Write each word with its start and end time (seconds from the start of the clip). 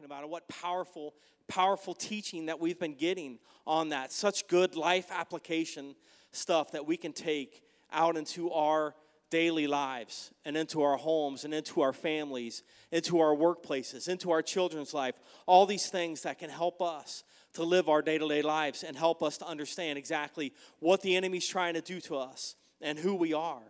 talking 0.00 0.10
about 0.10 0.22
and 0.22 0.30
what 0.30 0.48
powerful, 0.48 1.14
powerful 1.46 1.94
teaching 1.94 2.46
that 2.46 2.58
we've 2.58 2.78
been 2.78 2.94
getting 2.94 3.38
on 3.66 3.90
that. 3.90 4.12
Such 4.12 4.46
good 4.48 4.74
life 4.74 5.06
application 5.10 5.94
stuff 6.32 6.72
that 6.72 6.86
we 6.86 6.96
can 6.96 7.12
take 7.12 7.62
out 7.92 8.16
into 8.16 8.50
our 8.50 8.94
daily 9.30 9.66
lives 9.66 10.30
and 10.44 10.56
into 10.56 10.82
our 10.82 10.96
homes 10.96 11.44
and 11.44 11.52
into 11.52 11.82
our 11.82 11.92
families, 11.92 12.62
into 12.90 13.20
our 13.20 13.34
workplaces, 13.34 14.08
into 14.08 14.30
our 14.30 14.40
children's 14.42 14.94
life. 14.94 15.16
All 15.46 15.66
these 15.66 15.88
things 15.88 16.22
that 16.22 16.38
can 16.38 16.50
help 16.50 16.80
us 16.80 17.22
to 17.52 17.62
live 17.62 17.88
our 17.88 18.00
day 18.00 18.16
to 18.16 18.26
day 18.26 18.42
lives 18.42 18.82
and 18.82 18.96
help 18.96 19.22
us 19.22 19.36
to 19.38 19.46
understand 19.46 19.98
exactly 19.98 20.52
what 20.78 21.02
the 21.02 21.14
enemy's 21.14 21.46
trying 21.46 21.74
to 21.74 21.82
do 21.82 22.00
to 22.02 22.16
us 22.16 22.54
and 22.80 22.98
who 22.98 23.14
we 23.14 23.34
are. 23.34 23.62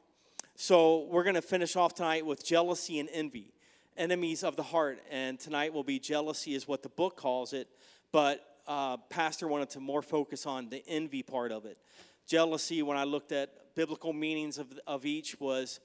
So, 0.54 1.06
we're 1.10 1.22
going 1.22 1.36
to 1.36 1.42
finish 1.42 1.74
off 1.74 1.94
tonight 1.94 2.26
with 2.26 2.44
jealousy 2.44 2.98
and 2.98 3.08
envy, 3.12 3.54
enemies 3.96 4.42
of 4.42 4.56
the 4.56 4.62
heart. 4.62 5.00
And 5.10 5.38
tonight 5.38 5.72
will 5.72 5.84
be 5.84 5.98
jealousy, 5.98 6.54
is 6.54 6.68
what 6.68 6.82
the 6.82 6.88
book 6.88 7.16
calls 7.16 7.52
it. 7.52 7.68
But 8.12 8.44
uh, 8.66 8.96
Pastor 9.08 9.48
wanted 9.48 9.70
to 9.70 9.80
more 9.80 10.02
focus 10.02 10.46
on 10.46 10.68
the 10.68 10.82
envy 10.86 11.22
part 11.22 11.52
of 11.52 11.64
it. 11.64 11.78
Jealousy, 12.26 12.82
when 12.82 12.96
I 12.96 13.04
looked 13.04 13.32
at 13.32 13.74
biblical 13.74 14.12
meanings 14.12 14.58
of, 14.58 14.66
of 14.86 15.04
each 15.06 15.40
was 15.40 15.80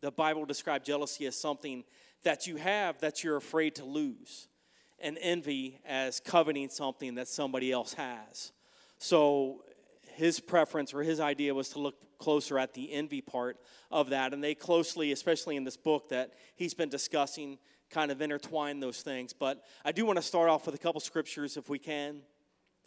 the 0.00 0.10
Bible 0.10 0.44
described 0.46 0.86
jealousy 0.86 1.26
as 1.26 1.36
something 1.36 1.84
that 2.22 2.46
you 2.46 2.56
have 2.56 2.98
that 3.00 3.22
you're 3.22 3.36
afraid 3.36 3.74
to 3.76 3.84
lose, 3.84 4.48
and 4.98 5.18
envy 5.20 5.80
as 5.86 6.20
coveting 6.20 6.68
something 6.68 7.14
that 7.14 7.28
somebody 7.28 7.72
else 7.72 7.94
has. 7.94 8.52
So 8.98 9.64
his 10.14 10.40
preference 10.40 10.92
or 10.92 11.02
his 11.02 11.20
idea 11.20 11.54
was 11.54 11.70
to 11.70 11.78
look 11.78 11.96
closer 12.20 12.58
at 12.58 12.74
the 12.74 12.92
envy 12.92 13.20
part 13.20 13.56
of 13.90 14.10
that, 14.10 14.32
and 14.32 14.44
they 14.44 14.54
closely, 14.54 15.10
especially 15.10 15.56
in 15.56 15.64
this 15.64 15.76
book 15.76 16.10
that 16.10 16.34
he's 16.54 16.74
been 16.74 16.88
discussing, 16.88 17.58
kind 17.90 18.12
of 18.12 18.22
intertwine 18.22 18.78
those 18.78 19.02
things. 19.02 19.32
But 19.32 19.64
I 19.84 19.90
do 19.90 20.06
want 20.06 20.16
to 20.16 20.22
start 20.22 20.48
off 20.48 20.66
with 20.66 20.74
a 20.76 20.78
couple 20.78 21.00
scriptures, 21.00 21.56
if 21.56 21.68
we 21.68 21.78
can, 21.78 22.20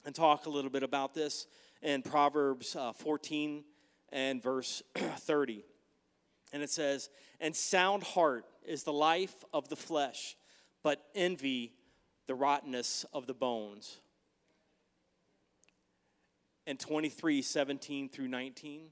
and 0.05 0.15
talk 0.15 0.45
a 0.45 0.49
little 0.49 0.71
bit 0.71 0.83
about 0.83 1.13
this 1.13 1.47
in 1.81 2.01
Proverbs 2.01 2.75
uh, 2.75 2.93
14 2.93 3.63
and 4.11 4.41
verse 4.41 4.81
30. 4.95 5.65
And 6.53 6.63
it 6.63 6.69
says, 6.69 7.09
And 7.41 7.55
sound 7.55 8.03
heart 8.03 8.45
is 8.65 8.83
the 8.83 8.93
life 8.93 9.43
of 9.53 9.67
the 9.67 9.75
flesh, 9.75 10.37
but 10.83 11.03
envy 11.15 11.73
the 12.27 12.35
rottenness 12.35 13.05
of 13.13 13.27
the 13.27 13.33
bones. 13.33 13.97
And 16.65 16.79
23, 16.79 17.41
17 17.41 18.09
through 18.09 18.29
19. 18.29 18.83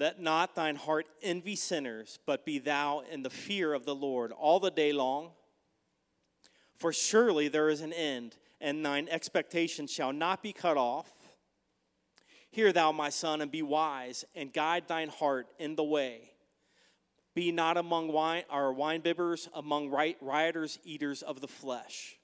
Let 0.00 0.18
not 0.18 0.54
thine 0.54 0.76
heart 0.76 1.06
envy 1.22 1.56
sinners, 1.56 2.18
but 2.24 2.46
be 2.46 2.58
thou 2.58 3.02
in 3.12 3.22
the 3.22 3.28
fear 3.28 3.74
of 3.74 3.84
the 3.84 3.94
Lord 3.94 4.32
all 4.32 4.58
the 4.58 4.70
day 4.70 4.94
long. 4.94 5.32
For 6.74 6.90
surely 6.90 7.48
there 7.48 7.68
is 7.68 7.82
an 7.82 7.92
end 7.92 8.36
and 8.62 8.82
thine 8.82 9.08
expectation 9.10 9.86
shall 9.86 10.14
not 10.14 10.42
be 10.42 10.54
cut 10.54 10.78
off. 10.78 11.10
Hear 12.50 12.72
thou, 12.72 12.92
my 12.92 13.10
son, 13.10 13.42
and 13.42 13.50
be 13.50 13.60
wise, 13.60 14.24
and 14.34 14.50
guide 14.50 14.88
thine 14.88 15.10
heart 15.10 15.48
in 15.58 15.76
the 15.76 15.84
way. 15.84 16.32
Be 17.34 17.52
not 17.52 17.76
among 17.76 18.08
wine 18.08 18.44
or 18.50 18.74
among 19.54 19.90
rioters, 19.90 20.78
eaters 20.82 21.20
of 21.20 21.42
the 21.42 21.46
flesh. 21.46 22.16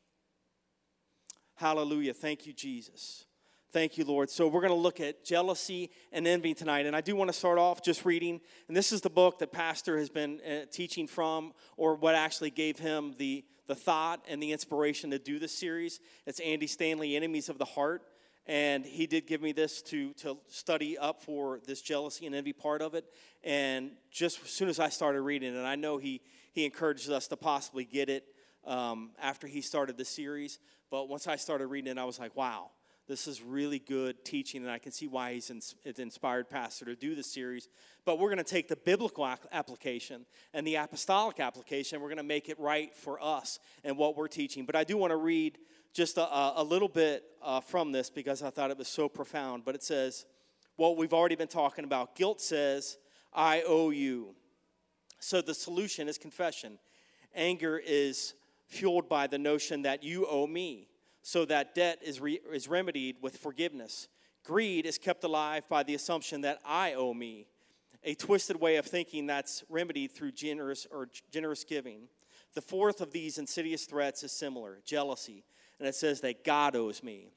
Hallelujah. 1.57 2.15
Thank 2.15 2.47
you, 2.47 2.55
Jesus. 2.55 3.27
Thank 3.73 3.99
you, 3.99 4.05
Lord. 4.05 4.31
So, 4.31 4.49
we're 4.49 4.61
going 4.61 4.73
to 4.73 4.75
look 4.75 5.01
at 5.01 5.25
jealousy 5.25 5.91
and 6.13 6.27
envy 6.27 6.55
tonight. 6.55 6.87
And 6.87 6.95
I 6.95 7.01
do 7.01 7.17
want 7.17 7.29
to 7.29 7.37
start 7.37 7.59
off 7.59 7.83
just 7.83 8.05
reading. 8.05 8.41
And 8.69 8.77
this 8.77 8.93
is 8.93 9.01
the 9.01 9.11
book 9.11 9.41
that 9.41 9.53
Pastor 9.53 9.99
has 9.99 10.09
been 10.09 10.41
uh, 10.41 10.67
teaching 10.71 11.07
from, 11.07 11.53
or 11.77 11.97
what 11.97 12.15
actually 12.15 12.51
gave 12.51 12.79
him 12.79 13.15
the 13.19 13.45
the 13.67 13.75
thought 13.75 14.25
and 14.29 14.43
the 14.43 14.53
inspiration 14.53 15.11
to 15.11 15.19
do 15.19 15.39
this 15.39 15.57
series. 15.57 16.01
It's 16.27 16.41
Andy 16.41 16.67
Stanley, 16.67 17.17
Enemies 17.17 17.49
of 17.49 17.59
the 17.59 17.65
Heart. 17.65 18.03
And 18.49 18.87
he 18.87 19.09
did 19.09 19.27
give 19.27 19.43
me 19.43 19.51
this 19.51 19.83
to, 19.83 20.13
to 20.15 20.39
study 20.47 20.97
up 20.97 21.21
for 21.21 21.59
this 21.67 21.83
jealousy 21.83 22.27
and 22.27 22.35
envy 22.35 22.53
part 22.53 22.81
of 22.81 22.95
it. 22.95 23.05
And 23.43 23.91
just 24.13 24.41
as 24.45 24.51
soon 24.51 24.69
as 24.69 24.79
I 24.79 24.89
started 24.89 25.23
reading 25.23 25.53
it, 25.53 25.57
and 25.57 25.67
I 25.67 25.75
know 25.75 25.99
he, 25.99 26.21
he 26.53 26.65
encouraged 26.65 27.11
us 27.11 27.27
to 27.29 27.37
possibly 27.37 27.85
get 27.85 28.09
it 28.09 28.25
um, 28.65 29.11
after 29.21 29.49
he 29.49 29.63
started 29.63 29.97
the 29.99 30.05
series. 30.05 30.61
But 30.93 31.09
once 31.09 31.27
I 31.27 31.35
started 31.35 31.67
reading 31.67 31.91
it, 31.91 31.99
I 31.99 32.05
was 32.05 32.21
like, 32.21 32.37
wow, 32.37 32.71
this 33.09 33.29
is 33.29 33.41
really 33.41 33.79
good 33.79 34.25
teaching, 34.25 34.63
and 34.63 34.71
I 34.71 34.79
can 34.79 34.91
see 34.91 35.07
why 35.07 35.35
he's 35.35 35.51
inspired 35.97 36.51
Pastor 36.51 36.85
to 36.87 36.97
do 36.97 37.15
this 37.15 37.33
series. 37.33 37.69
But 38.05 38.19
we're 38.19 38.29
going 38.29 38.39
to 38.39 38.45
take 38.45 38.67
the 38.67 38.77
biblical 38.77 39.25
application 39.53 40.27
and 40.53 40.67
the 40.67 40.75
apostolic 40.75 41.39
application, 41.39 42.01
we're 42.01 42.09
going 42.09 42.17
to 42.17 42.25
make 42.25 42.49
it 42.49 42.59
right 42.59 42.95
for 42.95 43.23
us 43.23 43.61
and 43.85 43.97
what 43.97 44.17
we're 44.17 44.27
teaching. 44.27 44.67
But 44.67 44.75
I 44.75 44.83
do 44.83 44.97
want 44.97 45.13
to 45.13 45.17
read 45.17 45.59
just 45.93 46.19
a, 46.19 46.61
a 46.61 46.65
little 46.65 46.89
bit 46.89 47.23
uh, 47.43 47.61
from 47.61 47.93
this 47.93 48.11
because 48.11 48.43
I 48.43 48.51
thought 48.51 48.73
it 48.73 48.79
was 48.79 48.89
so 48.89 49.09
profound. 49.09 49.65
But 49.65 49.77
it 49.77 49.85
says, 49.85 50.27
what 50.75 50.97
we've 50.97 51.15
already 51.15 51.37
been 51.37 51.49
talking 51.49 51.85
about 51.85 52.17
guilt 52.17 52.41
says, 52.41 52.99
I 53.33 53.63
owe 53.67 53.91
you. 53.91 54.35
So 55.21 55.41
the 55.41 55.55
solution 55.55 56.09
is 56.09 56.19
confession. 56.19 56.79
Anger 57.35 57.81
is 57.85 58.35
fueled 58.67 59.09
by 59.09 59.29
the 59.29 59.39
notion 59.39 59.83
that 59.83 60.03
you 60.03 60.27
owe 60.27 60.47
me 60.47 60.89
so 61.27 61.45
that 61.45 61.75
debt 61.75 61.99
is, 62.05 62.21
re- 62.21 62.39
is 62.53 62.69
remedied 62.69 63.17
with 63.21 63.37
forgiveness. 63.37 64.07
Greed 64.45 64.87
is 64.87 64.97
kept 64.97 65.25
alive 65.25 65.69
by 65.69 65.83
the 65.83 65.97
assumption 65.97 66.43
that 66.43 66.61
I 66.65 66.93
owe 66.93 67.13
me, 67.13 67.49
a 68.05 68.15
twisted 68.15 68.61
way 68.61 68.77
of 68.77 68.87
thinking 68.87 69.27
that's 69.27 69.65
remedied 69.69 70.13
through 70.13 70.31
generous 70.31 70.87
or 70.89 71.09
generous 71.33 71.65
giving. 71.65 72.03
The 72.55 72.61
fourth 72.61 73.01
of 73.01 73.11
these 73.11 73.39
insidious 73.39 73.87
threats 73.87 74.23
is 74.23 74.31
similar 74.31 74.79
jealousy, 74.85 75.43
and 75.81 75.89
it 75.89 75.97
says 75.97 76.21
that 76.21 76.45
God 76.45 76.77
owes 76.77 77.03
me. 77.03 77.33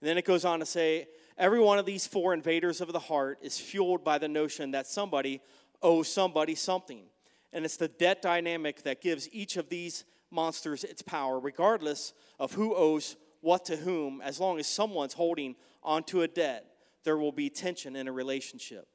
And 0.00 0.08
then 0.08 0.18
it 0.18 0.24
goes 0.24 0.44
on 0.44 0.60
to 0.60 0.66
say, 0.66 1.08
every 1.36 1.58
one 1.58 1.80
of 1.80 1.84
these 1.84 2.06
four 2.06 2.32
invaders 2.34 2.80
of 2.80 2.92
the 2.92 3.00
heart 3.00 3.40
is 3.42 3.58
fueled 3.58 4.04
by 4.04 4.18
the 4.18 4.28
notion 4.28 4.70
that 4.70 4.86
somebody 4.86 5.40
owes 5.82 6.06
somebody 6.06 6.54
something. 6.54 7.06
And 7.52 7.64
it's 7.64 7.76
the 7.76 7.88
debt 7.88 8.22
dynamic 8.22 8.84
that 8.84 9.00
gives 9.00 9.28
each 9.32 9.56
of 9.56 9.68
these 9.68 10.04
monsters 10.30 10.84
its 10.84 11.02
power, 11.02 11.40
regardless 11.40 12.12
of 12.38 12.52
who 12.52 12.74
owes 12.76 13.16
what 13.42 13.66
to 13.66 13.76
whom, 13.76 14.22
as 14.22 14.40
long 14.40 14.58
as 14.58 14.66
someone's 14.66 15.12
holding 15.12 15.56
onto 15.82 16.22
a 16.22 16.28
debt, 16.28 16.64
there 17.04 17.18
will 17.18 17.32
be 17.32 17.50
tension 17.50 17.94
in 17.96 18.08
a 18.08 18.12
relationship. 18.12 18.86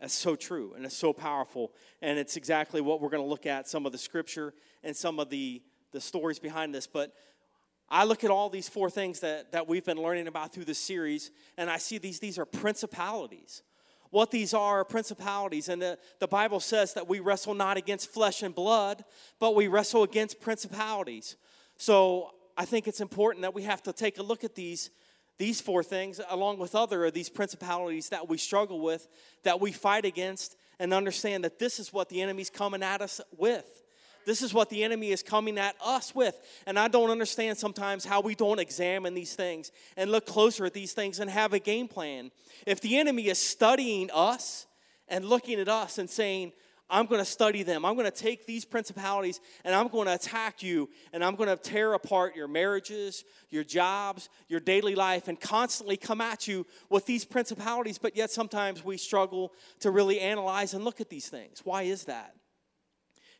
That's 0.00 0.14
so 0.14 0.34
true 0.34 0.72
and 0.74 0.84
it's 0.84 0.96
so 0.96 1.12
powerful. 1.12 1.72
And 2.00 2.18
it's 2.18 2.36
exactly 2.36 2.80
what 2.80 3.00
we're 3.00 3.10
going 3.10 3.22
to 3.22 3.28
look 3.28 3.46
at 3.46 3.68
some 3.68 3.86
of 3.86 3.92
the 3.92 3.98
scripture 3.98 4.52
and 4.82 4.96
some 4.96 5.20
of 5.20 5.30
the, 5.30 5.62
the 5.92 6.00
stories 6.00 6.40
behind 6.40 6.74
this. 6.74 6.88
But 6.88 7.12
I 7.88 8.04
look 8.04 8.24
at 8.24 8.30
all 8.30 8.48
these 8.48 8.68
four 8.68 8.90
things 8.90 9.20
that, 9.20 9.52
that 9.52 9.68
we've 9.68 9.84
been 9.84 10.02
learning 10.02 10.26
about 10.26 10.52
through 10.52 10.64
this 10.64 10.78
series, 10.78 11.30
and 11.58 11.68
I 11.70 11.76
see 11.76 11.98
these, 11.98 12.18
these 12.18 12.38
are 12.38 12.46
principalities. 12.46 13.62
What 14.10 14.30
these 14.30 14.54
are, 14.54 14.80
are 14.80 14.84
principalities. 14.84 15.68
And 15.68 15.80
the, 15.80 15.98
the 16.18 16.26
Bible 16.26 16.58
says 16.58 16.94
that 16.94 17.06
we 17.06 17.20
wrestle 17.20 17.54
not 17.54 17.76
against 17.76 18.10
flesh 18.10 18.42
and 18.42 18.54
blood, 18.54 19.04
but 19.38 19.54
we 19.54 19.68
wrestle 19.68 20.02
against 20.02 20.40
principalities. 20.40 21.36
So 21.76 22.32
I 22.56 22.64
think 22.64 22.86
it's 22.86 23.00
important 23.00 23.42
that 23.42 23.54
we 23.54 23.62
have 23.62 23.82
to 23.84 23.92
take 23.92 24.18
a 24.18 24.22
look 24.22 24.44
at 24.44 24.54
these 24.54 24.90
these 25.38 25.60
four 25.60 25.82
things 25.82 26.20
along 26.28 26.58
with 26.58 26.74
other 26.74 27.04
of 27.06 27.14
these 27.14 27.28
principalities 27.28 28.10
that 28.10 28.28
we 28.28 28.38
struggle 28.38 28.80
with 28.80 29.08
that 29.42 29.60
we 29.60 29.72
fight 29.72 30.04
against 30.04 30.56
and 30.78 30.92
understand 30.92 31.42
that 31.44 31.58
this 31.58 31.80
is 31.80 31.92
what 31.92 32.08
the 32.08 32.20
enemy's 32.20 32.50
coming 32.50 32.82
at 32.82 33.00
us 33.00 33.20
with. 33.36 33.82
This 34.24 34.40
is 34.42 34.54
what 34.54 34.70
the 34.70 34.84
enemy 34.84 35.10
is 35.10 35.22
coming 35.22 35.58
at 35.58 35.74
us 35.84 36.14
with. 36.14 36.38
And 36.66 36.78
i 36.78 36.86
don't 36.86 37.10
understand 37.10 37.58
sometimes 37.58 38.04
how 38.04 38.20
we 38.20 38.34
don't 38.34 38.60
examine 38.60 39.14
these 39.14 39.34
things 39.34 39.72
and 39.96 40.10
look 40.12 40.26
closer 40.26 40.64
at 40.64 40.74
these 40.74 40.92
things 40.92 41.18
and 41.18 41.28
have 41.30 41.52
a 41.52 41.58
game 41.58 41.88
plan. 41.88 42.30
If 42.66 42.80
the 42.80 42.98
enemy 42.98 43.28
is 43.28 43.38
studying 43.38 44.10
us 44.12 44.66
and 45.08 45.24
looking 45.24 45.58
at 45.58 45.68
us 45.68 45.98
and 45.98 46.08
saying 46.08 46.52
I'm 46.92 47.06
going 47.06 47.20
to 47.20 47.24
study 47.24 47.62
them. 47.62 47.86
I'm 47.86 47.94
going 47.94 48.10
to 48.10 48.16
take 48.16 48.46
these 48.46 48.66
principalities 48.66 49.40
and 49.64 49.74
I'm 49.74 49.88
going 49.88 50.06
to 50.06 50.14
attack 50.14 50.62
you 50.62 50.90
and 51.14 51.24
I'm 51.24 51.36
going 51.36 51.48
to 51.48 51.56
tear 51.56 51.94
apart 51.94 52.36
your 52.36 52.46
marriages, 52.46 53.24
your 53.48 53.64
jobs, 53.64 54.28
your 54.46 54.60
daily 54.60 54.94
life, 54.94 55.26
and 55.26 55.40
constantly 55.40 55.96
come 55.96 56.20
at 56.20 56.46
you 56.46 56.66
with 56.90 57.06
these 57.06 57.24
principalities. 57.24 57.96
But 57.96 58.14
yet 58.14 58.30
sometimes 58.30 58.84
we 58.84 58.98
struggle 58.98 59.54
to 59.80 59.90
really 59.90 60.20
analyze 60.20 60.74
and 60.74 60.84
look 60.84 61.00
at 61.00 61.08
these 61.08 61.30
things. 61.30 61.62
Why 61.64 61.84
is 61.84 62.04
that? 62.04 62.34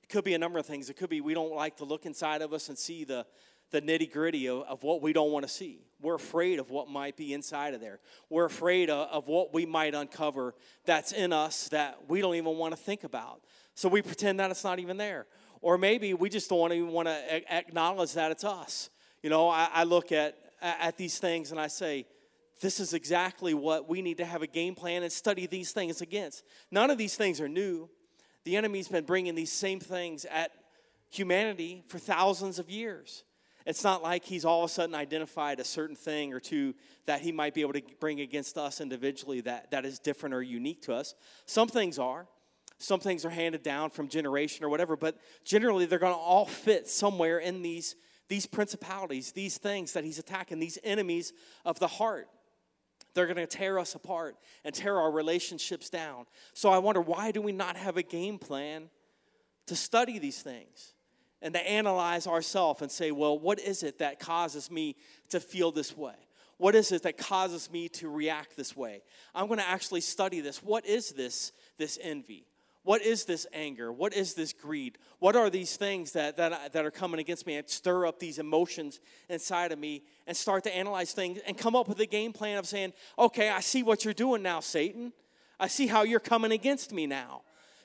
It 0.03 0.09
could 0.09 0.25
be 0.25 0.33
a 0.33 0.39
number 0.39 0.59
of 0.59 0.65
things. 0.65 0.89
It 0.89 0.97
could 0.97 1.11
be 1.11 1.21
we 1.21 1.35
don't 1.35 1.55
like 1.55 1.77
to 1.77 1.85
look 1.85 2.07
inside 2.07 2.41
of 2.41 2.55
us 2.55 2.71
and 2.71 2.79
see 2.79 3.05
the, 3.05 3.27
the 3.73 3.83
nitty 3.83 4.13
gritty 4.13 4.49
of, 4.49 4.63
of, 4.63 4.83
what 4.83 5.03
we 5.03 5.13
don't 5.13 5.33
want 5.33 5.45
to 5.47 5.53
see. 5.53 5.81
We're 6.01 6.15
afraid 6.15 6.59
of 6.59 6.71
what 6.71 6.89
might 6.89 7.17
be 7.17 7.33
inside 7.33 7.75
of 7.75 7.81
there. 7.81 7.99
We're 8.31 8.45
afraid 8.45 8.91
of, 8.91 9.09
of 9.09 9.29
what 9.29 9.53
we 9.53 9.67
might 9.67 9.95
uncover 9.95 10.55
that's 10.85 11.13
in 11.13 11.33
us 11.33 11.69
that 11.69 12.09
we 12.09 12.21
don't 12.21 12.35
even 12.35 12.57
want 12.57 12.77
to 12.77 12.81
think 12.81 13.03
about. 13.05 13.41
So 13.75 13.89
we 13.89 14.03
pretend 14.03 14.39
that 14.41 14.51
it's 14.51 14.65
not 14.65 14.79
even 14.79 14.97
there. 14.97 15.27
Or 15.61 15.79
maybe 15.79 16.13
we 16.13 16.29
just 16.29 16.51
don't 16.51 16.73
even 16.73 16.89
want 16.89 17.09
to 17.09 17.55
acknowledge 17.55 18.13
that 18.15 18.31
it's 18.31 18.45
us. 18.45 18.91
You 19.23 19.31
know, 19.31 19.49
I, 19.49 19.69
I 19.73 19.85
look 19.85 20.13
at, 20.13 20.37
at 20.61 20.97
these 20.97 21.19
things 21.19 21.51
and 21.51 21.61
I 21.61 21.69
say, 21.69 22.07
this 22.61 22.79
is 22.79 22.95
exactly 22.95 23.55
what 23.55 23.89
we 23.89 24.03
need 24.03 24.19
to 24.19 24.25
have 24.25 24.43
a 24.43 24.47
game 24.47 24.75
plan 24.75 25.03
and 25.03 25.11
study 25.11 25.47
these 25.47 25.73
things 25.73 26.01
against. 26.01 26.45
None 26.71 26.91
of 26.91 26.99
these 26.99 27.17
things 27.17 27.41
are 27.41 27.49
new. 27.49 27.89
The 28.45 28.57
enemy's 28.57 28.89
been 28.89 29.05
bringing 29.05 29.35
these 29.35 29.53
same 29.53 29.81
things 29.81 30.25
at 30.25 30.53
humanity 31.11 31.85
for 31.89 31.99
thousands 31.99 32.59
of 32.59 32.71
years. 32.71 33.25
It's 33.67 33.85
not 33.85 34.03
like 34.03 34.25
he's 34.25 34.45
all 34.45 34.65
of 34.65 34.71
a 34.71 34.73
sudden 34.73 34.95
identified 34.95 35.61
a 35.61 35.65
certain 35.65 35.97
thing 35.97 36.33
or 36.33 36.41
two 36.41 36.75
that 37.07 37.21
he 37.21 37.33
might 37.33 37.55
be 37.55 37.61
able 37.61 37.75
to 37.75 37.83
bring 38.01 38.21
against 38.21 38.59
us 38.59 38.81
individually 38.81 39.41
that, 39.43 39.71
that 39.71 39.85
is 39.85 39.99
different 39.99 40.35
or 40.35 40.43
unique 40.43 40.83
to 40.83 40.95
us. 40.95 41.15
Some 41.47 41.69
things 41.69 41.99
are. 41.99 42.27
Some 42.79 42.99
things 42.99 43.25
are 43.25 43.31
handed 43.31 43.63
down 43.63 43.91
from 43.91 44.09
generation 44.09 44.65
or 44.65 44.69
whatever, 44.69 44.97
but 44.97 45.17
generally 45.45 45.87
they're 45.87 46.01
going 46.01 46.15
to 46.15 46.19
all 46.19 46.47
fit 46.47 46.89
somewhere 46.89 47.39
in 47.39 47.63
these, 47.63 47.95
these 48.29 48.45
principalities, 48.45 49.31
these 49.31 49.57
things 49.57 49.93
that 49.93 50.03
he's 50.03 50.19
attacking, 50.19 50.59
these 50.59 50.79
enemies 50.83 51.33
of 51.65 51.79
the 51.79 51.87
heart. 51.87 52.29
They're 53.15 53.27
going 53.27 53.37
to 53.37 53.47
tear 53.47 53.79
us 53.79 53.95
apart 53.95 54.37
and 54.65 54.75
tear 54.75 54.99
our 54.99 55.13
relationships 55.13 55.91
down. 55.91 56.27
So 56.55 56.71
I 56.71 56.79
wonder 56.79 57.01
why 57.01 57.31
do 57.31 57.41
we 57.41 57.53
not 57.53 57.77
have 57.77 57.97
a 57.97 58.03
game 58.03 58.39
plan 58.39 58.91
to 59.67 59.77
study 59.77 60.19
these 60.19 60.43
things? 60.43 60.95
And 61.43 61.53
to 61.55 61.61
analyze 61.69 62.27
ourselves 62.27 62.81
and 62.81 62.91
say, 62.91 63.11
well, 63.11 63.39
what 63.39 63.59
is 63.59 63.83
it 63.83 63.99
that 63.99 64.21
causes 64.21 64.71
me 64.71 64.97
to 65.31 65.41
feel 65.41 65.73
this 65.73 65.97
way? 65.97 66.15
What 66.59 66.75
is 66.75 66.93
it 66.93 67.03
that 67.03 67.19
causes 67.19 67.71
me 67.71 67.89
to 67.91 68.09
react 68.09 68.57
this 68.57 68.77
way? 68.77 69.03
I'm 69.35 69.49
going 69.49 69.59
to 69.59 69.69
actually 69.69 70.01
study 70.01 70.41
this. 70.41 70.63
What 70.63 70.87
is 70.87 71.11
this 71.11 71.53
this 71.77 71.99
envy? 72.01 72.47
What 72.85 73.03
is 73.03 73.25
this 73.25 73.47
anger? 73.53 73.93
What 73.93 74.13
is 74.13 74.35
this 74.35 74.53
greed? 74.53 74.99
What 75.21 75.37
are 75.37 75.51
these 75.51 75.77
things 75.77 76.13
that, 76.13 76.37
that, 76.37 76.53
uh, 76.53 76.59
that 76.73 76.85
are 76.85 76.91
coming 76.91 77.21
against 77.21 77.47
me 77.47 77.57
and 77.57 77.69
stir 77.69 78.07
up 78.07 78.19
these 78.19 78.39
emotions 78.39 79.01
inside 79.29 79.71
of 79.71 79.79
me 79.79 80.03
and 80.27 80.37
start 80.37 80.65
to 80.65 80.77
analyze 80.77 81.13
things 81.13 81.39
and 81.47 81.57
come 81.57 81.77
up 81.77 81.89
with 81.89 82.01
a 82.01 82.07
game 82.07 82.33
plan 82.33 82.59
of 82.59 82.67
saying, 82.67 82.93
okay, 83.19 83.51
I 83.51 83.61
see 83.61 83.85
what 83.85 84.05
you're 84.05 84.15
doing 84.15 84.43
now, 84.43 84.59
Satan. 84.59 85.13
I 85.61 85.69
see 85.69 85.87
how 85.87 86.03
you're 86.03 86.19
coming 86.21 86.51
against 86.51 86.93
me 86.93 87.07
now 87.07 87.43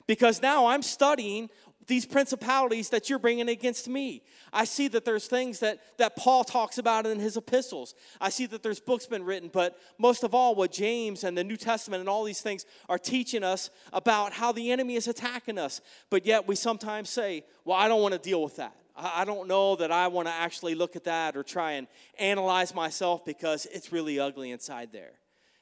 because 0.08 0.42
now 0.42 0.66
I'm 0.66 0.82
studying 0.82 1.48
these 1.88 2.06
principalities 2.06 2.90
that 2.90 3.10
you're 3.10 3.18
bringing 3.18 3.48
against 3.48 3.88
me. 3.88 4.22
I 4.52 4.64
see 4.64 4.88
that 4.88 5.04
there's 5.04 5.26
things 5.26 5.58
that, 5.60 5.80
that 5.96 6.16
Paul 6.16 6.44
talks 6.44 6.78
about 6.78 7.06
in 7.06 7.18
his 7.18 7.36
epistles. 7.36 7.94
I 8.20 8.28
see 8.28 8.46
that 8.46 8.62
there's 8.62 8.78
books 8.78 9.06
been 9.06 9.24
written, 9.24 9.50
but 9.52 9.78
most 9.98 10.22
of 10.22 10.34
all, 10.34 10.54
what 10.54 10.70
James 10.70 11.24
and 11.24 11.36
the 11.36 11.42
New 11.42 11.56
Testament 11.56 12.00
and 12.00 12.08
all 12.08 12.24
these 12.24 12.42
things 12.42 12.66
are 12.88 12.98
teaching 12.98 13.42
us 13.42 13.70
about 13.92 14.34
how 14.34 14.52
the 14.52 14.70
enemy 14.70 14.94
is 14.94 15.08
attacking 15.08 15.58
us. 15.58 15.80
But 16.10 16.26
yet 16.26 16.46
we 16.46 16.54
sometimes 16.54 17.08
say, 17.08 17.44
well, 17.64 17.76
I 17.76 17.88
don't 17.88 18.02
want 18.02 18.12
to 18.12 18.20
deal 18.20 18.42
with 18.42 18.56
that. 18.56 18.76
I 18.94 19.24
don't 19.24 19.48
know 19.48 19.76
that 19.76 19.92
I 19.92 20.08
want 20.08 20.28
to 20.28 20.34
actually 20.34 20.74
look 20.74 20.94
at 20.96 21.04
that 21.04 21.36
or 21.36 21.42
try 21.42 21.72
and 21.72 21.86
analyze 22.18 22.74
myself 22.74 23.24
because 23.24 23.66
it's 23.72 23.92
really 23.92 24.20
ugly 24.20 24.50
inside 24.50 24.90
there 24.92 25.12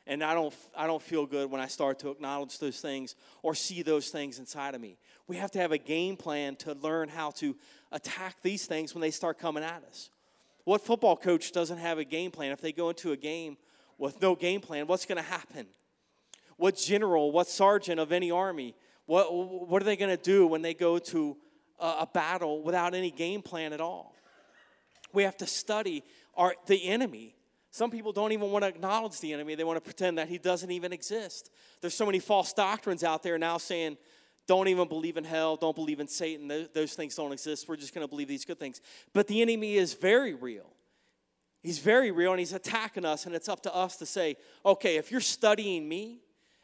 and 0.07 0.23
I 0.23 0.35
don't, 0.35 0.55
I 0.77 0.87
don't 0.87 1.03
feel 1.03 1.27
good 1.27 1.51
when 1.51 1.61
I 1.61 1.67
start 1.67 1.99
to 2.01 2.11
acknowledge 2.11 2.59
those 2.59 2.81
things 2.81 3.17
or 3.43 3.55
see 3.55 3.83
those 3.83 4.09
things 4.09 4.39
inside 4.39 4.75
of 4.75 4.81
me. 4.81 4.99
We 5.29 5.37
have 5.37 5.51
to 5.53 5.59
have 5.59 5.73
a 5.73 5.79
game 5.79 6.17
plan 6.17 6.57
to 6.57 6.75
learn 6.75 7.09
how 7.09 7.31
to 7.33 7.57
attack 7.93 8.37
these 8.43 8.67
things 8.67 8.95
when 8.95 9.01
they 9.01 9.11
start 9.11 9.39
coming 9.39 9.65
at 9.65 9.83
us. 9.89 10.11
What 10.65 10.81
football 10.81 11.17
coach 11.17 11.53
doesn't 11.53 11.79
have 11.79 11.99
a 11.99 12.05
game 12.05 12.31
plan? 12.31 12.53
If 12.53 12.61
they 12.61 12.73
go 12.73 12.89
into 12.89 13.13
a 13.13 13.17
game 13.17 13.57
with 13.99 14.21
no 14.21 14.35
game 14.35 14.61
plan, 14.61 14.87
what's 14.87 15.07
going 15.07 15.17
to 15.17 15.29
happen? 15.29 15.67
What 16.57 16.77
general, 16.77 17.33
what 17.33 17.49
sergeant 17.49 18.01
of 18.01 18.13
any 18.13 18.31
army, 18.31 18.75
what, 19.07 19.33
what 19.33 19.83
are 19.83 19.85
they 19.85 19.97
going 19.97 20.17
to 20.17 20.23
do 20.23 20.47
when 20.47 20.63
they 20.63 20.75
go 20.75 20.99
to 20.99 21.37
a, 21.81 21.87
a 21.87 22.09
battle 22.13 22.63
without 22.63 22.95
any 22.95 23.11
game 23.11 23.43
plan 23.43 23.73
at 23.73 23.81
all? 23.81 24.15
We 25.13 25.23
have 25.25 25.37
to 25.39 25.47
study 25.47 26.03
our, 26.35 26.55
the 26.67 26.89
enemy 26.89 27.37
some 27.77 27.91
people 27.91 28.11
don't 28.11 28.33
even 28.33 28.51
want 28.51 28.63
to 28.63 28.69
acknowledge 28.69 29.21
the 29.21 29.35
enemy. 29.35 29.55
They 29.55 29.63
want 29.63 29.77
to 29.77 29.83
pretend 29.83 30.17
that 30.17 30.31
he 30.31 30.39
doesn't 30.39 30.71
even 30.71 30.95
exist. 30.95 31.51
There's 31.83 31.93
so 31.93 32.07
many 32.07 32.21
false 32.21 32.55
doctrines 32.55 33.05
out 33.05 33.23
there 33.23 33.37
now 33.37 33.59
saying, 33.59 33.99
don't 34.47 34.69
even 34.69 34.89
believe 34.89 35.17
in 35.17 35.25
hell, 35.25 35.57
don't 35.57 35.75
believe 35.75 36.01
in 36.01 36.09
Satan. 36.09 36.69
Those, 36.73 36.95
things 36.95 37.15
don't 37.15 37.33
exist. 37.33 37.69
We're 37.69 37.77
just 37.77 37.95
going 37.95 38.07
to 38.07 38.09
believe 38.09 38.29
these 38.29 38.45
good 38.45 38.61
things. 38.61 38.81
But 39.13 39.27
the 39.27 39.43
enemy 39.43 39.77
is 39.77 39.95
very 39.95 40.35
real. 40.35 40.71
He's 41.63 41.79
very 41.81 42.13
real 42.13 42.31
and 42.31 42.39
he's 42.39 42.53
attacking 42.53 43.05
us, 43.05 43.27
and 43.27 43.35
it's 43.35 43.49
up 43.49 43.63
to 43.63 43.75
us 43.75 43.97
to 43.97 44.07
say, 44.07 44.37
okay, 44.65 44.97
if 44.97 45.11
you're 45.11 45.21
studying 45.21 45.89
me 45.89 46.21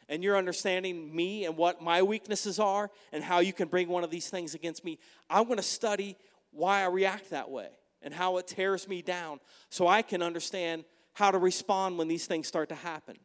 and 0.07 0.23
you're 0.23 0.37
understanding 0.37 1.13
me 1.13 1.45
and 1.45 1.57
what 1.57 1.81
my 1.81 2.01
weaknesses 2.01 2.57
are 2.57 2.89
and 3.11 3.23
how 3.23 3.39
you 3.39 3.51
can 3.51 3.67
bring 3.67 3.89
one 3.89 4.03
of 4.03 4.11
these 4.11 4.29
things 4.29 4.55
against 4.55 4.85
me, 4.85 4.99
I'm 5.29 5.45
going 5.45 5.57
to 5.57 5.63
study 5.63 6.15
why 6.51 6.83
I 6.83 6.85
react 6.85 7.31
that 7.31 7.49
way 7.49 7.67
and 8.01 8.13
how 8.13 8.37
it 8.37 8.47
tears 8.47 8.87
me 8.87 9.01
down 9.01 9.39
so 9.69 9.87
I 9.87 10.03
can 10.03 10.21
understand 10.21 10.85
how 11.13 11.31
to 11.31 11.37
respond 11.37 11.97
when 11.97 12.07
these 12.07 12.25
things 12.25 12.47
start 12.47 12.69
to 12.69 12.75
happen. 12.75 13.17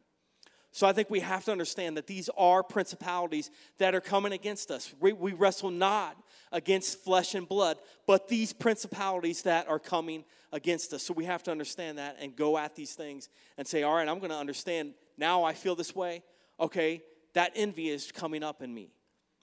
So 0.71 0.85
I 0.87 0.93
think 0.93 1.09
we 1.09 1.19
have 1.21 1.45
to 1.45 1.51
understand 1.51 1.97
that 1.97 2.07
these 2.07 2.29
are 2.37 2.61
principalities 2.61 3.49
that 3.79 3.95
are 3.95 4.01
coming 4.01 4.33
against 4.33 4.69
us. 4.69 4.93
We, 4.99 5.13
we, 5.13 5.33
wrestle 5.33 5.71
not 5.71 6.15
against 6.51 6.99
flesh 7.03 7.33
and 7.33 7.47
blood, 7.47 7.77
but 8.05 8.27
these 8.27 8.53
principalities 8.53 9.41
that 9.43 9.67
are 9.67 9.79
coming 9.79 10.23
against 10.51 10.93
us. 10.93 11.03
So 11.03 11.13
we 11.13 11.25
have 11.25 11.41
to 11.43 11.51
understand 11.51 11.97
that 11.97 12.17
and 12.19 12.35
go 12.35 12.57
at 12.57 12.75
these 12.75 12.93
things 12.93 13.29
and 13.57 13.67
say, 13.67 13.83
all 13.83 13.95
right, 13.95 14.07
I'm 14.07 14.19
going 14.19 14.31
to 14.31 14.37
understand. 14.37 14.93
Now 15.17 15.43
I 15.43 15.53
feel 15.53 15.75
this 15.75 15.95
way. 15.95 16.23
Okay, 16.59 17.01
that 17.33 17.51
envy 17.55 17.89
is 17.89 18.11
coming 18.11 18.43
up 18.43 18.61
in 18.61 18.73
me, 18.73 18.91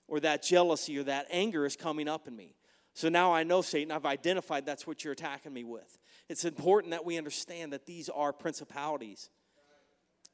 or 0.07 0.21
that 0.21 0.43
jealousy 0.43 0.99
or 0.99 1.05
that 1.05 1.27
anger 1.31 1.65
is 1.65 1.77
coming 1.77 2.09
up 2.09 2.29
in 2.29 2.37
me. 2.37 2.55
So 2.93 3.09
now 3.09 3.33
I 3.33 3.43
know, 3.43 3.63
Satan, 3.63 3.93
I've 3.93 4.07
identified 4.07 4.65
that's 4.65 4.87
what 4.87 5.03
you're 5.05 5.13
attacking 5.13 5.53
me 5.53 5.65
with. 5.65 5.99
It's 6.29 6.45
important 6.45 6.93
that 6.93 7.05
we 7.05 7.19
understand 7.19 7.73
that 7.73 7.85
these 7.85 8.09
are 8.09 8.33
principalities. 8.33 9.29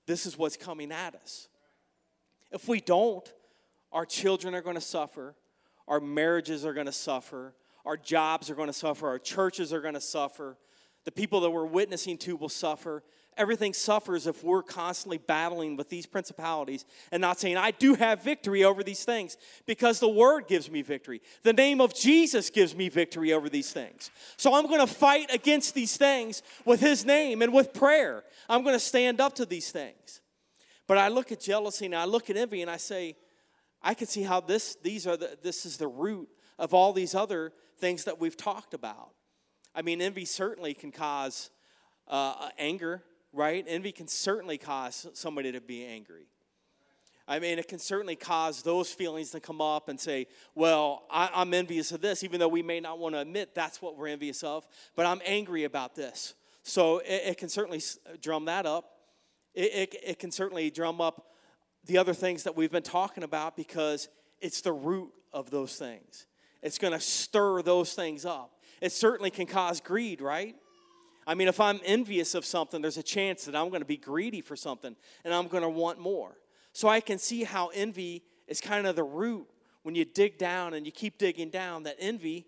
This 0.07 0.27
is 0.27 0.37
what's 0.37 0.57
coming 0.57 0.93
at 0.93 1.15
us. 1.15 1.49
If 2.51 2.69
we 2.69 2.81
don't, 2.81 3.33
our 3.93 4.05
children 4.05 4.55
are 4.55 4.63
going 4.63 4.75
to 4.75 4.81
suffer, 4.81 5.35
our 5.89 6.01
marriages 6.01 6.65
are 6.65 6.75
going 6.75 6.87
to 6.87 6.93
suffer, 6.93 7.55
our 7.85 7.97
jobs 7.97 8.51
are 8.51 8.55
going 8.55 8.69
to 8.69 8.73
suffer, 8.73 9.09
our 9.09 9.19
churches 9.19 9.73
are 9.73 9.81
going 9.81 9.95
to 9.95 10.01
suffer, 10.01 10.57
the 11.05 11.13
people 11.13 11.41
that 11.41 11.51
we're 11.51 11.67
witnessing 11.67 12.17
to 12.19 12.37
will 12.37 12.49
suffer, 12.49 13.03
everything 13.37 13.73
suffers 13.73 14.27
if 14.27 14.45
we're 14.45 14.63
constantly 14.63 15.19
battling 15.19 15.77
with 15.77 15.89
these 15.89 16.07
principalities 16.07 16.85
and 17.11 17.21
not 17.21 17.39
saying, 17.39 17.57
I 17.57 17.71
do 17.71 17.95
have 17.95 18.23
victory 18.23 18.65
over 18.65 18.83
these 18.83 19.05
things 19.05 19.37
because 19.67 20.01
the 20.01 20.09
Word 20.09 20.47
gives 20.49 20.71
me 20.71 20.83
victory. 20.83 21.23
The 21.43 21.53
name 21.53 21.81
of 21.81 21.95
Jesus 21.95 22.51
gives 22.51 22.75
me 22.75 22.89
victory 22.89 23.33
over 23.33 23.49
these 23.49 23.73
things. 23.73 24.11
So 24.37 24.55
I'm 24.55 24.67
going 24.67 24.87
to 24.87 24.93
fight 24.93 25.33
against 25.33 25.75
these 25.75 25.97
things 25.97 26.43
with 26.65 26.81
His 26.81 27.05
name 27.05 27.43
and 27.43 27.53
with 27.53 27.73
prayer. 27.73 28.25
I'm 28.49 28.63
going 28.63 28.75
to 28.77 28.81
stand 28.81 29.21
up 29.21 29.35
to 29.37 29.47
these 29.47 29.71
things. 29.71 30.21
But 30.87 30.99
I 30.99 31.09
look 31.09 31.33
at 31.33 31.41
jealousy 31.41 31.87
and 31.87 31.95
I 31.95 32.05
look 32.05 32.29
at 32.29 32.37
envy 32.37 32.61
and 32.61 32.71
I 32.71 32.77
say, 32.77 33.17
I 33.83 33.95
can 33.95 34.07
see 34.07 34.23
how 34.23 34.41
this, 34.41 34.77
these 34.83 35.07
are 35.07 35.17
the, 35.17 35.39
this 35.43 35.65
is 35.65 35.77
the 35.77 35.89
root 35.89 36.29
of 36.59 36.75
all 36.75 36.93
these 36.93 37.15
other 37.15 37.53
things 37.79 38.05
that 38.05 38.21
we've 38.21 38.37
talked 38.37 38.75
about. 38.75 39.11
I 39.75 39.83
mean, 39.83 40.03
envy 40.03 40.25
certainly 40.25 40.75
can 40.75 40.93
cause 40.93 41.51
uh, 42.09 42.51
anger 42.59 43.03
right? 43.33 43.65
Envy 43.67 43.93
can 43.93 44.09
certainly 44.09 44.59
cause 44.59 45.07
somebody 45.15 45.53
to 45.53 45.61
be 45.61 45.85
angry. 45.85 46.27
I 47.29 47.39
mean, 47.39 47.59
it 47.59 47.69
can 47.69 47.79
certainly 47.79 48.17
cause 48.17 48.63
those 48.63 48.93
feelings 48.93 49.31
to 49.31 49.41
come 49.41 49.61
up 49.61 49.89
and 49.89 49.99
say, 49.99 50.27
Well, 50.55 51.05
I, 51.11 51.43
am 51.43 51.55
envious 51.55 51.93
of 51.93 52.01
this, 52.01 52.25
even 52.25 52.41
though 52.41 52.49
we 52.49 52.63
may 52.63 52.81
not 52.81 52.99
want 52.99 53.15
to 53.15 53.21
admit 53.21 53.55
that's 53.55 53.81
what 53.81 53.97
we're 53.97 54.09
envious 54.09 54.43
of, 54.43 54.67
but 54.97 55.07
I'm 55.07 55.21
angry 55.25 55.65
about 55.65 55.95
this. 55.95 56.35
So 56.63 56.99
it, 56.99 57.23
it 57.27 57.39
can 57.39 57.49
certainly 57.49 57.81
drum 58.21 58.47
that 58.47 58.67
up. 58.67 58.91
It, 59.55 59.73
it, 59.75 59.97
it 60.05 60.19
can 60.19 60.31
certainly 60.31 60.71
drum 60.71 61.01
up 61.01 61.29
the 61.85 61.99
other 61.99 62.15
things 62.15 62.43
that 62.45 62.57
we've 62.57 62.71
been 62.71 62.83
talking 62.83 63.25
about 63.25 63.57
because 63.57 64.09
it's 64.41 64.61
the 64.61 64.73
root 64.73 65.11
of 65.33 65.51
those 65.51 65.77
things. 65.77 66.27
It's 66.63 66.79
going 66.79 66.93
to 66.93 67.01
stir 67.01 67.63
those 67.63 67.95
things 67.95 68.25
up. 68.25 68.53
It 68.81 68.93
certainly 68.93 69.31
can 69.31 69.47
cause 69.47 69.81
greed, 69.81 70.21
right? 70.21 70.55
I 71.27 71.35
mean, 71.35 71.49
if 71.49 71.61
I'm 71.61 71.81
envious 71.85 72.35
of 72.35 72.45
something, 72.45 72.83
there's 72.83 72.97
a 72.97 73.03
chance 73.03 73.45
that 73.45 73.55
I'm 73.55 73.69
going 73.69 73.81
to 73.81 73.87
be 73.87 73.97
greedy 73.97 74.41
for 74.41 74.57
something 74.57 74.97
and 75.25 75.33
I'm 75.33 75.49
going 75.49 75.63
to 75.63 75.69
want 75.69 75.99
more. 75.99 76.37
So 76.73 76.89
I 76.89 77.01
can 77.01 77.19
see 77.19 77.45
how 77.45 77.69
envy 77.69 78.23
is 78.49 78.61
kind 78.61 78.87
of 78.87 78.97
the 78.97 79.05
root 79.05 79.47
when 79.83 79.95
you 79.95 80.05
dig 80.05 80.39
down 80.39 80.75
and 80.75 80.87
you 80.87 80.93
keep 80.93 81.19
digging 81.19 81.51
down, 81.51 81.83
that 81.85 81.97
envy 81.99 82.47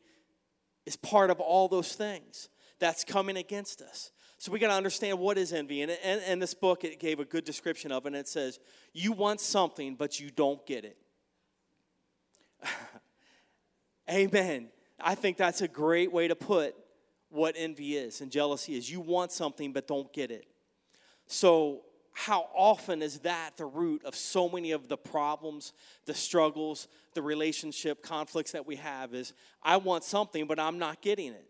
is 0.86 0.96
part 0.96 1.30
of 1.30 1.40
all 1.40 1.68
those 1.68 1.94
things 1.94 2.48
that's 2.78 3.04
coming 3.04 3.36
against 3.36 3.82
us. 3.82 4.10
So 4.38 4.52
we 4.52 4.58
got 4.58 4.68
to 4.68 4.74
understand 4.74 5.18
what 5.18 5.38
is 5.38 5.52
envy. 5.52 5.82
And 5.82 5.90
in 5.90 6.38
this 6.38 6.54
book, 6.54 6.84
it 6.84 7.00
gave 7.00 7.18
a 7.18 7.24
good 7.24 7.44
description 7.44 7.90
of 7.92 8.04
it. 8.04 8.08
And 8.08 8.16
it 8.16 8.28
says, 8.28 8.58
You 8.92 9.12
want 9.12 9.40
something, 9.40 9.94
but 9.94 10.20
you 10.20 10.30
don't 10.30 10.64
get 10.66 10.84
it. 10.84 10.98
Amen. 14.10 14.68
I 15.00 15.14
think 15.14 15.36
that's 15.36 15.62
a 15.62 15.68
great 15.68 16.12
way 16.12 16.28
to 16.28 16.36
put 16.36 16.76
what 17.34 17.54
envy 17.58 17.96
is 17.96 18.20
and 18.20 18.30
jealousy 18.30 18.76
is. 18.76 18.90
You 18.90 19.00
want 19.00 19.32
something 19.32 19.72
but 19.72 19.86
don't 19.86 20.12
get 20.12 20.30
it. 20.30 20.46
So, 21.26 21.82
how 22.16 22.48
often 22.54 23.02
is 23.02 23.18
that 23.20 23.56
the 23.56 23.64
root 23.64 24.04
of 24.04 24.14
so 24.14 24.48
many 24.48 24.70
of 24.70 24.86
the 24.86 24.96
problems, 24.96 25.72
the 26.06 26.14
struggles, 26.14 26.86
the 27.14 27.22
relationship 27.22 28.04
conflicts 28.04 28.52
that 28.52 28.64
we 28.66 28.76
have? 28.76 29.14
Is 29.14 29.32
I 29.62 29.78
want 29.78 30.04
something 30.04 30.46
but 30.46 30.60
I'm 30.60 30.78
not 30.78 31.02
getting 31.02 31.32
it. 31.32 31.48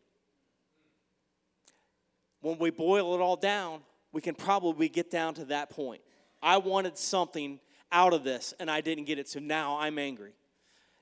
When 2.40 2.58
we 2.58 2.70
boil 2.70 3.14
it 3.14 3.20
all 3.20 3.36
down, 3.36 3.80
we 4.12 4.22
can 4.22 4.34
probably 4.34 4.88
get 4.88 5.10
down 5.10 5.34
to 5.34 5.44
that 5.46 5.68
point. 5.68 6.00
I 6.42 6.58
wanted 6.58 6.96
something 6.96 7.60
out 7.92 8.12
of 8.12 8.24
this 8.24 8.54
and 8.58 8.70
I 8.70 8.80
didn't 8.80 9.04
get 9.04 9.18
it, 9.18 9.28
so 9.28 9.40
now 9.40 9.78
I'm 9.78 9.98
angry. 9.98 10.32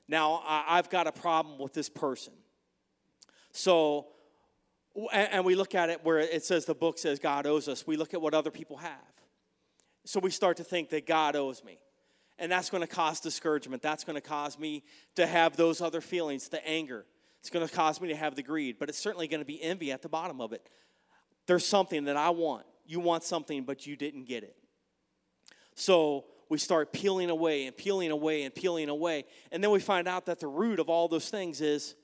Now, 0.09 0.43
I, 0.47 0.77
have 0.77 0.91
got 0.91 1.07
a 1.07 1.13
problem 1.13 1.59
with 1.59 1.73
this 1.73 1.89
person. 1.89 2.33
So, 3.53 4.09
and, 5.13 5.45
we 5.45 5.55
look 5.55 5.75
at 5.75 5.91
it 5.91 6.05
where 6.05 6.19
it 6.19 6.45
says 6.45 6.65
the 6.65 6.75
book 6.75 6.99
says 6.99 7.19
God 7.19 7.47
owes 7.47 7.69
us. 7.69 7.87
We 7.87 7.97
look 7.97 8.15
at 8.15 8.21
what 8.21 8.35
other 8.35 8.51
people 8.51 8.77
have. 8.79 8.93
So 10.05 10.21
we 10.21 10.31
start 10.31 10.57
to 10.59 10.65
think 10.65 10.91
that 10.91 11.07
God 11.07 11.37
owes 11.37 11.65
me. 11.65 11.79
And 12.39 12.51
that's 12.51 12.71
going 12.71 12.83
to 12.83 12.87
cause 12.89 13.21
discouragement. 13.21 13.83
That's 13.83 14.05
going 14.05 14.17
to 14.17 14.21
cause 14.21 14.59
me 14.59 14.83
to 15.15 15.27
have 15.27 15.57
those 15.57 15.81
other 15.81 16.01
feelings, 16.01 16.49
the 16.49 16.67
anger. 16.67 17.07
It's 17.41 17.51
going 17.51 17.67
to 17.67 17.73
cause 17.73 18.01
me 18.01 18.09
to 18.09 18.17
have 18.17 18.35
the 18.35 18.43
greed, 18.43 18.77
but 18.79 18.89
it's 18.89 18.99
certainly 18.99 19.29
going 19.29 19.41
to 19.41 19.47
be 19.47 19.63
envy 19.63 19.93
at 19.93 20.03
the 20.03 20.09
bottom 20.09 20.41
of 20.41 20.53
it. 20.53 20.69
There's 21.47 21.67
something 21.67 22.05
that 22.05 22.17
I 22.17 22.31
want. 22.31 22.67
You 22.87 23.01
want 23.01 23.25
something, 23.25 23.65
but 23.65 23.87
you 23.87 23.97
didn't 23.97 24.25
get 24.25 24.43
it. 24.43 24.57
So 25.75 26.27
we 26.49 26.59
start 26.59 26.93
peeling 26.93 27.31
away 27.31 27.67
and 27.67 27.77
peeling 27.77 28.11
away 28.11 28.43
and 28.43 28.55
peeling 28.55 28.89
away. 28.89 29.25
And 29.51 29.63
then 29.63 29.71
we 29.71 29.81
find 29.81 30.07
out 30.07 30.27
that 30.27 30.39
the 30.39 30.47
root 30.47 30.79
of 30.81 30.89
all 30.89 31.09
those 31.09 31.31
things 31.31 31.61
is 31.61 31.95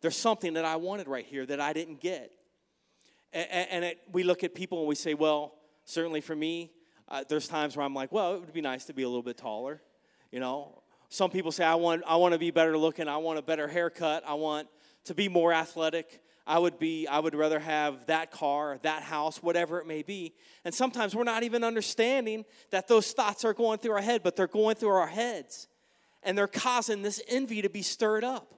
there's 0.00 0.16
something 0.16 0.54
that 0.54 0.64
I 0.64 0.76
wanted 0.76 1.08
right 1.08 1.26
here 1.26 1.44
that 1.46 1.60
I 1.60 1.72
didn't 1.72 2.00
get. 2.00 2.32
And, 3.32 3.68
and 3.70 3.84
it, 3.84 4.00
we 4.12 4.22
look 4.22 4.44
at 4.44 4.54
people 4.54 4.78
and 4.80 4.88
we 4.88 4.94
say, 4.94 5.14
well, 5.14 5.54
certainly 5.84 6.20
for 6.20 6.36
me, 6.36 6.72
uh, 7.08 7.24
there's 7.28 7.48
times 7.48 7.76
where 7.76 7.84
I'm 7.84 7.94
like, 7.94 8.12
well, 8.12 8.34
it 8.34 8.40
would 8.40 8.52
be 8.52 8.60
nice 8.60 8.84
to 8.86 8.92
be 8.92 9.02
a 9.02 9.08
little 9.08 9.22
bit 9.22 9.36
taller. 9.36 9.82
You 10.30 10.40
know, 10.40 10.82
some 11.08 11.30
people 11.30 11.52
say, 11.52 11.64
I 11.64 11.74
want, 11.74 12.02
I 12.06 12.16
want 12.16 12.34
to 12.34 12.38
be 12.38 12.50
better 12.50 12.76
looking. 12.76 13.08
I 13.08 13.16
want 13.16 13.38
a 13.38 13.42
better 13.42 13.66
haircut. 13.66 14.24
I 14.26 14.34
want 14.34 14.68
to 15.04 15.14
be 15.14 15.28
more 15.28 15.52
athletic. 15.52 16.20
I 16.46 16.58
would 16.58 16.78
be, 16.78 17.06
I 17.06 17.18
would 17.18 17.34
rather 17.34 17.58
have 17.58 18.06
that 18.06 18.30
car, 18.30 18.78
that 18.82 19.02
house, 19.02 19.42
whatever 19.42 19.78
it 19.80 19.86
may 19.86 20.02
be. 20.02 20.34
And 20.64 20.74
sometimes 20.74 21.14
we're 21.14 21.24
not 21.24 21.42
even 21.42 21.62
understanding 21.62 22.44
that 22.70 22.88
those 22.88 23.12
thoughts 23.12 23.44
are 23.44 23.52
going 23.52 23.78
through 23.78 23.92
our 23.92 24.02
head, 24.02 24.22
but 24.22 24.34
they're 24.36 24.46
going 24.46 24.76
through 24.76 24.90
our 24.90 25.06
heads. 25.06 25.68
And 26.22 26.36
they're 26.36 26.46
causing 26.46 27.02
this 27.02 27.22
envy 27.28 27.62
to 27.62 27.70
be 27.70 27.82
stirred 27.82 28.24
up. 28.24 28.54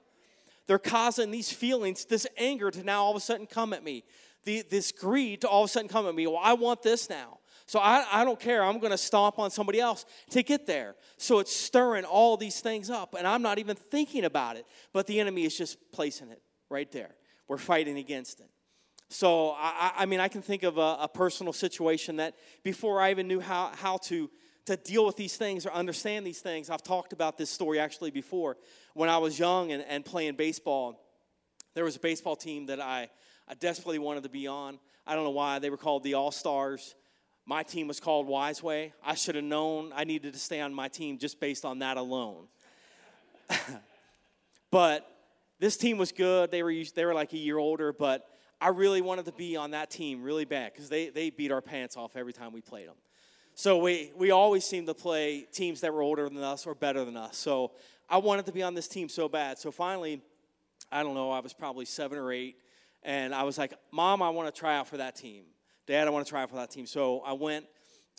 They're 0.67 0.79
causing 0.79 1.31
these 1.31 1.51
feelings, 1.51 2.05
this 2.05 2.25
anger 2.37 2.71
to 2.71 2.83
now 2.83 3.03
all 3.03 3.11
of 3.11 3.17
a 3.17 3.19
sudden 3.19 3.45
come 3.45 3.73
at 3.73 3.83
me. 3.83 4.03
The, 4.43 4.63
this 4.69 4.91
greed 4.91 5.41
to 5.41 5.47
all 5.47 5.63
of 5.63 5.69
a 5.69 5.71
sudden 5.71 5.87
come 5.87 6.07
at 6.07 6.15
me. 6.15 6.27
Well, 6.27 6.39
I 6.41 6.53
want 6.53 6.81
this 6.81 7.09
now. 7.09 7.37
So 7.67 7.79
I, 7.79 8.05
I 8.11 8.25
don't 8.25 8.39
care. 8.39 8.63
I'm 8.63 8.79
going 8.79 8.91
to 8.91 8.97
stomp 8.97 9.39
on 9.39 9.49
somebody 9.51 9.79
else 9.79 10.05
to 10.31 10.43
get 10.43 10.65
there. 10.65 10.95
So 11.17 11.39
it's 11.39 11.55
stirring 11.55 12.03
all 12.03 12.35
these 12.35 12.59
things 12.59 12.89
up, 12.89 13.15
and 13.17 13.25
I'm 13.25 13.41
not 13.41 13.59
even 13.59 13.75
thinking 13.75 14.25
about 14.25 14.57
it. 14.57 14.65
But 14.91 15.07
the 15.07 15.19
enemy 15.19 15.45
is 15.45 15.57
just 15.57 15.77
placing 15.91 16.29
it 16.29 16.41
right 16.69 16.91
there. 16.91 17.11
We're 17.47 17.57
fighting 17.57 17.97
against 17.97 18.39
it. 18.39 18.49
So 19.09 19.51
I, 19.51 19.91
I 19.99 20.05
mean, 20.05 20.19
I 20.19 20.27
can 20.27 20.41
think 20.41 20.63
of 20.63 20.77
a, 20.77 20.97
a 21.01 21.09
personal 21.13 21.53
situation 21.53 22.17
that 22.17 22.35
before 22.63 22.99
I 22.99 23.11
even 23.11 23.27
knew 23.27 23.39
how, 23.39 23.71
how 23.75 23.97
to 23.97 24.29
to 24.65 24.77
deal 24.77 25.05
with 25.05 25.17
these 25.17 25.37
things 25.37 25.65
or 25.65 25.71
understand 25.71 26.25
these 26.25 26.39
things. 26.39 26.69
I've 26.69 26.83
talked 26.83 27.13
about 27.13 27.37
this 27.37 27.49
story 27.49 27.79
actually 27.79 28.11
before. 28.11 28.57
When 28.93 29.09
I 29.09 29.17
was 29.17 29.39
young 29.39 29.71
and, 29.71 29.83
and 29.87 30.05
playing 30.05 30.35
baseball, 30.35 31.03
there 31.73 31.83
was 31.83 31.95
a 31.95 31.99
baseball 31.99 32.35
team 32.35 32.67
that 32.67 32.79
I, 32.79 33.09
I 33.51 33.53
desperately 33.55 33.99
wanted 33.99 34.23
to 34.23 34.29
be 34.29 34.47
on. 34.47 34.79
I 35.05 35.13
don't 35.13 35.25
know 35.25 35.31
why. 35.31 35.59
They 35.59 35.69
were 35.69 35.75
called 35.75 36.03
the 36.03 36.13
All 36.13 36.31
Stars. 36.31 36.95
My 37.45 37.63
team 37.63 37.89
was 37.89 37.99
called 37.99 38.25
Wiseway. 38.25 38.93
I 39.03 39.15
should 39.15 39.35
have 39.35 39.43
known 39.43 39.91
I 39.93 40.05
needed 40.05 40.31
to 40.31 40.39
stay 40.39 40.61
on 40.61 40.73
my 40.73 40.87
team 40.87 41.17
just 41.17 41.37
based 41.41 41.65
on 41.65 41.79
that 41.79 41.97
alone. 41.97 42.45
but 44.71 45.05
this 45.59 45.75
team 45.75 45.97
was 45.97 46.13
good. 46.13 46.49
They 46.49 46.63
were, 46.63 46.73
they 46.95 47.03
were 47.03 47.13
like 47.13 47.33
a 47.33 47.37
year 47.37 47.57
older, 47.57 47.91
but 47.91 48.25
I 48.61 48.69
really 48.69 49.01
wanted 49.01 49.25
to 49.25 49.33
be 49.33 49.57
on 49.57 49.71
that 49.71 49.89
team 49.89 50.23
really 50.23 50.45
bad 50.45 50.71
because 50.71 50.87
they, 50.87 51.09
they 51.09 51.29
beat 51.29 51.51
our 51.51 51.61
pants 51.61 51.97
off 51.97 52.15
every 52.15 52.31
time 52.31 52.53
we 52.53 52.61
played 52.61 52.87
them. 52.87 52.95
So 53.53 53.79
we, 53.79 54.13
we 54.15 54.31
always 54.31 54.63
seemed 54.63 54.87
to 54.87 54.93
play 54.93 55.45
teams 55.51 55.81
that 55.81 55.93
were 55.93 56.01
older 56.01 56.29
than 56.29 56.37
us 56.37 56.65
or 56.65 56.73
better 56.73 57.03
than 57.03 57.17
us. 57.17 57.35
So 57.35 57.71
I 58.09 58.17
wanted 58.17 58.45
to 58.45 58.53
be 58.53 58.63
on 58.63 58.75
this 58.75 58.87
team 58.87 59.09
so 59.09 59.27
bad. 59.27 59.59
So 59.59 59.71
finally, 59.71 60.21
I 60.89 61.03
don't 61.03 61.15
know, 61.15 61.31
I 61.31 61.41
was 61.41 61.51
probably 61.51 61.83
seven 61.83 62.17
or 62.17 62.31
eight, 62.31 62.55
and 63.03 63.33
I 63.33 63.43
was 63.43 63.57
like, 63.57 63.73
Mom, 63.91 64.21
I 64.21 64.29
want 64.29 64.53
to 64.53 64.59
try 64.59 64.77
out 64.77 64.87
for 64.87 64.97
that 64.97 65.15
team. 65.15 65.43
Dad, 65.87 66.07
I 66.07 66.11
want 66.11 66.25
to 66.25 66.29
try 66.29 66.43
out 66.43 66.49
for 66.49 66.57
that 66.57 66.69
team. 66.69 66.85
So 66.85 67.21
I 67.25 67.33
went 67.33 67.65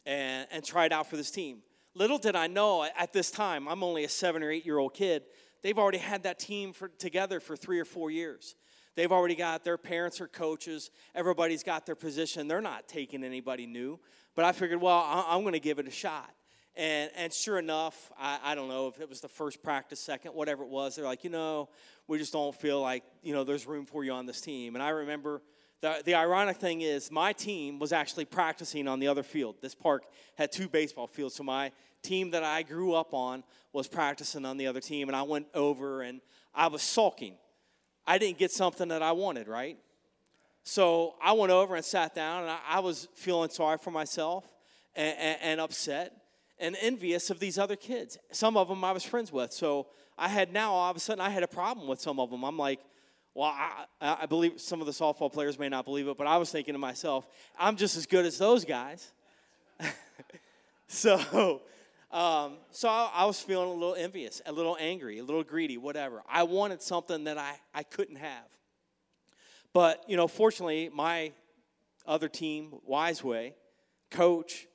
and, 0.04 0.46
and 0.50 0.64
tried 0.64 0.92
out 0.92 1.08
for 1.08 1.16
this 1.16 1.30
team. 1.30 1.62
Little 1.94 2.18
did 2.18 2.36
I 2.36 2.46
know 2.46 2.84
at 2.84 3.12
this 3.12 3.30
time, 3.30 3.68
I'm 3.68 3.82
only 3.82 4.04
a 4.04 4.08
seven 4.08 4.42
or 4.42 4.50
eight 4.50 4.64
year 4.64 4.78
old 4.78 4.94
kid, 4.94 5.24
they've 5.62 5.78
already 5.78 5.98
had 5.98 6.22
that 6.24 6.38
team 6.38 6.72
for, 6.72 6.88
together 6.88 7.38
for 7.38 7.56
three 7.56 7.78
or 7.78 7.84
four 7.84 8.10
years. 8.10 8.54
They've 8.94 9.12
already 9.12 9.34
got 9.34 9.64
their 9.64 9.78
parents 9.78 10.20
or 10.20 10.28
coaches, 10.28 10.90
everybody's 11.14 11.62
got 11.62 11.86
their 11.86 11.94
position. 11.94 12.48
They're 12.48 12.60
not 12.60 12.88
taking 12.88 13.24
anybody 13.24 13.66
new. 13.66 14.00
But 14.34 14.44
I 14.44 14.52
figured, 14.52 14.80
well, 14.80 15.04
I'm 15.28 15.42
going 15.42 15.52
to 15.52 15.60
give 15.60 15.78
it 15.78 15.86
a 15.86 15.90
shot. 15.90 16.30
And, 16.74 17.10
and 17.16 17.32
sure 17.32 17.58
enough, 17.58 18.10
I, 18.18 18.38
I 18.42 18.54
don't 18.54 18.68
know 18.68 18.88
if 18.88 19.00
it 19.00 19.08
was 19.08 19.20
the 19.20 19.28
first 19.28 19.62
practice, 19.62 20.00
second, 20.00 20.32
whatever 20.32 20.62
it 20.62 20.70
was, 20.70 20.96
they're 20.96 21.04
like, 21.04 21.22
you 21.22 21.30
know, 21.30 21.68
we 22.08 22.18
just 22.18 22.32
don't 22.32 22.54
feel 22.54 22.80
like, 22.80 23.04
you 23.22 23.34
know, 23.34 23.44
there's 23.44 23.66
room 23.66 23.84
for 23.84 24.04
you 24.04 24.12
on 24.12 24.24
this 24.24 24.40
team. 24.40 24.74
And 24.74 24.82
I 24.82 24.88
remember 24.88 25.42
the, 25.82 26.00
the 26.04 26.14
ironic 26.14 26.56
thing 26.56 26.80
is, 26.80 27.10
my 27.10 27.32
team 27.32 27.78
was 27.78 27.92
actually 27.92 28.24
practicing 28.24 28.88
on 28.88 29.00
the 29.00 29.08
other 29.08 29.22
field. 29.22 29.56
This 29.60 29.74
park 29.74 30.04
had 30.36 30.50
two 30.50 30.68
baseball 30.68 31.06
fields. 31.06 31.34
So 31.34 31.42
my 31.42 31.72
team 32.02 32.30
that 32.30 32.44
I 32.44 32.62
grew 32.62 32.94
up 32.94 33.12
on 33.12 33.44
was 33.72 33.88
practicing 33.88 34.46
on 34.46 34.56
the 34.56 34.66
other 34.66 34.80
team. 34.80 35.08
And 35.08 35.16
I 35.16 35.22
went 35.22 35.46
over 35.54 36.02
and 36.02 36.20
I 36.54 36.68
was 36.68 36.82
sulking. 36.82 37.34
I 38.06 38.18
didn't 38.18 38.38
get 38.38 38.50
something 38.50 38.88
that 38.88 39.02
I 39.02 39.12
wanted, 39.12 39.48
right? 39.48 39.76
So 40.64 41.16
I 41.22 41.32
went 41.32 41.50
over 41.50 41.74
and 41.74 41.84
sat 41.84 42.14
down, 42.14 42.42
and 42.42 42.50
I, 42.50 42.58
I 42.68 42.80
was 42.80 43.08
feeling 43.14 43.50
sorry 43.50 43.78
for 43.78 43.90
myself 43.90 44.44
and, 44.94 45.16
and, 45.18 45.38
and, 45.42 45.60
upset 45.60 46.12
and 46.62 46.76
envious 46.80 47.28
of 47.28 47.40
these 47.40 47.58
other 47.58 47.76
kids. 47.76 48.16
Some 48.30 48.56
of 48.56 48.68
them 48.68 48.82
I 48.84 48.92
was 48.92 49.02
friends 49.02 49.32
with. 49.32 49.52
So 49.52 49.88
I 50.16 50.28
had 50.28 50.52
now, 50.52 50.72
all 50.72 50.90
of 50.90 50.96
a 50.96 51.00
sudden, 51.00 51.20
I 51.20 51.28
had 51.28 51.42
a 51.42 51.48
problem 51.48 51.88
with 51.88 52.00
some 52.00 52.20
of 52.20 52.30
them. 52.30 52.44
I'm 52.44 52.56
like, 52.56 52.80
well, 53.34 53.52
I, 53.54 53.86
I 54.00 54.26
believe 54.26 54.60
some 54.60 54.80
of 54.80 54.86
the 54.86 54.92
softball 54.92 55.32
players 55.32 55.58
may 55.58 55.68
not 55.68 55.84
believe 55.84 56.06
it, 56.06 56.16
but 56.16 56.26
I 56.26 56.36
was 56.36 56.50
thinking 56.50 56.74
to 56.74 56.78
myself, 56.78 57.26
I'm 57.58 57.76
just 57.76 57.96
as 57.96 58.06
good 58.06 58.24
as 58.24 58.38
those 58.38 58.64
guys. 58.64 59.10
so, 60.86 61.60
um, 62.10 62.58
so 62.70 62.88
I, 62.88 63.10
I, 63.14 63.24
was 63.24 63.40
feeling 63.40 63.68
a 63.68 63.72
little 63.72 63.94
envious, 63.94 64.42
a 64.46 64.52
little 64.52 64.76
angry, 64.78 65.18
a 65.18 65.24
little 65.24 65.42
greedy, 65.42 65.78
whatever. 65.78 66.22
I 66.28 66.42
wanted 66.42 66.82
something 66.82 67.24
that 67.24 67.38
I, 67.38 67.54
I 67.74 67.82
couldn't 67.82 68.16
have. 68.16 68.44
But, 69.72 70.04
you 70.06 70.16
know, 70.16 70.28
fortunately, 70.28 70.90
my 70.92 71.32
other 72.06 72.28
team, 72.28 72.74
Wiseway, 72.88 73.54
coach, 74.10 74.66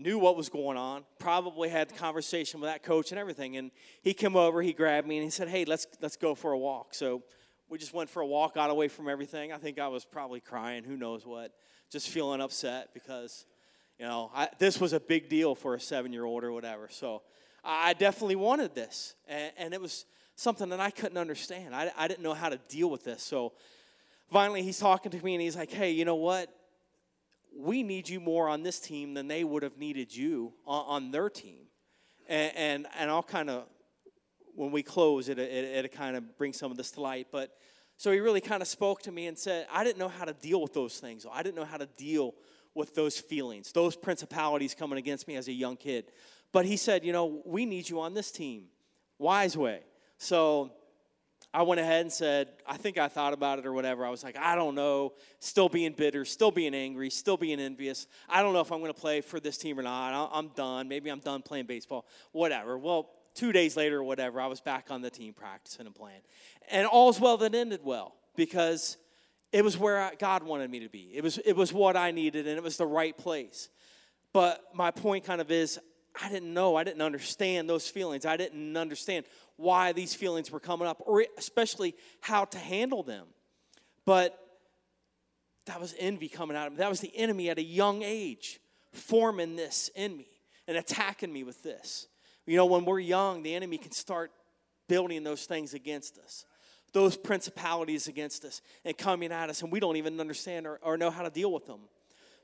knew 0.00 0.18
what 0.18 0.36
was 0.36 0.48
going 0.48 0.76
on, 0.76 1.04
probably 1.18 1.68
had 1.68 1.90
the 1.90 1.94
conversation 1.94 2.60
with 2.60 2.70
that 2.70 2.82
coach 2.82 3.10
and 3.12 3.18
everything. 3.18 3.56
And 3.56 3.70
he 4.02 4.14
came 4.14 4.34
over, 4.34 4.62
he 4.62 4.72
grabbed 4.72 5.06
me, 5.06 5.16
and 5.16 5.24
he 5.24 5.30
said, 5.30 5.48
Hey, 5.48 5.64
let's, 5.64 5.86
let's 6.00 6.16
go 6.16 6.34
for 6.34 6.52
a 6.52 6.58
walk. 6.58 6.94
So 6.94 7.22
we 7.68 7.78
just 7.78 7.92
went 7.92 8.08
for 8.08 8.20
a 8.20 8.26
walk, 8.26 8.54
got 8.54 8.70
away 8.70 8.88
from 8.88 9.08
everything. 9.08 9.52
I 9.52 9.58
think 9.58 9.78
I 9.78 9.88
was 9.88 10.04
probably 10.04 10.40
crying, 10.40 10.82
who 10.82 10.96
knows 10.96 11.24
what, 11.26 11.52
just 11.90 12.08
feeling 12.08 12.40
upset 12.40 12.88
because, 12.94 13.44
you 13.98 14.06
know, 14.06 14.30
I, 14.34 14.48
this 14.58 14.80
was 14.80 14.92
a 14.92 15.00
big 15.00 15.28
deal 15.28 15.54
for 15.54 15.74
a 15.74 15.80
seven 15.80 16.12
year 16.12 16.24
old 16.24 16.42
or 16.42 16.52
whatever. 16.52 16.88
So 16.90 17.22
I 17.62 17.92
definitely 17.92 18.36
wanted 18.36 18.74
this. 18.74 19.14
And, 19.28 19.52
and, 19.58 19.74
it 19.74 19.80
was 19.80 20.06
something 20.34 20.70
that 20.70 20.80
I 20.80 20.90
couldn't 20.90 21.18
understand. 21.18 21.74
I, 21.74 21.92
I 21.96 22.08
didn't 22.08 22.22
know 22.22 22.34
how 22.34 22.48
to 22.48 22.58
deal 22.68 22.88
with 22.88 23.04
this. 23.04 23.22
So 23.22 23.52
finally 24.32 24.62
he's 24.62 24.78
talking 24.78 25.12
to 25.12 25.24
me 25.24 25.34
and 25.34 25.42
he's 25.42 25.56
like, 25.56 25.70
hey, 25.70 25.90
you 25.90 26.04
know 26.04 26.14
what? 26.16 26.48
We 27.56 27.82
need 27.82 28.08
you 28.08 28.20
more 28.20 28.48
on 28.48 28.62
this 28.62 28.80
team 28.80 29.14
than 29.14 29.28
they 29.28 29.44
would 29.44 29.62
have 29.62 29.76
needed 29.78 30.14
you 30.14 30.52
on, 30.66 30.84
on 30.86 31.10
their 31.10 31.28
team. 31.28 31.66
And, 32.28 32.52
and, 32.56 32.86
and 32.98 33.10
I'll 33.10 33.22
kind 33.22 33.50
of, 33.50 33.64
when 34.54 34.70
we 34.70 34.82
close, 34.82 35.28
it, 35.28 35.38
it, 35.38 35.84
it 35.84 35.92
kind 35.92 36.16
of 36.16 36.36
brings 36.38 36.58
some 36.58 36.70
of 36.70 36.76
this 36.76 36.90
to 36.92 37.00
light. 37.00 37.28
But 37.30 37.56
so 37.96 38.12
he 38.12 38.20
really 38.20 38.40
kind 38.40 38.62
of 38.62 38.68
spoke 38.68 39.02
to 39.02 39.12
me 39.12 39.26
and 39.26 39.36
said, 39.36 39.66
I 39.72 39.84
didn't 39.84 39.98
know 39.98 40.08
how 40.08 40.24
to 40.24 40.32
deal 40.32 40.62
with 40.62 40.72
those 40.72 40.98
things. 40.98 41.26
I 41.30 41.42
didn't 41.42 41.56
know 41.56 41.64
how 41.64 41.76
to 41.76 41.86
deal 41.96 42.34
with 42.74 42.94
those 42.94 43.18
feelings, 43.18 43.72
those 43.72 43.96
principalities 43.96 44.74
coming 44.74 44.98
against 44.98 45.26
me 45.26 45.36
as 45.36 45.48
a 45.48 45.52
young 45.52 45.76
kid. 45.76 46.12
But 46.52 46.66
he 46.66 46.76
said, 46.76 47.04
you 47.04 47.12
know, 47.12 47.42
we 47.44 47.66
need 47.66 47.88
you 47.88 48.00
on 48.00 48.14
this 48.14 48.30
team. 48.30 48.66
Wiseway. 49.20 49.80
So 50.18 50.72
I 51.52 51.62
went 51.62 51.80
ahead 51.80 52.02
and 52.02 52.12
said, 52.12 52.48
I 52.64 52.76
think 52.76 52.96
I 52.96 53.08
thought 53.08 53.32
about 53.32 53.58
it 53.58 53.66
or 53.66 53.72
whatever. 53.72 54.06
I 54.06 54.10
was 54.10 54.22
like, 54.22 54.36
I 54.36 54.54
don't 54.54 54.76
know. 54.76 55.14
Still 55.40 55.68
being 55.68 55.92
bitter, 55.92 56.24
still 56.24 56.52
being 56.52 56.74
angry, 56.74 57.10
still 57.10 57.36
being 57.36 57.58
envious. 57.58 58.06
I 58.28 58.40
don't 58.42 58.52
know 58.52 58.60
if 58.60 58.70
I'm 58.70 58.78
going 58.78 58.92
to 58.92 59.00
play 59.00 59.20
for 59.20 59.40
this 59.40 59.58
team 59.58 59.78
or 59.78 59.82
not. 59.82 60.30
I'm 60.32 60.48
done. 60.48 60.86
Maybe 60.86 61.10
I'm 61.10 61.18
done 61.18 61.42
playing 61.42 61.66
baseball. 61.66 62.06
Whatever. 62.30 62.78
Well, 62.78 63.10
two 63.34 63.50
days 63.50 63.76
later 63.76 63.98
or 63.98 64.04
whatever, 64.04 64.40
I 64.40 64.46
was 64.46 64.60
back 64.60 64.86
on 64.90 65.02
the 65.02 65.10
team 65.10 65.32
practicing 65.32 65.86
and 65.86 65.94
playing. 65.94 66.20
And 66.70 66.86
all's 66.86 67.18
well 67.18 67.36
that 67.38 67.52
ended 67.52 67.80
well 67.82 68.14
because 68.36 68.96
it 69.50 69.64
was 69.64 69.76
where 69.76 70.12
God 70.20 70.44
wanted 70.44 70.70
me 70.70 70.80
to 70.80 70.88
be. 70.88 71.10
It 71.14 71.24
was, 71.24 71.38
it 71.38 71.56
was 71.56 71.72
what 71.72 71.96
I 71.96 72.12
needed 72.12 72.46
and 72.46 72.56
it 72.56 72.62
was 72.62 72.76
the 72.76 72.86
right 72.86 73.16
place. 73.16 73.70
But 74.32 74.62
my 74.72 74.92
point 74.92 75.24
kind 75.24 75.40
of 75.40 75.50
is 75.50 75.80
I 76.20 76.28
didn't 76.28 76.52
know, 76.52 76.76
I 76.76 76.84
didn't 76.84 77.02
understand 77.02 77.68
those 77.68 77.88
feelings. 77.88 78.26
I 78.26 78.36
didn't 78.36 78.76
understand 78.76 79.26
why 79.60 79.92
these 79.92 80.14
feelings 80.14 80.50
were 80.50 80.60
coming 80.60 80.88
up, 80.88 81.02
or 81.04 81.24
especially 81.36 81.94
how 82.20 82.46
to 82.46 82.58
handle 82.58 83.02
them. 83.02 83.26
But 84.06 84.38
that 85.66 85.78
was 85.80 85.94
envy 85.98 86.28
coming 86.28 86.56
out 86.56 86.66
of 86.66 86.72
me. 86.72 86.78
That 86.78 86.88
was 86.88 87.00
the 87.00 87.14
enemy 87.14 87.50
at 87.50 87.58
a 87.58 87.62
young 87.62 88.02
age 88.02 88.58
forming 88.92 89.56
this 89.56 89.90
in 89.94 90.16
me 90.16 90.28
and 90.66 90.76
attacking 90.76 91.32
me 91.32 91.44
with 91.44 91.62
this. 91.62 92.08
You 92.46 92.56
know, 92.56 92.66
when 92.66 92.84
we're 92.84 93.00
young, 93.00 93.42
the 93.42 93.54
enemy 93.54 93.76
can 93.76 93.92
start 93.92 94.32
building 94.88 95.22
those 95.22 95.44
things 95.44 95.74
against 95.74 96.18
us, 96.18 96.46
those 96.92 97.16
principalities 97.16 98.08
against 98.08 98.44
us, 98.44 98.62
and 98.84 98.96
coming 98.96 99.30
at 99.30 99.50
us, 99.50 99.62
and 99.62 99.70
we 99.70 99.78
don't 99.78 99.96
even 99.96 100.18
understand 100.18 100.66
or, 100.66 100.80
or 100.82 100.96
know 100.96 101.10
how 101.10 101.22
to 101.22 101.30
deal 101.30 101.52
with 101.52 101.66
them. 101.66 101.80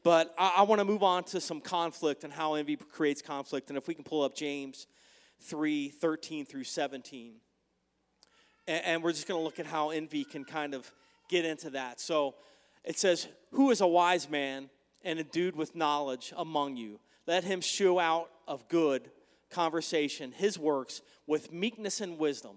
But 0.04 0.34
I, 0.38 0.56
I 0.58 0.62
want 0.62 0.80
to 0.80 0.84
move 0.84 1.02
on 1.02 1.24
to 1.24 1.40
some 1.40 1.60
conflict 1.60 2.24
and 2.24 2.32
how 2.32 2.54
envy 2.54 2.76
creates 2.76 3.22
conflict. 3.22 3.70
And 3.70 3.76
if 3.76 3.88
we 3.88 3.94
can 3.94 4.04
pull 4.04 4.22
up 4.22 4.36
James 4.36 4.86
3 5.40 5.88
13 5.88 6.46
through 6.46 6.64
17. 6.64 7.34
And, 8.66 8.84
and 8.84 9.02
we're 9.02 9.12
just 9.12 9.28
going 9.28 9.40
to 9.40 9.44
look 9.44 9.58
at 9.58 9.66
how 9.66 9.90
envy 9.90 10.24
can 10.24 10.44
kind 10.44 10.74
of 10.74 10.90
get 11.28 11.44
into 11.44 11.70
that. 11.70 12.00
So 12.00 12.34
it 12.84 12.98
says, 12.98 13.28
Who 13.52 13.70
is 13.70 13.80
a 13.80 13.86
wise 13.86 14.28
man 14.28 14.70
and 15.02 15.18
endued 15.18 15.56
with 15.56 15.74
knowledge 15.74 16.32
among 16.36 16.76
you? 16.76 17.00
Let 17.26 17.44
him 17.44 17.60
shew 17.60 17.98
out 17.98 18.30
of 18.46 18.68
good 18.68 19.10
conversation 19.50 20.32
his 20.32 20.58
works 20.58 21.02
with 21.26 21.52
meekness 21.52 22.00
and 22.00 22.18
wisdom. 22.18 22.56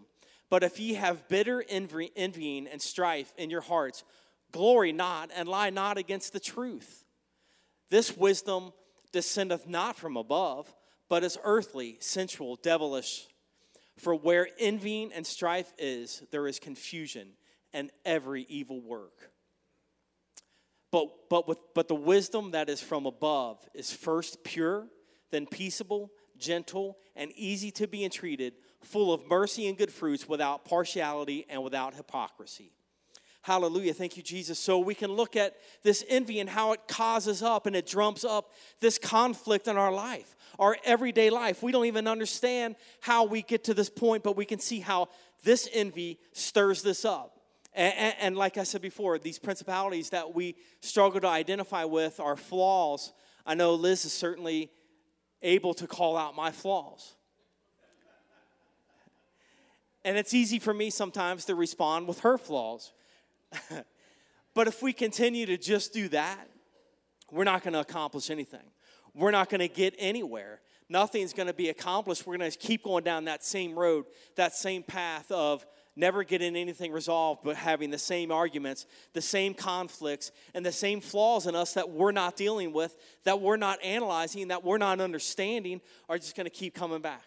But 0.49 0.63
if 0.63 0.79
ye 0.79 0.95
have 0.95 1.27
bitter 1.27 1.63
envy, 1.69 2.11
envying 2.15 2.67
and 2.67 2.81
strife 2.81 3.33
in 3.37 3.49
your 3.49 3.61
hearts, 3.61 4.03
glory 4.51 4.91
not 4.91 5.29
and 5.35 5.47
lie 5.47 5.69
not 5.69 5.97
against 5.97 6.33
the 6.33 6.39
truth. 6.39 7.05
This 7.89 8.15
wisdom 8.15 8.73
descendeth 9.11 9.67
not 9.67 9.95
from 9.95 10.17
above, 10.17 10.73
but 11.09 11.23
is 11.23 11.37
earthly, 11.43 11.97
sensual, 11.99 12.55
devilish. 12.55 13.27
For 13.97 14.15
where 14.15 14.47
envying 14.59 15.11
and 15.13 15.25
strife 15.27 15.73
is, 15.77 16.23
there 16.31 16.47
is 16.47 16.59
confusion 16.59 17.29
and 17.73 17.91
every 18.05 18.45
evil 18.47 18.79
work. 18.79 19.31
But, 20.91 21.29
but, 21.29 21.47
with, 21.47 21.59
but 21.75 21.87
the 21.87 21.95
wisdom 21.95 22.51
that 22.51 22.69
is 22.69 22.81
from 22.81 23.05
above 23.05 23.57
is 23.73 23.91
first 23.91 24.43
pure, 24.43 24.87
then 25.31 25.45
peaceable, 25.45 26.11
gentle, 26.37 26.97
and 27.15 27.31
easy 27.35 27.71
to 27.71 27.87
be 27.87 28.03
entreated, 28.03 28.53
full 28.81 29.13
of 29.13 29.27
mercy 29.27 29.67
and 29.67 29.77
good 29.77 29.91
fruits, 29.91 30.27
without 30.27 30.65
partiality 30.65 31.45
and 31.49 31.61
without 31.63 31.93
hypocrisy. 31.93 32.71
Hallelujah. 33.41 33.93
Thank 33.93 34.17
you, 34.17 34.23
Jesus. 34.23 34.59
So 34.59 34.79
we 34.79 34.93
can 34.93 35.11
look 35.13 35.35
at 35.35 35.55
this 35.81 36.03
envy 36.09 36.39
and 36.39 36.49
how 36.49 36.73
it 36.73 36.81
causes 36.87 37.41
up 37.41 37.65
and 37.65 37.75
it 37.75 37.87
drums 37.87 38.25
up 38.25 38.51
this 38.81 38.97
conflict 38.97 39.67
in 39.67 39.77
our 39.77 39.93
life, 39.93 40.35
our 40.59 40.77
everyday 40.83 41.29
life. 41.29 41.63
We 41.63 41.71
don't 41.71 41.85
even 41.85 42.05
understand 42.05 42.75
how 42.99 43.23
we 43.23 43.41
get 43.41 43.63
to 43.63 43.73
this 43.73 43.89
point, 43.89 44.23
but 44.23 44.35
we 44.35 44.45
can 44.45 44.59
see 44.59 44.81
how 44.81 45.07
this 45.43 45.67
envy 45.73 46.19
stirs 46.33 46.83
this 46.83 47.05
up. 47.05 47.39
And, 47.73 47.93
and, 47.97 48.15
and, 48.19 48.37
like 48.37 48.57
I 48.57 48.63
said 48.63 48.81
before, 48.81 49.17
these 49.19 49.39
principalities 49.39 50.09
that 50.09 50.35
we 50.35 50.55
struggle 50.81 51.21
to 51.21 51.27
identify 51.27 51.85
with 51.85 52.19
are 52.19 52.35
flaws. 52.35 53.13
I 53.45 53.53
know 53.53 53.75
Liz 53.75 54.05
is 54.05 54.11
certainly 54.11 54.69
able 55.41 55.73
to 55.75 55.87
call 55.87 56.17
out 56.17 56.35
my 56.35 56.51
flaws. 56.51 57.15
And 60.03 60.17
it's 60.17 60.33
easy 60.33 60.59
for 60.59 60.73
me 60.73 60.89
sometimes 60.89 61.45
to 61.45 61.55
respond 61.55 62.07
with 62.07 62.21
her 62.21 62.37
flaws. 62.37 62.91
but 64.53 64.67
if 64.67 64.81
we 64.81 64.91
continue 64.91 65.45
to 65.45 65.57
just 65.57 65.93
do 65.93 66.07
that, 66.09 66.49
we're 67.31 67.43
not 67.43 67.63
going 67.63 67.73
to 67.73 67.79
accomplish 67.79 68.29
anything. 68.29 68.65
We're 69.13 69.31
not 69.31 69.49
going 69.49 69.59
to 69.59 69.67
get 69.67 69.95
anywhere. 69.97 70.61
Nothing's 70.89 71.33
going 71.33 71.47
to 71.47 71.53
be 71.53 71.69
accomplished. 71.69 72.25
We're 72.25 72.37
going 72.37 72.49
to 72.49 72.57
keep 72.57 72.83
going 72.83 73.03
down 73.03 73.25
that 73.25 73.43
same 73.43 73.77
road, 73.77 74.05
that 74.35 74.53
same 74.53 74.81
path 74.83 75.31
of 75.31 75.65
never 75.95 76.23
getting 76.23 76.55
anything 76.55 76.91
resolved, 76.91 77.41
but 77.43 77.55
having 77.55 77.91
the 77.91 77.97
same 77.97 78.31
arguments, 78.31 78.85
the 79.13 79.21
same 79.21 79.53
conflicts, 79.53 80.31
and 80.53 80.65
the 80.65 80.71
same 80.71 81.01
flaws 81.01 81.45
in 81.45 81.55
us 81.55 81.73
that 81.73 81.89
we're 81.89 82.11
not 82.11 82.35
dealing 82.35 82.71
with, 82.71 82.95
that 83.25 83.41
we're 83.41 83.57
not 83.57 83.83
analyzing, 83.83 84.47
that 84.47 84.63
we're 84.63 84.77
not 84.77 85.01
understanding, 85.01 85.81
are 86.07 86.17
just 86.17 86.35
going 86.35 86.45
to 86.45 86.51
keep 86.51 86.73
coming 86.73 87.01
back. 87.01 87.25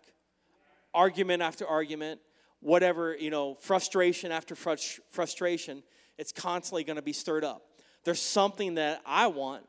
Argument 0.94 1.42
after 1.42 1.66
argument, 1.66 2.20
whatever, 2.60 3.14
you 3.16 3.30
know, 3.30 3.54
frustration 3.60 4.32
after 4.32 4.54
frust- 4.54 5.00
frustration, 5.10 5.82
it's 6.16 6.32
constantly 6.32 6.82
going 6.82 6.96
to 6.96 7.02
be 7.02 7.12
stirred 7.12 7.44
up. 7.44 7.62
There's 8.04 8.22
something 8.22 8.76
that 8.76 9.02
I 9.04 9.26
want 9.26 9.64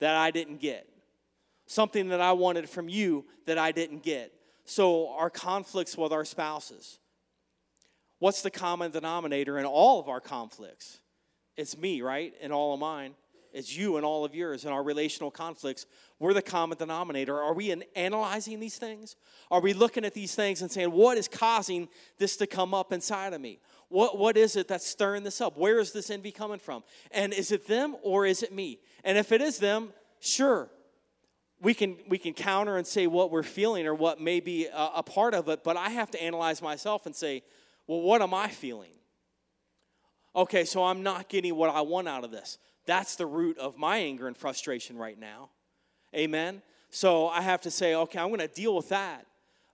that 0.00 0.16
I 0.16 0.30
didn't 0.30 0.60
get, 0.60 0.88
something 1.66 2.08
that 2.08 2.20
I 2.20 2.32
wanted 2.32 2.68
from 2.68 2.88
you 2.88 3.24
that 3.46 3.58
I 3.58 3.72
didn't 3.72 4.02
get. 4.02 4.32
So, 4.64 5.10
our 5.10 5.30
conflicts 5.30 5.96
with 5.96 6.12
our 6.12 6.24
spouses 6.24 6.98
What's 8.24 8.40
the 8.40 8.50
common 8.50 8.90
denominator 8.90 9.58
in 9.58 9.66
all 9.66 10.00
of 10.00 10.08
our 10.08 10.18
conflicts? 10.18 11.00
It's 11.58 11.76
me, 11.76 12.00
right? 12.00 12.32
And 12.40 12.54
all 12.54 12.72
of 12.72 12.80
mine. 12.80 13.14
It's 13.52 13.76
you 13.76 13.98
and 13.98 14.06
all 14.06 14.24
of 14.24 14.34
yours 14.34 14.64
in 14.64 14.72
our 14.72 14.82
relational 14.82 15.30
conflicts. 15.30 15.84
We're 16.18 16.32
the 16.32 16.40
common 16.40 16.78
denominator. 16.78 17.38
Are 17.38 17.52
we 17.52 17.74
analyzing 17.94 18.60
these 18.60 18.78
things? 18.78 19.14
Are 19.50 19.60
we 19.60 19.74
looking 19.74 20.06
at 20.06 20.14
these 20.14 20.34
things 20.34 20.62
and 20.62 20.70
saying, 20.70 20.90
what 20.90 21.18
is 21.18 21.28
causing 21.28 21.86
this 22.18 22.38
to 22.38 22.46
come 22.46 22.72
up 22.72 22.94
inside 22.94 23.34
of 23.34 23.42
me? 23.42 23.60
What, 23.90 24.18
what 24.18 24.38
is 24.38 24.56
it 24.56 24.68
that's 24.68 24.86
stirring 24.86 25.22
this 25.22 25.42
up? 25.42 25.58
Where 25.58 25.78
is 25.78 25.92
this 25.92 26.08
envy 26.08 26.32
coming 26.32 26.58
from? 26.58 26.82
And 27.10 27.32
is 27.32 27.52
it 27.52 27.68
them 27.68 27.94
or 28.02 28.26
is 28.26 28.42
it 28.42 28.54
me? 28.54 28.80
And 29.04 29.18
if 29.18 29.32
it 29.32 29.42
is 29.42 29.58
them, 29.58 29.90
sure, 30.18 30.70
we 31.64 31.74
can 31.74 31.96
we 32.08 32.18
can 32.18 32.34
counter 32.34 32.76
and 32.76 32.86
say 32.86 33.08
what 33.08 33.32
we're 33.32 33.42
feeling 33.42 33.86
or 33.86 33.94
what 33.94 34.20
may 34.20 34.38
be 34.38 34.66
a, 34.66 34.90
a 34.96 35.02
part 35.02 35.34
of 35.34 35.48
it 35.48 35.64
but 35.64 35.76
i 35.76 35.88
have 35.88 36.10
to 36.10 36.22
analyze 36.22 36.62
myself 36.62 37.06
and 37.06 37.16
say 37.16 37.42
well, 37.86 38.00
what 38.00 38.22
am 38.22 38.32
I 38.32 38.48
feeling? 38.48 38.90
Okay, 40.34 40.64
so 40.64 40.84
I'm 40.84 41.02
not 41.02 41.28
getting 41.28 41.54
what 41.54 41.70
I 41.70 41.82
want 41.82 42.08
out 42.08 42.24
of 42.24 42.30
this. 42.30 42.58
That's 42.86 43.16
the 43.16 43.26
root 43.26 43.58
of 43.58 43.76
my 43.76 43.98
anger 43.98 44.26
and 44.26 44.36
frustration 44.36 44.96
right 44.96 45.18
now. 45.18 45.50
Amen? 46.14 46.62
So 46.90 47.28
I 47.28 47.40
have 47.40 47.60
to 47.62 47.70
say, 47.70 47.94
okay, 47.94 48.18
I'm 48.18 48.28
going 48.28 48.40
to 48.40 48.48
deal 48.48 48.74
with 48.74 48.88
that, 48.88 49.26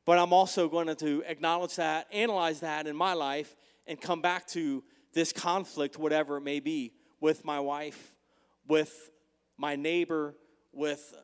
but 0.04 0.18
I'm 0.18 0.32
also 0.32 0.68
going 0.68 0.94
to 0.94 1.22
acknowledge 1.26 1.76
that, 1.76 2.06
analyze 2.12 2.60
that 2.60 2.86
in 2.86 2.96
my 2.96 3.14
life, 3.14 3.54
and 3.86 4.00
come 4.00 4.20
back 4.20 4.46
to 4.48 4.82
this 5.12 5.32
conflict, 5.32 5.98
whatever 5.98 6.36
it 6.36 6.42
may 6.42 6.60
be, 6.60 6.92
with 7.20 7.44
my 7.44 7.60
wife, 7.60 8.14
with 8.66 9.10
my 9.56 9.76
neighbor, 9.76 10.34
with 10.72 11.14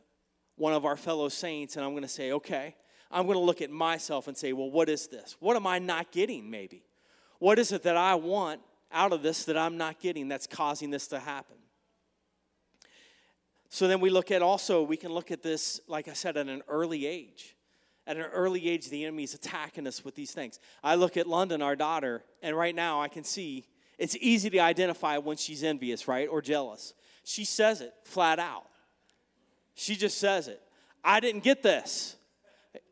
one 0.57 0.73
of 0.73 0.85
our 0.85 0.97
fellow 0.97 1.29
saints, 1.29 1.77
and 1.77 1.85
I'm 1.85 1.93
going 1.93 2.03
to 2.03 2.09
say, 2.09 2.33
okay, 2.33 2.75
I'm 3.11 3.27
going 3.27 3.39
to 3.39 3.45
look 3.45 3.63
at 3.63 3.71
myself 3.71 4.27
and 4.29 4.37
say, 4.37 4.53
well, 4.53 4.71
what 4.71 4.89
is 4.89 5.07
this? 5.07 5.37
What 5.39 5.57
am 5.57 5.67
I 5.67 5.79
not 5.79 6.11
getting, 6.11 6.51
maybe? 6.51 6.83
What 7.39 7.59
is 7.59 7.73
it 7.73 7.83
that 7.85 7.97
I 7.97 8.15
want 8.15 8.61
out 8.91 9.13
of 9.13 9.23
this 9.23 9.45
that 9.45 9.57
I'm 9.57 9.77
not 9.77 10.01
getting 10.01 10.29
that's 10.29 10.47
causing 10.47 10.91
this 10.91 11.07
to 11.09 11.19
happen? 11.19 11.57
So 13.69 13.89
then 13.89 14.01
we 14.01 14.11
look 14.11 14.31
at 14.31 14.43
also, 14.43 14.83
we 14.83 14.97
can 14.97 15.13
look 15.13 15.31
at 15.31 15.43
this, 15.43 15.81
like 15.87 16.09
I 16.09 16.15
said, 16.15 16.37
at 16.37 16.49
an 16.49 16.63
early 16.69 17.07
age. 17.07 17.57
At 18.07 18.17
an 18.17 18.25
early 18.33 18.69
age, 18.69 18.89
the 18.89 19.05
enemy's 19.05 19.35
attacking 19.35 19.87
us 19.87 20.05
with 20.05 20.15
these 20.15 20.31
things. 20.31 20.61
I 20.83 20.95
look 20.95 21.17
at 21.17 21.27
London, 21.27 21.61
our 21.61 21.77
daughter, 21.77 22.25
and 22.43 22.57
right 22.57 22.75
now 22.75 23.03
I 23.03 23.09
can 23.09 23.25
see 23.25 23.67
it's 23.99 24.17
easy 24.21 24.49
to 24.51 24.59
identify 24.61 25.19
when 25.19 25.37
she's 25.37 25.65
envious, 25.65 26.07
right, 26.07 26.29
or 26.29 26.41
jealous. 26.41 26.95
She 27.25 27.45
says 27.45 27.81
it 27.81 27.93
flat 28.05 28.39
out. 28.39 28.67
She 29.77 29.95
just 29.95 30.19
says 30.19 30.49
it. 30.49 30.61
I 31.05 31.21
didn't 31.21 31.45
get 31.45 31.63
this 31.63 32.17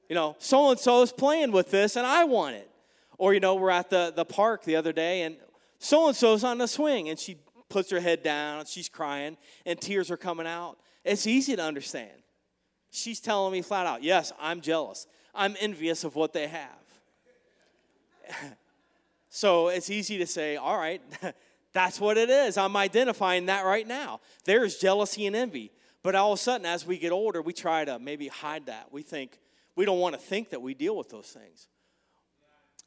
you 0.09 0.15
know, 0.15 0.37
so 0.39 0.71
and 0.71 0.79
so 0.79 1.03
is 1.03 1.13
playing 1.13 1.53
with 1.53 1.71
this 1.71 1.97
and 1.97 2.07
I 2.07 2.25
want 2.25 2.57
it. 2.57 2.71
Or, 3.19 3.33
you 3.33 3.41
know, 3.41 3.55
we're 3.55 3.71
at 3.71 3.91
the, 3.91 4.13
the 4.15 4.25
park 4.25 4.65
the 4.65 4.77
other 4.77 4.93
day 4.93 5.23
and 5.23 5.37
so 5.79 6.09
and 6.09 6.17
so's 6.17 6.45
on 6.45 6.59
the 6.59 6.69
swing 6.69 7.09
and 7.09 7.19
she 7.19 7.37
puts 7.69 7.91
her 7.91 8.01
head 8.01 8.23
down 8.23 8.65
she's 8.67 8.89
crying 8.89 9.37
and 9.67 9.81
tears 9.81 10.11
are 10.11 10.17
coming 10.17 10.47
out. 10.47 10.79
It's 11.05 11.27
easy 11.27 11.57
to 11.57 11.63
understand. 11.63 12.13
She's 12.91 13.21
telling 13.21 13.53
me 13.53 13.63
flat 13.63 13.87
out, 13.87 14.03
yes, 14.03 14.33
I'm 14.41 14.61
jealous. 14.61 15.07
I'm 15.35 15.57
envious 15.61 16.05
of 16.05 16.15
what 16.15 16.33
they 16.33 16.49
have. 16.49 16.69
so 19.29 19.69
it's 19.69 19.91
easy 19.91 20.19
to 20.19 20.27
say, 20.27 20.57
all 20.57 20.79
right, 20.79 21.03
that's 21.73 22.01
what 22.01 22.17
it 22.17 22.31
is. 22.31 22.57
I'm 22.57 22.77
identifying 22.77 23.47
that 23.47 23.65
right 23.65 23.87
now. 23.87 24.21
There's 24.45 24.79
jealousy 24.79 25.27
and 25.27 25.35
envy. 25.35 25.73
But 26.05 26.15
all 26.15 26.35
of 26.35 26.39
a 26.39 26.43
sudden, 26.43 26.67
as 26.67 26.87
we 26.87 26.99
get 26.99 27.13
older, 27.13 27.41
we 27.41 27.55
try 27.55 27.87
to 27.87 27.99
maybe 27.99 28.29
hide 28.29 28.67
that. 28.67 28.93
We 28.93 29.03
think, 29.03 29.41
we 29.75 29.87
don't 29.87 29.99
want 29.99 30.15
to 30.15 30.21
think 30.21 30.51
that 30.51 30.61
we 30.61 30.75
deal 30.75 30.97
with 30.97 31.09
those 31.09 31.27
things. 31.27 31.67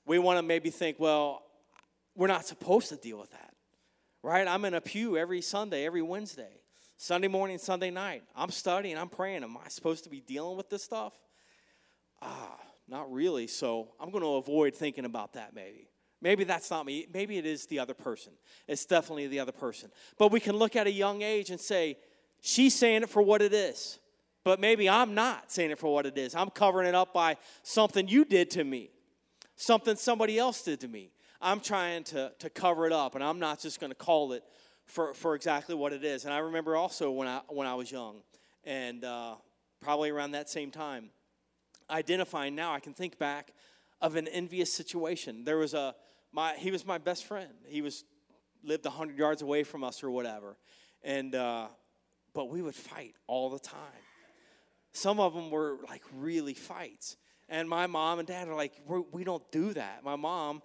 We 0.06 0.20
want 0.20 0.38
to 0.38 0.44
maybe 0.44 0.70
think, 0.70 1.00
well, 1.00 1.42
we're 2.16 2.28
not 2.28 2.46
supposed 2.46 2.90
to 2.90 2.96
deal 2.96 3.18
with 3.18 3.32
that, 3.32 3.54
right? 4.22 4.48
I'm 4.48 4.64
in 4.66 4.76
a 4.76 4.82
pew 4.82 5.18
every 5.18 5.42
Sunday, 5.42 5.84
every 5.84 6.04
Wednesday, 6.04 6.62
Sunday 6.96 7.28
morning, 7.28 7.58
Sunday 7.58 7.90
night. 7.90 8.22
I'm 8.36 8.52
studying, 8.52 8.98
I'm 8.98 9.10
praying. 9.10 9.44
Am 9.44 9.58
I 9.58 9.68
supposed 9.68 10.04
to 10.04 10.12
be 10.12 10.22
dealing 10.22 10.56
with 10.56 10.70
this 10.70 10.84
stuff? 10.84 11.14
Ah, 12.22 12.56
not 12.88 13.12
really. 13.12 13.48
So 13.48 13.90
I'm 14.00 14.12
going 14.12 14.24
to 14.24 14.36
avoid 14.36 14.76
thinking 14.76 15.06
about 15.06 15.34
that 15.34 15.56
maybe. 15.56 15.90
Maybe 16.22 16.44
that's 16.44 16.70
not 16.70 16.86
me. 16.86 17.08
Maybe 17.12 17.38
it 17.38 17.48
is 17.48 17.66
the 17.66 17.80
other 17.80 17.94
person. 17.94 18.34
It's 18.68 18.86
definitely 18.86 19.28
the 19.28 19.40
other 19.40 19.52
person. 19.52 19.92
But 20.20 20.32
we 20.32 20.40
can 20.40 20.56
look 20.56 20.76
at 20.76 20.88
a 20.88 20.92
young 20.92 21.24
age 21.24 21.50
and 21.50 21.60
say, 21.60 21.98
she's 22.42 22.76
saying 22.76 23.04
it 23.04 23.10
for 23.10 23.22
what 23.22 23.42
it 23.42 23.54
is 23.54 24.00
but 24.48 24.62
maybe 24.62 24.90
I'm 24.90 25.14
not 25.14 25.52
saying 25.52 25.72
it 25.72 25.78
for 25.78 25.94
what 25.94 26.06
it 26.06 26.18
is. 26.18 26.34
I'm 26.34 26.50
covering 26.50 26.88
it 26.88 26.96
up 26.96 27.14
by 27.14 27.36
something 27.64 28.08
you 28.08 28.24
did 28.24 28.50
to 28.52 28.64
me, 28.64 28.92
something 29.58 29.98
somebody 29.98 30.40
else 30.40 30.62
did 30.62 30.80
to 30.80 30.88
me. 30.88 31.12
I'm 31.42 31.60
trying 31.60 32.06
to, 32.06 32.32
to 32.40 32.50
cover 32.50 32.86
it 32.86 32.94
up, 32.94 33.16
and 33.16 33.22
I'm 33.22 33.40
not 33.40 33.60
just 33.60 33.82
going 33.82 33.92
to 33.92 33.96
call 33.98 34.32
it 34.32 34.46
for, 34.86 35.14
for 35.14 35.36
exactly 35.36 35.76
what 35.76 35.92
it 35.92 36.06
is. 36.06 36.24
And 36.24 36.34
I 36.34 36.38
remember 36.38 36.78
also 36.78 37.12
when 37.12 37.28
I, 37.28 37.42
when 37.50 37.68
I 37.68 37.76
was 37.76 37.92
young, 37.92 38.22
and 38.64 39.04
uh, 39.04 39.36
probably 39.82 40.12
around 40.12 40.32
that 40.32 40.50
same 40.50 40.72
time, 40.72 41.10
identifying 41.90 42.56
now, 42.56 42.74
I 42.74 42.80
can 42.80 42.94
think 42.94 43.20
back. 43.20 43.52
of 44.00 44.16
an 44.16 44.30
envious 44.30 44.72
situation. 44.72 45.44
There 45.44 45.58
was 45.58 45.74
a 45.74 45.94
my 46.32 46.54
he 46.54 46.72
was 46.72 46.86
my 46.86 47.00
best 47.00 47.26
friend. 47.26 47.50
He 47.66 47.82
was 47.82 48.06
lived 48.64 48.86
hundred 48.86 49.18
yards 49.18 49.42
away 49.42 49.64
from 49.64 49.84
us 49.84 50.04
or 50.04 50.10
whatever, 50.12 50.56
and 51.04 51.36
uh, 51.36 51.68
but 52.38 52.50
we 52.50 52.62
would 52.62 52.76
fight 52.76 53.16
all 53.26 53.50
the 53.50 53.58
time. 53.58 54.04
Some 54.92 55.20
of 55.20 55.34
them 55.34 55.50
were 55.50 55.80
like 55.90 56.04
really 56.14 56.54
fights, 56.54 57.18
and 57.50 57.68
my 57.68 57.88
mom 57.88 58.20
and 58.20 58.28
dad 58.28 58.48
are 58.48 58.54
like, 58.54 58.74
we 59.12 59.24
don't 59.24 59.44
do 59.52 59.74
that. 59.74 60.04
My 60.04 60.16
mom. 60.16 60.62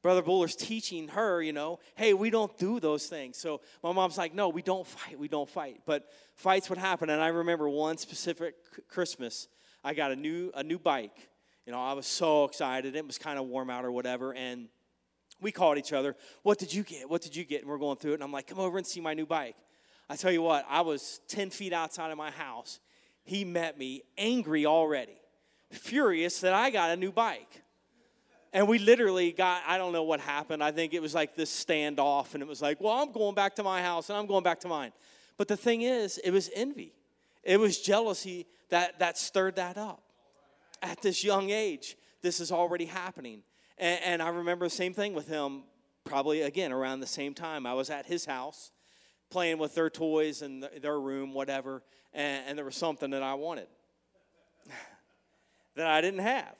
Brother 0.00 0.22
Buller's 0.22 0.54
teaching 0.54 1.08
her, 1.08 1.42
you 1.42 1.52
know, 1.52 1.80
hey, 1.96 2.14
we 2.14 2.30
don't 2.30 2.56
do 2.56 2.78
those 2.78 3.08
things. 3.08 3.36
So 3.36 3.60
my 3.82 3.90
mom's 3.90 4.16
like, 4.16 4.32
no, 4.32 4.48
we 4.48 4.62
don't 4.62 4.86
fight, 4.86 5.18
we 5.18 5.26
don't 5.26 5.50
fight. 5.50 5.80
But 5.84 6.08
fights 6.36 6.70
would 6.70 6.78
happen. 6.78 7.10
And 7.10 7.20
I 7.20 7.26
remember 7.26 7.68
one 7.68 7.98
specific 7.98 8.54
Christmas, 8.88 9.48
I 9.82 9.94
got 9.94 10.12
a 10.12 10.16
new 10.16 10.52
a 10.54 10.62
new 10.62 10.78
bike. 10.78 11.28
You 11.66 11.72
know, 11.72 11.82
I 11.82 11.94
was 11.94 12.06
so 12.06 12.44
excited. 12.44 12.94
It 12.94 13.04
was 13.04 13.18
kind 13.18 13.40
of 13.40 13.46
warm 13.46 13.70
out 13.70 13.84
or 13.84 13.90
whatever, 13.90 14.32
and 14.32 14.68
we 15.40 15.52
called 15.52 15.78
each 15.78 15.92
other, 15.92 16.16
What 16.42 16.58
did 16.58 16.72
you 16.72 16.82
get? 16.84 17.10
What 17.10 17.20
did 17.20 17.36
you 17.36 17.44
get? 17.44 17.62
And 17.62 17.68
we're 17.68 17.78
going 17.78 17.98
through 17.98 18.12
it. 18.12 18.14
And 18.14 18.22
I'm 18.22 18.32
like, 18.32 18.46
Come 18.46 18.60
over 18.60 18.78
and 18.78 18.86
see 18.86 19.00
my 19.00 19.14
new 19.14 19.26
bike. 19.26 19.56
I 20.10 20.16
tell 20.16 20.32
you 20.32 20.42
what, 20.42 20.64
I 20.68 20.80
was 20.80 21.20
10 21.28 21.50
feet 21.50 21.72
outside 21.72 22.10
of 22.10 22.16
my 22.16 22.30
house. 22.30 22.80
He 23.24 23.44
met 23.44 23.78
me 23.78 24.02
angry 24.16 24.64
already, 24.64 25.20
furious 25.70 26.40
that 26.40 26.54
I 26.54 26.70
got 26.70 26.90
a 26.90 26.96
new 26.96 27.12
bike. 27.12 27.62
And 28.54 28.66
we 28.66 28.78
literally 28.78 29.32
got, 29.32 29.62
I 29.66 29.76
don't 29.76 29.92
know 29.92 30.04
what 30.04 30.20
happened. 30.20 30.64
I 30.64 30.72
think 30.72 30.94
it 30.94 31.02
was 31.02 31.14
like 31.14 31.36
this 31.36 31.50
standoff, 31.50 32.32
and 32.32 32.42
it 32.42 32.48
was 32.48 32.62
like, 32.62 32.80
well, 32.80 32.94
I'm 32.94 33.12
going 33.12 33.34
back 33.34 33.54
to 33.56 33.62
my 33.62 33.82
house 33.82 34.08
and 34.08 34.18
I'm 34.18 34.26
going 34.26 34.42
back 34.42 34.60
to 34.60 34.68
mine. 34.68 34.92
But 35.36 35.48
the 35.48 35.56
thing 35.56 35.82
is, 35.82 36.18
it 36.24 36.30
was 36.30 36.50
envy, 36.54 36.94
it 37.42 37.60
was 37.60 37.78
jealousy 37.78 38.46
that, 38.70 38.98
that 38.98 39.18
stirred 39.18 39.56
that 39.56 39.76
up. 39.76 40.02
At 40.82 41.02
this 41.02 41.22
young 41.22 41.50
age, 41.50 41.96
this 42.22 42.40
is 42.40 42.50
already 42.50 42.86
happening. 42.86 43.42
And, 43.76 44.00
and 44.04 44.22
I 44.22 44.28
remember 44.28 44.66
the 44.66 44.70
same 44.70 44.94
thing 44.94 45.12
with 45.12 45.28
him, 45.28 45.64
probably 46.04 46.42
again 46.42 46.72
around 46.72 47.00
the 47.00 47.06
same 47.06 47.34
time. 47.34 47.66
I 47.66 47.74
was 47.74 47.90
at 47.90 48.06
his 48.06 48.24
house 48.24 48.70
playing 49.30 49.58
with 49.58 49.74
their 49.74 49.90
toys 49.90 50.42
in 50.42 50.64
their 50.80 50.98
room, 50.98 51.34
whatever, 51.34 51.82
and, 52.12 52.44
and 52.48 52.58
there 52.58 52.64
was 52.64 52.76
something 52.76 53.10
that 53.10 53.22
I 53.22 53.34
wanted 53.34 53.66
that 55.76 55.86
I 55.86 56.00
didn't 56.00 56.20
have. 56.20 56.54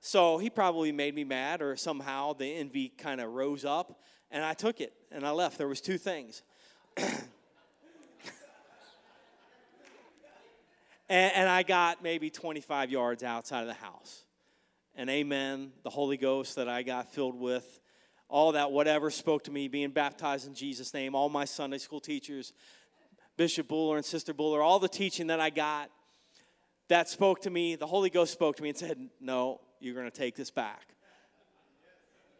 So 0.00 0.38
he 0.38 0.50
probably 0.50 0.90
made 0.92 1.14
me 1.14 1.24
mad, 1.24 1.62
or 1.62 1.76
somehow 1.76 2.32
the 2.32 2.46
envy 2.46 2.88
kind 2.88 3.20
of 3.20 3.30
rose 3.32 3.64
up, 3.64 4.00
and 4.30 4.44
I 4.44 4.54
took 4.54 4.80
it 4.80 4.92
and 5.10 5.26
I 5.26 5.30
left. 5.30 5.58
There 5.58 5.68
was 5.68 5.80
two 5.80 5.98
things. 5.98 6.42
and, 6.96 7.12
and 11.08 11.48
I 11.48 11.62
got 11.62 12.02
maybe 12.02 12.30
25 12.30 12.90
yards 12.90 13.22
outside 13.22 13.60
of 13.60 13.68
the 13.68 13.74
house 13.74 14.24
and 14.94 15.08
amen, 15.08 15.72
the 15.82 15.90
Holy 15.90 16.16
Ghost 16.16 16.56
that 16.56 16.68
I 16.68 16.82
got 16.82 17.12
filled 17.12 17.38
with, 17.38 17.80
all 18.32 18.52
that 18.52 18.72
whatever 18.72 19.10
spoke 19.10 19.44
to 19.44 19.50
me, 19.50 19.68
being 19.68 19.90
baptized 19.90 20.48
in 20.48 20.54
Jesus' 20.54 20.94
name, 20.94 21.14
all 21.14 21.28
my 21.28 21.44
Sunday 21.44 21.76
school 21.76 22.00
teachers, 22.00 22.54
Bishop 23.36 23.68
Buller 23.68 23.96
and 23.96 24.04
Sister 24.04 24.32
Buller, 24.32 24.62
all 24.62 24.78
the 24.78 24.88
teaching 24.88 25.26
that 25.26 25.38
I 25.38 25.50
got 25.50 25.90
that 26.88 27.10
spoke 27.10 27.42
to 27.42 27.50
me, 27.50 27.76
the 27.76 27.86
Holy 27.86 28.08
Ghost 28.08 28.32
spoke 28.32 28.56
to 28.56 28.62
me 28.62 28.70
and 28.70 28.78
said, 28.78 28.98
No, 29.20 29.60
you're 29.80 29.94
going 29.94 30.10
to 30.10 30.16
take 30.16 30.34
this 30.34 30.50
back. 30.50 30.94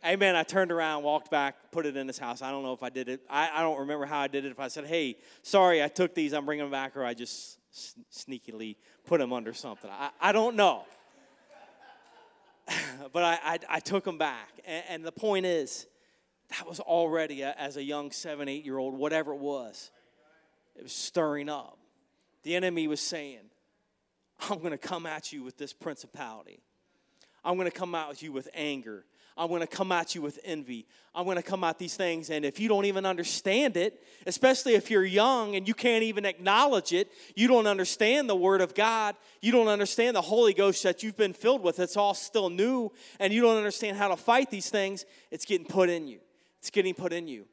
Amen. 0.05 0.35
I 0.35 0.43
turned 0.45 0.73
around, 0.73 1.03
walked 1.05 1.31
back, 1.31 1.71
put 1.71 1.85
it 1.85 1.97
in 1.97 2.09
his 2.09 2.19
house. 2.19 2.41
I 2.41 2.51
don't 2.51 2.63
know 2.63 2.73
if 2.73 2.83
I 2.83 2.89
did 2.89 3.11
it. 3.11 3.21
I, 3.29 3.51
I 3.55 3.61
don't 3.61 3.81
remember 3.81 4.07
how 4.07 4.21
I 4.21 4.29
did 4.29 4.47
it. 4.47 4.51
If 4.51 4.59
I 4.59 4.69
said, 4.69 4.87
hey, 4.87 5.17
sorry, 5.43 5.83
I 5.83 5.89
took 5.89 6.15
these, 6.15 6.33
I'm 6.33 6.47
bringing 6.47 6.65
them 6.65 6.73
back, 6.73 6.97
or 6.97 7.05
I 7.05 7.13
just 7.15 7.59
sneakily 8.11 8.77
put 9.07 9.21
them 9.21 9.33
under 9.33 9.53
something. 9.53 9.91
I, 9.91 10.11
I 10.21 10.33
don't 10.33 10.57
know. 10.57 10.85
but 13.13 13.23
I, 13.23 13.39
I, 13.43 13.59
I, 13.69 13.81
took 13.81 14.05
them 14.05 14.19
back. 14.19 14.61
And, 14.65 14.85
and, 14.89 15.05
the 15.05 15.13
point 15.13 15.47
is, 15.47 15.87
that 16.51 16.67
was 16.69 16.81
already, 16.81 17.43
a, 17.43 17.53
as 17.59 17.77
a 17.77 17.83
young 17.83 18.11
seven, 18.11 18.49
eight 18.49 18.65
year 18.65 18.79
old, 18.79 18.97
whatever 18.97 19.33
it 19.33 19.41
was, 19.41 19.91
it 20.77 20.83
was 20.85 20.93
stirring 20.93 21.49
up. 21.49 21.79
The 22.45 22.55
enemy 22.57 22.89
was 22.89 23.01
saying, 23.01 23.41
I'm 24.49 24.59
going 24.59 24.71
to 24.73 24.79
come 24.79 25.07
at 25.07 25.33
you 25.33 25.43
with 25.43 25.57
this 25.57 25.73
principality. 25.73 26.61
I'm 27.45 27.57
going 27.57 27.71
to 27.71 27.77
come 27.77 27.95
out 27.95 28.09
with 28.09 28.23
you 28.23 28.33
with 28.33 28.49
anger. 28.55 29.05
I'm 29.37 29.49
going 29.49 29.61
to 29.61 29.67
come 29.67 29.93
at 29.93 30.15
you 30.15 30.23
with 30.23 30.39
envy. 30.45 30.87
I'm 31.15 31.25
going 31.25 31.37
to 31.37 31.43
come 31.43 31.65
at 31.65 31.79
these 31.79 31.95
things. 31.95 32.31
And 32.31 32.45
if 32.45 32.59
you 32.59 32.69
don't 32.69 32.85
even 32.85 33.05
understand 33.05 33.77
it, 33.77 34.03
especially 34.27 34.75
if 34.75 34.91
you're 34.91 35.05
young 35.05 35.57
and 35.57 35.69
you 35.69 35.75
can't 35.75 36.03
even 36.03 36.25
acknowledge 36.25 36.93
it, 36.93 37.11
you 37.35 37.49
don't 37.49 37.67
understand 37.67 38.29
the 38.29 38.37
Word 38.37 38.61
of 38.61 38.75
God, 38.75 39.15
you 39.41 39.53
don't 39.53 39.69
understand 39.69 40.17
the 40.17 40.23
Holy 40.23 40.55
Ghost 40.55 40.83
that 40.85 41.03
you've 41.03 41.17
been 41.17 41.33
filled 41.33 41.63
with, 41.63 41.81
it's 41.81 41.97
all 41.97 42.15
still 42.15 42.49
new, 42.49 42.91
and 43.21 43.33
you 43.33 43.43
don't 43.43 43.57
understand 43.57 43.97
how 43.97 44.09
to 44.09 44.17
fight 44.17 44.51
these 44.51 44.71
things, 44.71 45.05
it's 45.31 45.45
getting 45.45 45.67
put 45.67 45.89
in 45.89 46.09
you. 46.09 46.21
It's 46.59 46.71
getting 46.71 46.95
put 46.95 47.13
in 47.13 47.29
you. 47.29 47.47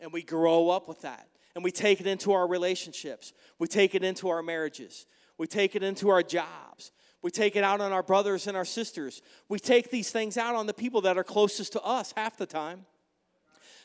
And 0.00 0.12
we 0.12 0.22
grow 0.22 0.70
up 0.70 0.88
with 0.88 1.00
that. 1.02 1.28
And 1.54 1.64
we 1.64 1.72
take 1.72 2.00
it 2.00 2.06
into 2.06 2.32
our 2.32 2.46
relationships, 2.46 3.32
we 3.58 3.66
take 3.66 3.94
it 3.94 4.04
into 4.04 4.28
our 4.28 4.42
marriages, 4.42 5.06
we 5.36 5.46
take 5.46 5.74
it 5.74 5.82
into 5.82 6.08
our 6.10 6.22
jobs. 6.22 6.92
We 7.22 7.30
take 7.30 7.54
it 7.54 7.64
out 7.64 7.80
on 7.80 7.92
our 7.92 8.02
brothers 8.02 8.46
and 8.46 8.56
our 8.56 8.64
sisters. 8.64 9.20
We 9.48 9.58
take 9.58 9.90
these 9.90 10.10
things 10.10 10.36
out 10.36 10.54
on 10.54 10.66
the 10.66 10.74
people 10.74 11.02
that 11.02 11.18
are 11.18 11.24
closest 11.24 11.72
to 11.74 11.82
us 11.82 12.14
half 12.16 12.36
the 12.36 12.46
time. 12.46 12.86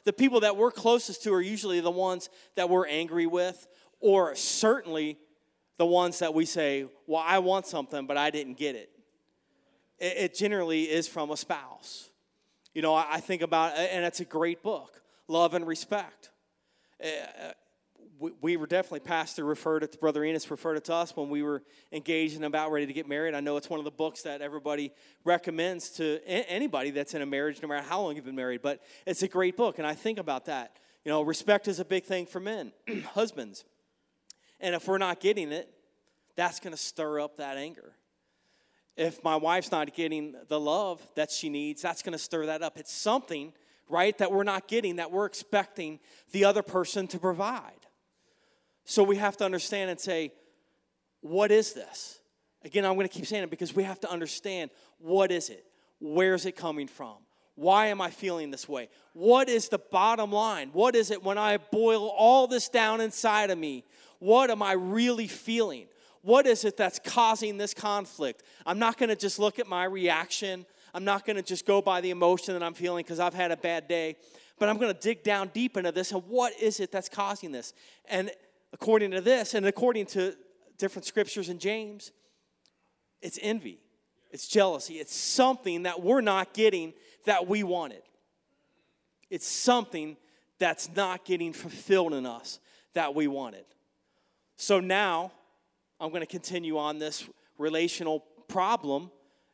The 0.06 0.14
people 0.14 0.42
that 0.42 0.56
we're 0.56 0.72
closest 0.72 1.24
to 1.24 1.34
are 1.34 1.42
usually 1.42 1.82
the 1.82 1.92
ones 1.92 2.30
that 2.56 2.70
we're 2.70 2.88
angry 2.88 3.26
with, 3.26 3.68
or 4.00 4.36
certainly 4.36 5.18
the 5.78 5.86
ones 5.86 6.20
that 6.20 6.34
we 6.34 6.46
say, 6.46 6.86
Well, 7.08 7.24
I 7.26 7.40
want 7.40 7.66
something, 7.66 8.06
but 8.06 8.16
I 8.16 8.30
didn't 8.30 8.58
get 8.58 8.76
it. 8.76 8.90
It, 9.98 10.36
generally 10.36 10.84
is 10.84 11.08
from 11.08 11.32
a 11.32 11.38
spouse. 11.38 12.10
You 12.74 12.82
know, 12.82 12.94
I 12.94 13.20
think 13.22 13.42
about, 13.42 13.78
and 13.78 14.04
it's 14.04 14.20
a 14.20 14.26
great 14.26 14.62
book, 14.62 15.02
Love 15.28 15.54
and 15.54 15.66
Respect. 15.66 16.32
Eh, 17.00 17.26
We, 18.18 18.32
we 18.42 18.58
were 18.58 18.68
definitely 18.68 19.02
pastor 19.02 19.44
referred 19.44 19.84
it 19.84 19.92
to 19.92 19.98
brother 19.98 20.24
enos 20.24 20.50
referred 20.50 20.78
it 20.78 20.86
to 20.86 20.94
us 20.94 21.16
when 21.16 21.30
we 21.30 21.44
were 21.44 21.64
engaged 21.92 22.36
and 22.36 22.46
about 22.46 22.72
ready 22.72 22.86
to 22.86 22.94
get 22.94 23.10
married. 23.10 23.34
I 23.34 23.42
know 23.42 23.58
it's 23.58 23.70
one 23.70 23.80
of 23.80 23.84
the 23.84 23.92
books 23.92 24.22
that 24.22 24.42
everybody 24.42 24.94
recommends 25.24 25.90
to 25.92 26.20
anybody 26.26 26.92
that's 26.92 27.14
in 27.14 27.22
a 27.22 27.26
marriage 27.26 27.62
no 27.62 27.68
matter 27.68 27.86
how 27.86 28.02
long 28.02 28.16
you've 28.16 28.26
been 28.26 28.36
married 28.36 28.62
but 28.62 28.82
it's 29.06 29.24
a 29.24 29.28
great 29.28 29.58
book 29.58 29.80
and 29.80 29.88
i 29.88 29.94
think 29.94 30.20
about 30.20 30.46
that. 30.46 30.78
You 31.04 31.12
know 31.12 31.22
respect 31.22 31.68
is 31.68 31.80
a 31.80 31.86
big 31.86 32.06
thing 32.06 32.26
for 32.26 32.40
men 32.40 32.72
husbands. 33.14 33.66
And 34.62 34.74
if 34.74 34.88
we're 34.88 34.98
not 34.98 35.20
getting 35.20 35.52
it 35.52 35.70
that's 36.36 36.60
going 36.60 36.74
to 36.74 36.82
stir 36.82 37.20
up 37.20 37.38
that 37.38 37.58
anger. 37.58 37.94
If 38.98 39.24
my 39.24 39.36
wife's 39.36 39.72
not 39.72 39.94
getting 39.94 40.36
the 40.48 40.60
love 40.60 41.02
that 41.16 41.32
she 41.32 41.50
needs 41.50 41.82
that's 41.82 42.02
going 42.02 42.14
to 42.14 42.20
stir 42.20 42.46
that 42.46 42.62
up. 42.62 42.78
It's 42.78 42.94
something 42.94 43.52
right 43.90 44.18
that 44.20 44.32
we're 44.32 44.44
not 44.44 44.68
getting 44.68 44.96
that 44.98 45.12
we're 45.12 45.26
expecting 45.26 46.00
the 46.32 46.46
other 46.46 46.64
person 46.64 47.08
to 47.08 47.20
provide 47.20 47.85
so 48.86 49.04
we 49.04 49.18
have 49.18 49.36
to 49.38 49.46
understand 49.46 49.90
and 49.90 50.00
say, 50.00 50.32
what 51.22 51.52
is 51.52 51.74
this? 51.74 52.20
Again, 52.64 52.86
I'm 52.86 52.96
going 52.96 53.08
to 53.08 53.14
keep 53.14 53.26
saying 53.26 53.44
it 53.44 53.50
because 53.50 53.76
we 53.76 53.84
have 53.84 54.00
to 54.02 54.10
understand 54.10 54.72
what 55.00 55.32
is 55.32 55.50
it? 55.50 55.66
Where 56.00 56.34
is 56.34 56.46
it 56.46 56.56
coming 56.56 56.88
from? 56.88 57.16
Why 57.56 57.88
am 57.88 58.02
I 58.02 58.10
feeling 58.10 58.52
this 58.52 58.68
way? 58.68 58.90
What 59.14 59.50
is 59.50 59.70
the 59.70 59.80
bottom 59.80 60.32
line? 60.32 60.70
What 60.74 60.96
is 60.96 61.10
it 61.10 61.24
when 61.24 61.38
I 61.38 61.58
boil 61.58 62.08
all 62.08 62.48
this 62.48 62.70
down 62.70 63.02
inside 63.02 63.50
of 63.50 63.58
me? 63.58 63.86
What 64.20 64.50
am 64.50 64.62
I 64.62 64.74
really 64.74 65.28
feeling? 65.28 65.88
What 66.22 66.48
is 66.48 66.66
it 66.66 66.76
that's 66.76 67.00
causing 67.00 67.58
this 67.58 67.74
conflict? 67.74 68.44
I'm 68.66 68.80
not 68.80 68.98
going 68.98 69.10
to 69.10 69.16
just 69.16 69.40
look 69.40 69.58
at 69.60 69.68
my 69.68 69.86
reaction. 69.86 70.66
I'm 70.94 71.06
not 71.06 71.26
going 71.26 71.38
to 71.38 71.44
just 71.44 71.66
go 71.66 71.82
by 71.82 72.02
the 72.02 72.10
emotion 72.10 72.54
that 72.56 72.64
I'm 72.64 72.74
feeling 72.74 73.04
because 73.04 73.20
I've 73.20 73.34
had 73.34 73.52
a 73.52 73.58
bad 73.58 73.88
day, 73.88 74.16
but 74.60 74.68
I'm 74.68 74.78
going 74.78 74.94
to 74.94 75.00
dig 75.00 75.24
down 75.24 75.52
deep 75.54 75.78
into 75.78 75.92
this 75.92 76.12
and 76.12 76.24
what 76.28 76.54
is 76.60 76.80
it 76.80 76.92
that's 76.92 77.10
causing 77.10 77.52
this? 77.52 77.74
And 78.10 78.32
according 78.76 79.10
to 79.12 79.22
this 79.22 79.54
and 79.54 79.66
according 79.66 80.06
to 80.06 80.36
different 80.78 81.06
scriptures 81.06 81.48
in 81.48 81.60
James, 81.60 82.12
it's 83.22 83.40
envy, 83.42 83.80
it's 84.32 84.50
jealousy, 84.50 84.96
it's 84.96 85.16
something 85.16 85.84
that 85.84 86.02
we're 86.02 86.20
not 86.20 86.54
getting 86.54 86.94
that 87.24 87.48
we 87.48 87.64
wanted. 87.64 88.02
It's 89.30 89.48
something 89.48 90.18
that's 90.60 90.94
not 90.94 91.24
getting 91.24 91.54
fulfilled 91.54 92.14
in 92.14 92.26
us 92.26 92.60
that 92.94 93.16
we 93.16 93.28
wanted. 93.28 93.64
So 94.58 94.82
now 94.82 95.32
I'm 95.98 96.10
going 96.10 96.20
to 96.20 96.28
continue 96.28 96.78
on 96.78 97.00
this 97.00 97.30
relational 97.58 98.26
problem. 98.50 99.10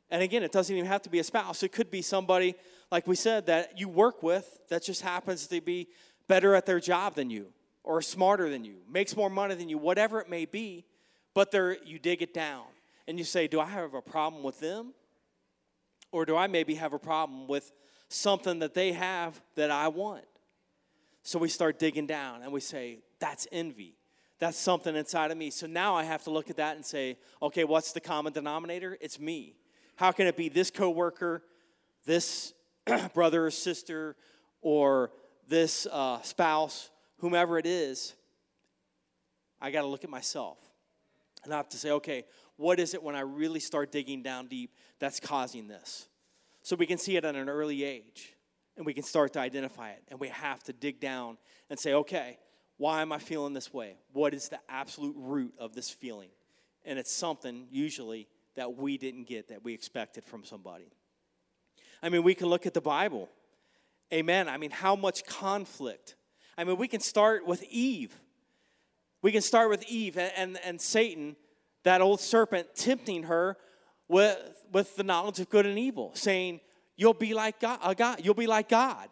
And 0.09 0.23
again, 0.23 0.41
it 0.41 0.51
doesn't 0.51 0.75
even 0.75 0.87
have 0.87 1.03
to 1.03 1.09
be 1.09 1.19
a 1.19 1.23
spouse, 1.23 1.61
it 1.61 1.71
could 1.71 1.91
be 1.91 2.01
somebody, 2.01 2.55
like 2.91 3.05
we 3.05 3.15
said, 3.15 3.45
that 3.45 3.77
you 3.77 3.87
work 3.87 4.23
with 4.23 4.57
that 4.69 4.83
just 4.83 5.03
happens 5.03 5.45
to 5.45 5.61
be 5.61 5.89
better 6.27 6.55
at 6.55 6.65
their 6.65 6.79
job 6.79 7.13
than 7.13 7.29
you 7.29 7.53
or 7.83 8.01
smarter 8.01 8.49
than 8.49 8.63
you, 8.63 8.77
makes 8.89 9.15
more 9.15 9.29
money 9.29 9.55
than 9.55 9.69
you, 9.69 9.77
whatever 9.77 10.19
it 10.19 10.29
may 10.29 10.45
be, 10.45 10.85
but 11.33 11.51
there 11.51 11.77
you 11.83 11.99
dig 11.99 12.21
it 12.21 12.33
down 12.33 12.65
and 13.07 13.17
you 13.17 13.25
say, 13.25 13.47
Do 13.47 13.59
I 13.59 13.65
have 13.65 13.93
a 13.93 14.01
problem 14.01 14.43
with 14.43 14.59
them? 14.59 14.93
Or 16.11 16.25
do 16.25 16.35
I 16.35 16.47
maybe 16.47 16.75
have 16.75 16.93
a 16.93 16.99
problem 16.99 17.47
with 17.47 17.71
something 18.09 18.59
that 18.59 18.73
they 18.73 18.91
have 18.91 19.41
that 19.55 19.71
I 19.71 19.87
want? 19.87 20.25
So 21.23 21.39
we 21.39 21.49
start 21.49 21.79
digging 21.79 22.07
down 22.07 22.41
and 22.43 22.51
we 22.51 22.59
say, 22.59 22.99
That's 23.19 23.47
envy. 23.51 23.95
That's 24.39 24.57
something 24.57 24.95
inside 24.95 25.31
of 25.31 25.37
me. 25.37 25.51
So 25.51 25.67
now 25.67 25.95
I 25.95 26.03
have 26.03 26.23
to 26.23 26.31
look 26.31 26.49
at 26.49 26.57
that 26.57 26.75
and 26.75 26.85
say, 26.85 27.17
Okay, 27.41 27.63
what's 27.63 27.91
the 27.93 28.01
common 28.01 28.33
denominator? 28.33 28.97
It's 29.01 29.19
me. 29.19 29.55
How 29.95 30.11
can 30.11 30.27
it 30.27 30.35
be 30.35 30.49
this 30.49 30.71
coworker, 30.71 31.43
this 32.05 32.53
brother 33.13 33.45
or 33.45 33.51
sister, 33.51 34.15
or 34.61 35.11
this 35.47 35.87
uh, 35.91 36.21
spouse, 36.21 36.89
whomever 37.21 37.57
it 37.57 37.65
is? 37.65 38.13
I 39.61 39.71
got 39.71 39.81
to 39.81 39.87
look 39.87 40.03
at 40.03 40.09
myself. 40.09 40.57
And 41.43 41.53
I 41.53 41.57
have 41.57 41.69
to 41.69 41.77
say, 41.77 41.91
okay, 41.91 42.25
what 42.57 42.79
is 42.79 42.93
it 42.93 43.01
when 43.01 43.15
I 43.15 43.21
really 43.21 43.59
start 43.59 43.91
digging 43.91 44.21
down 44.21 44.47
deep 44.47 44.71
that's 44.99 45.19
causing 45.19 45.67
this? 45.67 46.07
So 46.63 46.75
we 46.75 46.85
can 46.85 46.97
see 46.97 47.15
it 47.15 47.25
at 47.25 47.35
an 47.35 47.49
early 47.49 47.83
age 47.83 48.33
and 48.75 48.85
we 48.85 48.93
can 48.93 49.03
start 49.03 49.33
to 49.33 49.39
identify 49.39 49.91
it. 49.91 50.03
And 50.09 50.19
we 50.19 50.27
have 50.29 50.61
to 50.63 50.73
dig 50.73 50.99
down 50.99 51.37
and 51.69 51.79
say, 51.79 51.93
okay, 51.93 52.37
why 52.77 53.01
am 53.01 53.11
I 53.11 53.19
feeling 53.19 53.53
this 53.53 53.73
way? 53.73 53.95
What 54.13 54.33
is 54.33 54.49
the 54.49 54.59
absolute 54.69 55.15
root 55.17 55.53
of 55.59 55.73
this 55.73 55.89
feeling? 55.89 56.29
And 56.85 56.97
it's 56.97 57.15
something 57.15 57.67
usually 57.71 58.27
that 58.55 58.75
we 58.75 58.97
didn't 58.97 59.27
get 59.27 59.49
that 59.49 59.63
we 59.63 59.73
expected 59.73 60.23
from 60.23 60.43
somebody. 60.43 60.91
I 62.03 62.09
mean, 62.09 62.23
we 62.23 62.33
can 62.33 62.47
look 62.47 62.65
at 62.65 62.73
the 62.73 62.81
Bible. 62.81 63.29
Amen. 64.11 64.49
I 64.49 64.57
mean, 64.57 64.71
how 64.71 64.95
much 64.95 65.23
conflict? 65.25 66.15
I 66.57 66.63
mean, 66.63 66.77
we 66.77 66.87
can 66.87 66.99
start 66.99 67.45
with 67.45 67.63
Eve. 67.69 68.19
We 69.21 69.31
can 69.31 69.41
start 69.41 69.69
with 69.69 69.83
Eve 69.87 70.17
and, 70.17 70.31
and, 70.35 70.59
and 70.63 70.81
Satan, 70.81 71.35
that 71.83 72.01
old 72.01 72.19
serpent, 72.19 72.75
tempting 72.75 73.23
her 73.23 73.57
with, 74.07 74.37
with 74.71 74.95
the 74.95 75.03
knowledge 75.03 75.39
of 75.39 75.49
good 75.49 75.65
and 75.65 75.77
evil, 75.77 76.11
saying, 76.13 76.59
You'll 76.97 77.13
be 77.13 77.33
like 77.33 77.59
God, 77.59 77.79
uh, 77.81 77.93
God. 77.95 78.21
You'll 78.23 78.35
be 78.35 78.45
like 78.45 78.69
God. 78.69 79.09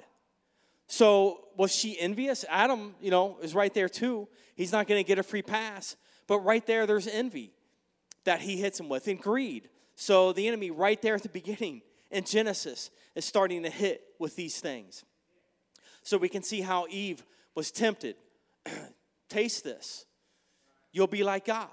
So 0.88 1.46
was 1.58 1.74
she 1.74 2.00
envious? 2.00 2.46
Adam, 2.50 2.94
you 3.02 3.10
know, 3.10 3.38
is 3.42 3.56
right 3.56 3.74
there 3.74 3.90
too. 3.90 4.28
He's 4.56 4.72
not 4.72 4.88
going 4.88 5.04
to 5.04 5.08
get 5.08 5.18
a 5.18 5.24
free 5.24 5.42
pass. 5.42 5.96
But 6.28 6.40
right 6.40 6.66
there, 6.68 6.86
there's 6.86 7.08
envy 7.08 7.52
that 8.26 8.42
he 8.42 8.58
hits 8.58 8.80
him 8.80 8.90
with, 8.90 9.08
and 9.08 9.20
greed. 9.20 9.70
So 9.96 10.34
the 10.34 10.48
enemy, 10.48 10.70
right 10.70 11.02
there 11.02 11.16
at 11.16 11.24
the 11.24 11.30
beginning 11.30 11.82
in 12.12 12.24
Genesis, 12.26 12.92
is 13.16 13.26
starting 13.26 13.64
to 13.64 13.70
hit 13.70 14.04
with 14.20 14.36
these 14.36 14.60
things. 14.60 15.04
So 16.04 16.18
we 16.18 16.30
can 16.30 16.44
see 16.44 16.62
how 16.62 16.88
Eve 16.90 17.24
was 17.56 17.72
tempted. 17.72 18.16
Taste 19.30 19.64
this. 19.64 20.06
You'll 20.92 21.08
be 21.08 21.24
like 21.24 21.46
God. 21.46 21.70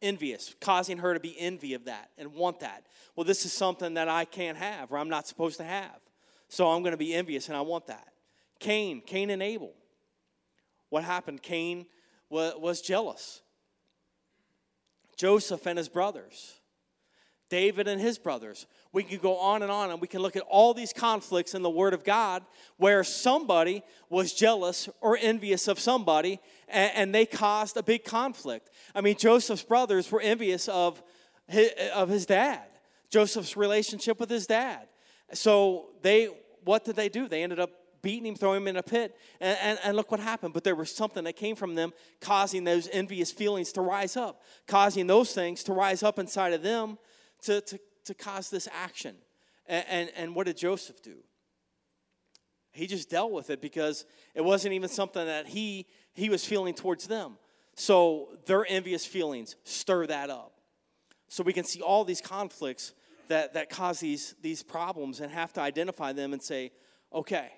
Envious, 0.00 0.54
causing 0.60 0.98
her 0.98 1.12
to 1.12 1.18
be 1.18 1.34
envy 1.38 1.74
of 1.74 1.86
that 1.86 2.10
and 2.16 2.32
want 2.32 2.60
that. 2.60 2.86
Well, 3.16 3.24
this 3.24 3.44
is 3.44 3.52
something 3.52 3.94
that 3.94 4.08
I 4.08 4.24
can't 4.24 4.56
have 4.56 4.92
or 4.92 4.98
I'm 4.98 5.08
not 5.08 5.26
supposed 5.26 5.56
to 5.56 5.64
have. 5.64 5.98
So 6.48 6.68
I'm 6.68 6.82
going 6.82 6.92
to 6.92 6.98
be 6.98 7.14
envious 7.14 7.48
and 7.48 7.56
I 7.56 7.62
want 7.62 7.88
that. 7.88 8.12
Cain, 8.60 9.00
Cain 9.04 9.30
and 9.30 9.42
Abel. 9.42 9.74
What 10.88 11.02
happened? 11.02 11.42
Cain 11.42 11.86
was 12.30 12.80
jealous. 12.80 13.42
Joseph 15.16 15.66
and 15.66 15.76
his 15.76 15.88
brothers. 15.88 16.57
David 17.48 17.88
and 17.88 18.00
his 18.00 18.18
brothers. 18.18 18.66
We 18.92 19.02
can 19.02 19.18
go 19.18 19.38
on 19.38 19.62
and 19.62 19.70
on, 19.70 19.90
and 19.90 20.00
we 20.00 20.08
can 20.08 20.22
look 20.22 20.36
at 20.36 20.42
all 20.48 20.74
these 20.74 20.92
conflicts 20.92 21.54
in 21.54 21.62
the 21.62 21.70
Word 21.70 21.94
of 21.94 22.04
God 22.04 22.42
where 22.76 23.02
somebody 23.04 23.82
was 24.08 24.32
jealous 24.32 24.88
or 25.00 25.18
envious 25.20 25.68
of 25.68 25.78
somebody, 25.78 26.40
and, 26.68 26.92
and 26.94 27.14
they 27.14 27.26
caused 27.26 27.76
a 27.76 27.82
big 27.82 28.04
conflict. 28.04 28.70
I 28.94 29.00
mean, 29.00 29.16
Joseph's 29.16 29.62
brothers 29.62 30.10
were 30.10 30.20
envious 30.20 30.68
of 30.68 31.02
his, 31.46 31.70
of 31.94 32.08
his 32.08 32.26
dad, 32.26 32.66
Joseph's 33.10 33.56
relationship 33.56 34.20
with 34.20 34.30
his 34.30 34.46
dad. 34.46 34.88
So 35.32 35.90
they, 36.02 36.28
what 36.64 36.84
did 36.84 36.96
they 36.96 37.08
do? 37.08 37.28
They 37.28 37.42
ended 37.42 37.60
up 37.60 37.70
beating 38.02 38.26
him, 38.26 38.36
throwing 38.36 38.62
him 38.62 38.68
in 38.68 38.76
a 38.76 38.82
pit, 38.82 39.16
and, 39.40 39.58
and, 39.60 39.78
and, 39.82 39.96
look 39.96 40.10
what 40.10 40.20
happened. 40.20 40.54
But 40.54 40.64
there 40.64 40.76
was 40.76 40.94
something 40.94 41.24
that 41.24 41.34
came 41.34 41.56
from 41.56 41.74
them 41.74 41.92
causing 42.20 42.64
those 42.64 42.88
envious 42.92 43.32
feelings 43.32 43.72
to 43.72 43.80
rise 43.80 44.16
up, 44.16 44.42
causing 44.66 45.06
those 45.06 45.32
things 45.32 45.64
to 45.64 45.72
rise 45.72 46.02
up 46.02 46.18
inside 46.18 46.52
of 46.52 46.62
them 46.62 46.98
to, 47.42 47.60
to, 47.60 47.78
to 48.04 48.14
cause 48.14 48.50
this 48.50 48.68
action. 48.72 49.16
And, 49.66 49.84
and, 49.88 50.10
and 50.16 50.34
what 50.34 50.46
did 50.46 50.56
Joseph 50.56 51.02
do? 51.02 51.16
He 52.72 52.86
just 52.86 53.10
dealt 53.10 53.32
with 53.32 53.50
it 53.50 53.60
because 53.60 54.04
it 54.34 54.44
wasn't 54.44 54.74
even 54.74 54.88
something 54.88 55.24
that 55.26 55.46
he, 55.46 55.86
he 56.14 56.30
was 56.30 56.44
feeling 56.44 56.74
towards 56.74 57.06
them. 57.06 57.36
So 57.74 58.28
their 58.46 58.66
envious 58.68 59.04
feelings 59.04 59.56
stir 59.64 60.06
that 60.06 60.30
up. 60.30 60.52
So 61.28 61.42
we 61.42 61.52
can 61.52 61.64
see 61.64 61.80
all 61.80 62.04
these 62.04 62.20
conflicts 62.20 62.92
that, 63.28 63.54
that 63.54 63.68
cause 63.68 64.00
these, 64.00 64.34
these 64.42 64.62
problems 64.62 65.20
and 65.20 65.30
have 65.30 65.52
to 65.54 65.60
identify 65.60 66.12
them 66.12 66.32
and 66.32 66.42
say, 66.42 66.72
okay, 67.12 67.50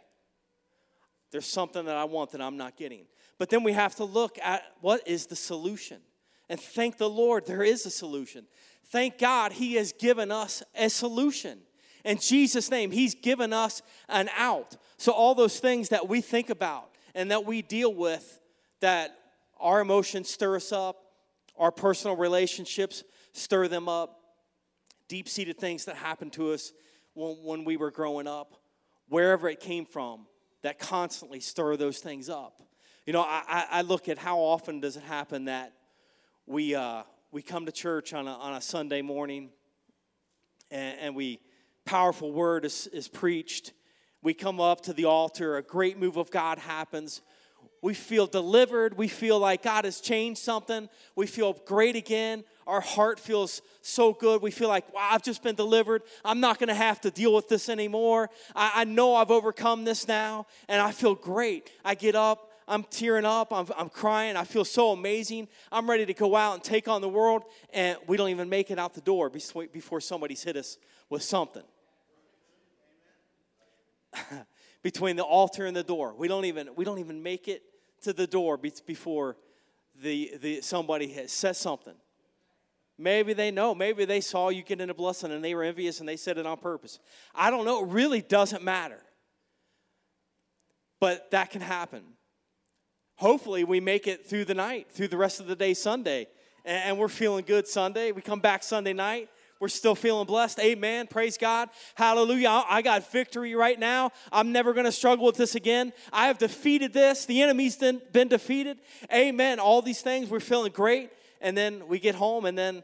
there's 1.31 1.47
something 1.47 1.85
that 1.85 1.97
I 1.97 2.05
want 2.05 2.33
that 2.33 2.41
I'm 2.41 2.57
not 2.57 2.77
getting. 2.77 3.07
But 3.39 3.49
then 3.49 3.63
we 3.63 3.73
have 3.73 3.95
to 3.97 4.05
look 4.05 4.39
at 4.43 4.63
what 4.81 5.07
is 5.07 5.27
the 5.27 5.37
solution. 5.37 6.01
And 6.51 6.59
thank 6.61 6.99
the 6.99 7.09
Lord, 7.09 7.47
there 7.47 7.63
is 7.63 7.87
a 7.87 7.91
solution. 7.91 8.45
Thank 8.87 9.19
God 9.19 9.53
He 9.53 9.75
has 9.75 9.93
given 9.93 10.33
us 10.33 10.65
a 10.75 10.91
solution. 10.91 11.61
In 12.05 12.19
Jesus' 12.19 12.73
name, 12.73 12.91
He's 12.91 13.15
given 13.15 13.53
us 13.53 13.83
an 14.09 14.29
out. 14.37 14.77
So, 14.97 15.13
all 15.13 15.37
those 15.37 15.61
things 15.61 15.91
that 15.91 16.09
we 16.09 16.21
think 16.21 16.51
about 16.51 16.91
and 17.15 17.31
that 17.31 17.47
we 17.47 17.63
deal 17.63 17.95
with, 17.95 18.41
that 18.81 19.17
our 19.61 19.81
emotions 19.81 20.29
stir 20.29 20.57
us 20.57 20.73
up, 20.73 20.97
our 21.57 21.71
personal 21.71 22.17
relationships 22.17 23.05
stir 23.33 23.69
them 23.69 23.89
up, 23.89 24.21
deep 25.07 25.29
seated 25.29 25.57
things 25.57 25.85
that 25.85 25.95
happened 25.95 26.33
to 26.33 26.51
us 26.51 26.73
when, 27.15 27.37
when 27.45 27.65
we 27.65 27.77
were 27.77 27.93
growing 27.93 28.27
up, 28.27 28.57
wherever 29.09 29.49
it 29.49 29.61
came 29.61 29.87
from, 29.87 30.27
that 30.63 30.81
constantly 30.81 31.39
stir 31.39 31.77
those 31.77 32.01
things 32.01 32.29
up. 32.29 32.61
You 33.07 33.13
know, 33.13 33.23
I, 33.23 33.67
I 33.71 33.83
look 33.83 34.09
at 34.09 34.19
how 34.19 34.39
often 34.39 34.81
does 34.81 34.97
it 34.97 35.05
happen 35.05 35.45
that 35.45 35.75
we, 36.51 36.75
uh, 36.75 37.05
we 37.31 37.43
come 37.43 37.65
to 37.67 37.71
church 37.71 38.13
on 38.13 38.27
a, 38.27 38.33
on 38.33 38.55
a 38.55 38.61
Sunday 38.61 39.03
morning 39.03 39.51
and, 40.73 40.99
and 40.99 41.15
we, 41.15 41.39
powerful 41.85 42.33
word 42.33 42.65
is, 42.65 42.89
is 42.89 43.07
preached. 43.07 43.73
We 44.21 44.35
come 44.35 44.59
up 44.59 44.81
to 44.83 44.93
the 44.93 45.05
altar, 45.05 45.57
a 45.57 45.63
great 45.63 45.97
move 45.97 46.17
of 46.17 46.33
God 46.33 46.59
happens. 46.59 47.21
We 47.83 47.95
feel 47.95 48.27
delivered. 48.27 48.99
We 48.99 49.07
feel 49.07 49.39
like 49.39 49.63
God 49.63 49.85
has 49.85 50.01
changed 50.01 50.41
something. 50.41 50.89
We 51.15 51.29
feel 51.29 51.53
great 51.67 51.95
again. 51.95 52.43
Our 52.67 52.81
heart 52.81 53.21
feels 53.21 53.63
so 53.81 54.13
good. 54.13 54.43
We 54.43 54.51
feel 54.51 54.69
like, 54.69 54.93
wow, 54.93 55.09
I've 55.13 55.23
just 55.23 55.45
been 55.45 55.55
delivered. 55.55 56.03
I'm 56.25 56.41
not 56.41 56.59
going 56.59 56.69
to 56.69 56.75
have 56.75 57.01
to 57.03 57.13
deal 57.13 57.33
with 57.33 57.49
this 57.49 57.69
anymore. 57.69 58.29
I, 58.57 58.73
I 58.75 58.85
know 58.85 59.15
I've 59.15 59.31
overcome 59.31 59.85
this 59.85 60.09
now, 60.09 60.47
and 60.69 60.83
I 60.83 60.91
feel 60.91 61.15
great. 61.15 61.71
I 61.85 61.95
get 61.95 62.17
up, 62.17 62.50
I'm 62.71 62.85
tearing 62.85 63.25
up. 63.25 63.53
I'm, 63.53 63.67
I'm 63.77 63.89
crying. 63.89 64.37
I 64.37 64.45
feel 64.45 64.65
so 64.65 64.93
amazing. 64.93 65.49
I'm 65.73 65.91
ready 65.91 66.07
to 66.07 66.15
go 66.15 66.37
out 66.37 66.55
and 66.55 66.63
take 66.63 66.87
on 66.87 67.01
the 67.01 67.09
world. 67.09 67.43
And 67.73 67.99
we 68.07 68.17
don't 68.17 68.29
even 68.29 68.49
make 68.49 68.71
it 68.71 68.79
out 68.79 68.95
the 68.95 69.01
door 69.01 69.29
before 69.29 70.01
somebody's 70.01 70.45
hit 70.45 70.57
us 70.57 70.79
with 71.11 71.23
something. 71.23 71.65
Between 74.83 75.17
the 75.17 75.25
altar 75.25 75.67
and 75.67 75.77
the 75.77 75.83
door. 75.83 76.15
We 76.17 76.29
don't 76.29 76.45
even, 76.45 76.69
we 76.77 76.85
don't 76.85 77.01
even 77.01 77.23
make 77.23 77.49
it 77.49 77.63
to 78.03 78.13
the 78.13 78.29
door 78.29 78.57
before 78.57 79.37
the, 80.01 80.33
the, 80.41 80.61
somebody 80.63 81.09
has 81.09 81.33
said 81.33 81.57
something. 81.57 81.95
Maybe 82.97 83.33
they 83.33 83.51
know. 83.51 83.75
Maybe 83.75 84.05
they 84.05 84.21
saw 84.21 84.51
you 84.51 84.63
get 84.63 84.81
in 84.81 84.91
a 84.91 84.95
blessing 84.95 85.33
and 85.33 85.43
they 85.45 85.57
were 85.57 85.65
envious 85.65 85.99
and 85.99 86.09
they 86.09 86.17
said 86.17 86.39
it 86.39 86.47
on 86.47 86.59
purpose. 86.59 87.01
I 87.35 87.51
don't 87.51 87.65
know. 87.65 87.83
It 87.83 87.89
really 87.89 88.23
doesn't 88.23 88.63
matter. 88.63 89.01
But 91.01 91.33
that 91.33 91.51
can 91.51 91.63
happen 91.63 92.05
hopefully 93.21 93.65
we 93.65 93.81
make 93.81 94.07
it 94.07 94.27
through 94.27 94.47
the 94.47 94.55
night, 94.55 94.91
through 94.91 95.09
the 95.09 95.17
rest 95.17 95.41
of 95.41 95.47
the 95.47 95.55
day 95.55 95.75
Sunday. 95.75 96.27
And 96.65 96.99
we're 96.99 97.09
feeling 97.09 97.45
good 97.47 97.69
Sunday. 97.69 98.13
We 98.13 98.23
come 98.23 98.41
back 98.41 98.63
Sunday 98.63 98.93
night. 98.93 99.29
We're 99.61 99.69
still 99.69 99.95
feeling 99.95 100.27
blessed. 100.27 100.59
Amen. 100.59 101.07
Praise 101.07 101.37
God. 101.37 101.69
Hallelujah. 101.95 102.65
I 102.67 102.81
got 102.81 103.13
victory 103.13 103.55
right 103.55 103.79
now. 103.79 104.11
I'm 104.33 104.53
never 104.53 104.73
going 104.73 104.87
to 104.87 104.93
struggle 104.93 105.27
with 105.27 105.37
this 105.37 105.55
again. 105.55 105.93
I 106.13 106.29
have 106.29 106.39
defeated 106.39 106.95
this. 106.95 107.27
The 107.27 107.43
enemy's 107.43 107.77
been 107.77 108.29
defeated. 108.29 108.79
Amen. 109.13 109.61
All 109.61 109.83
these 109.83 110.01
things, 110.01 110.31
we're 110.31 110.41
feeling 110.41 110.73
great. 110.73 111.11
And 111.43 111.57
then 111.57 111.89
we 111.89 111.99
get 111.99 112.15
home, 112.15 112.47
and 112.47 112.57
then 112.57 112.83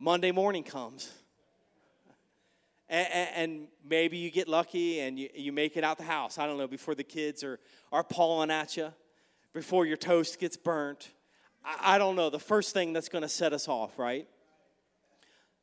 Monday 0.00 0.32
morning 0.32 0.64
comes. 0.64 1.12
And, 2.88 3.68
maybe 3.88 4.16
you 4.16 4.32
get 4.32 4.48
lucky 4.48 4.98
and 4.98 5.16
you, 5.16 5.28
you 5.32 5.52
make 5.52 5.76
it 5.76 5.84
out 5.84 5.96
the 5.96 6.02
house. 6.04 6.38
I 6.38 6.46
don't 6.46 6.58
know, 6.58 6.66
before 6.66 6.96
the 6.96 7.04
kids 7.04 7.44
are, 7.44 7.60
are 7.92 8.02
pawing 8.02 8.50
at 8.50 8.76
you 8.76 8.92
before 9.56 9.86
your 9.86 9.96
toast 9.96 10.38
gets 10.38 10.54
burnt. 10.58 11.12
I, 11.64 11.94
I 11.94 11.98
don't 11.98 12.14
know, 12.14 12.28
the 12.28 12.38
first 12.38 12.74
thing 12.74 12.92
that's 12.92 13.08
going 13.08 13.22
to 13.22 13.28
set 13.28 13.54
us 13.54 13.68
off, 13.68 13.98
right? 13.98 14.28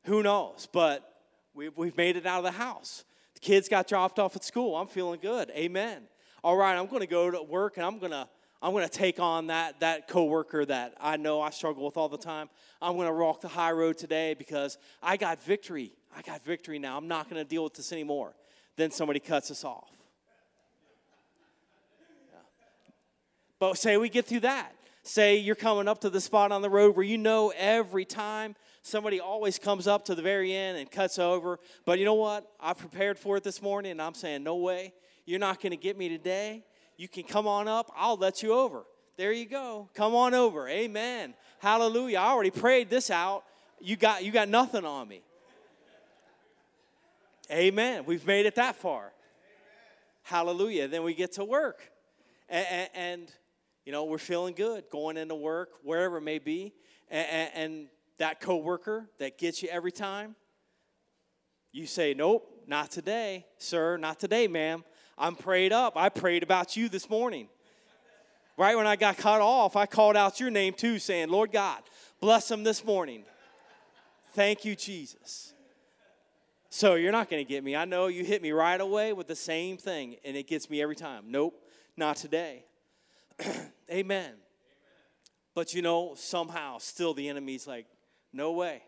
Who 0.05 0.23
knows? 0.23 0.67
But 0.73 1.07
we, 1.53 1.69
we've 1.69 1.95
made 1.95 2.17
it 2.17 2.25
out 2.25 2.39
of 2.39 2.43
the 2.43 2.57
house. 2.57 3.05
The 3.35 3.39
kids 3.39 3.69
got 3.69 3.87
dropped 3.87 4.17
off 4.17 4.35
at 4.35 4.43
school. 4.43 4.75
I'm 4.75 4.87
feeling 4.87 5.19
good. 5.21 5.51
Amen. 5.51 6.01
All 6.43 6.57
right, 6.57 6.75
I'm 6.75 6.87
going 6.87 7.01
to 7.01 7.07
go 7.07 7.29
to 7.29 7.43
work 7.43 7.77
and 7.77 7.85
I'm 7.85 7.99
going 7.99 8.11
to 8.11 8.27
I'm 8.63 8.71
going 8.71 8.87
to 8.87 8.91
take 8.91 9.19
on 9.19 9.47
that 9.47 9.81
that 9.81 10.07
coworker 10.07 10.65
that 10.65 10.95
I 10.99 11.17
know 11.17 11.39
I 11.39 11.51
struggle 11.51 11.85
with 11.85 11.95
all 11.95 12.09
the 12.09 12.17
time. 12.17 12.49
I'm 12.81 12.95
going 12.95 13.07
to 13.07 13.13
walk 13.13 13.41
the 13.41 13.47
high 13.47 13.73
road 13.73 13.99
today 13.99 14.33
because 14.33 14.79
I 15.03 15.17
got 15.17 15.43
victory. 15.43 15.91
I 16.17 16.23
got 16.23 16.43
victory 16.43 16.79
now. 16.79 16.97
I'm 16.97 17.07
not 17.07 17.29
going 17.29 17.43
to 17.43 17.47
deal 17.47 17.63
with 17.63 17.75
this 17.75 17.91
anymore. 17.91 18.33
Then 18.75 18.89
somebody 18.89 19.19
cuts 19.19 19.51
us 19.51 19.63
off. 19.63 20.02
But 23.63 23.77
say 23.77 23.95
we 23.95 24.09
get 24.09 24.25
through 24.25 24.41
that. 24.41 24.75
Say 25.03 25.37
you're 25.37 25.55
coming 25.55 25.87
up 25.87 26.01
to 26.01 26.09
the 26.09 26.19
spot 26.19 26.51
on 26.51 26.61
the 26.61 26.69
road 26.69 26.97
where 26.97 27.05
you 27.05 27.17
know 27.17 27.53
every 27.55 28.03
time 28.03 28.57
somebody 28.81 29.21
always 29.21 29.57
comes 29.57 29.87
up 29.87 30.03
to 30.07 30.15
the 30.15 30.21
very 30.21 30.53
end 30.53 30.77
and 30.77 30.91
cuts 30.91 31.17
over. 31.17 31.61
But 31.85 31.97
you 31.97 32.03
know 32.03 32.13
what? 32.13 32.45
I 32.59 32.73
prepared 32.73 33.17
for 33.17 33.37
it 33.37 33.43
this 33.45 33.61
morning 33.61 33.91
and 33.93 34.01
I'm 34.01 34.15
saying, 34.15 34.43
no 34.43 34.57
way. 34.57 34.93
You're 35.25 35.39
not 35.39 35.61
going 35.61 35.71
to 35.71 35.77
get 35.77 35.97
me 35.97 36.09
today. 36.09 36.65
You 36.97 37.07
can 37.07 37.23
come 37.23 37.47
on 37.47 37.69
up. 37.69 37.89
I'll 37.95 38.17
let 38.17 38.43
you 38.43 38.51
over. 38.51 38.83
There 39.15 39.31
you 39.31 39.45
go. 39.45 39.87
Come 39.93 40.13
on 40.13 40.33
over. 40.33 40.67
Amen. 40.67 41.33
Hallelujah. 41.59 42.17
I 42.17 42.31
already 42.31 42.51
prayed 42.51 42.89
this 42.89 43.09
out. 43.09 43.45
You 43.79 43.95
got 43.95 44.25
you 44.25 44.33
got 44.33 44.49
nothing 44.49 44.83
on 44.83 45.07
me. 45.07 45.21
Amen. 47.49 48.03
We've 48.05 48.27
made 48.27 48.45
it 48.45 48.55
that 48.55 48.75
far. 48.75 49.13
Hallelujah. 50.23 50.89
Then 50.89 51.03
we 51.03 51.13
get 51.13 51.31
to 51.35 51.45
work. 51.45 51.79
And, 52.49 52.67
and, 52.69 52.89
and, 52.93 53.31
you 53.85 53.91
know, 53.91 54.05
we're 54.05 54.17
feeling 54.17 54.53
good 54.53 54.85
going 54.91 55.17
into 55.17 55.35
work, 55.35 55.69
wherever 55.83 56.17
it 56.17 56.21
may 56.21 56.39
be. 56.39 56.73
And, 57.09 57.49
and 57.53 57.87
that 58.17 58.39
coworker 58.39 59.09
that 59.19 59.37
gets 59.37 59.61
you 59.61 59.69
every 59.69 59.91
time, 59.91 60.35
you 61.71 61.85
say, 61.85 62.13
Nope, 62.13 62.63
not 62.67 62.91
today, 62.91 63.45
sir, 63.57 63.97
not 63.97 64.19
today, 64.19 64.47
ma'am. 64.47 64.83
I'm 65.17 65.35
prayed 65.35 65.71
up. 65.71 65.93
I 65.95 66.09
prayed 66.09 66.43
about 66.43 66.75
you 66.75 66.89
this 66.89 67.09
morning. 67.09 67.47
Right 68.57 68.75
when 68.75 68.87
I 68.87 68.95
got 68.95 69.17
cut 69.17 69.41
off, 69.41 69.75
I 69.75 69.85
called 69.85 70.15
out 70.15 70.39
your 70.39 70.51
name 70.51 70.73
too, 70.73 70.99
saying, 70.99 71.29
Lord 71.29 71.51
God, 71.51 71.81
bless 72.19 72.47
them 72.47 72.63
this 72.63 72.85
morning. 72.85 73.23
Thank 74.33 74.65
you, 74.65 74.75
Jesus. 74.75 75.53
So 76.69 76.95
you're 76.95 77.11
not 77.11 77.29
going 77.29 77.43
to 77.43 77.47
get 77.47 77.63
me. 77.63 77.75
I 77.75 77.85
know 77.85 78.07
you 78.07 78.23
hit 78.23 78.41
me 78.41 78.51
right 78.51 78.79
away 78.79 79.13
with 79.13 79.27
the 79.27 79.35
same 79.35 79.77
thing, 79.77 80.15
and 80.25 80.35
it 80.35 80.47
gets 80.47 80.69
me 80.69 80.81
every 80.81 80.95
time. 80.95 81.25
Nope, 81.27 81.59
not 81.97 82.15
today. 82.15 82.65
Amen. 83.91 84.33
But 85.55 85.73
you 85.73 85.81
know, 85.81 86.13
somehow, 86.15 86.77
still 86.79 87.13
the 87.13 87.29
enemy's 87.29 87.67
like, 87.67 87.85
no 88.31 88.53
way. 88.53 88.83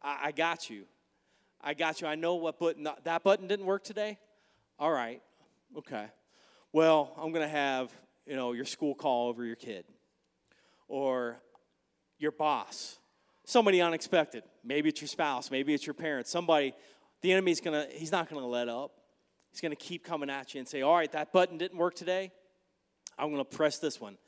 I, 0.00 0.18
I 0.24 0.32
got 0.32 0.70
you. 0.70 0.84
I 1.60 1.74
got 1.74 2.00
you. 2.00 2.06
I 2.06 2.14
know 2.14 2.36
what 2.36 2.58
button, 2.58 2.88
that 3.04 3.22
button 3.22 3.46
didn't 3.46 3.66
work 3.66 3.84
today. 3.84 4.18
All 4.78 4.90
right, 4.90 5.22
okay. 5.78 6.06
Well, 6.72 7.12
I'm 7.16 7.30
going 7.32 7.42
to 7.42 7.48
have, 7.48 7.92
you 8.26 8.34
know, 8.34 8.52
your 8.52 8.64
school 8.64 8.94
call 8.94 9.28
over 9.28 9.44
your 9.44 9.56
kid 9.56 9.84
or 10.88 11.40
your 12.18 12.32
boss 12.32 12.98
somebody 13.44 13.80
unexpected. 13.80 14.42
Maybe 14.64 14.88
it's 14.88 15.00
your 15.00 15.08
spouse, 15.08 15.50
maybe 15.50 15.74
it's 15.74 15.86
your 15.86 15.94
parents, 15.94 16.30
somebody, 16.30 16.74
the 17.20 17.32
enemy's 17.32 17.60
gonna, 17.60 17.86
he's 17.90 18.12
not 18.12 18.28
gonna 18.28 18.46
let 18.46 18.68
up. 18.68 18.92
He's 19.50 19.60
gonna 19.60 19.76
keep 19.76 20.04
coming 20.04 20.30
at 20.30 20.54
you 20.54 20.58
and 20.60 20.68
say, 20.68 20.82
All 20.82 20.96
right, 20.96 21.10
that 21.12 21.32
button 21.32 21.58
didn't 21.58 21.78
work 21.78 21.94
today. 21.94 22.32
I'm 23.22 23.30
gonna 23.30 23.44
press 23.44 23.78
this 23.78 24.00
one. 24.00 24.18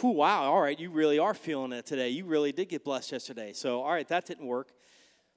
Whew, 0.00 0.10
wow, 0.10 0.52
all 0.52 0.60
right, 0.60 0.78
you 0.78 0.90
really 0.90 1.18
are 1.18 1.32
feeling 1.32 1.72
it 1.72 1.86
today. 1.86 2.10
You 2.10 2.26
really 2.26 2.52
did 2.52 2.68
get 2.68 2.84
blessed 2.84 3.12
yesterday. 3.12 3.54
So, 3.54 3.80
all 3.80 3.92
right, 3.92 4.06
that 4.08 4.26
didn't 4.26 4.46
work. 4.46 4.68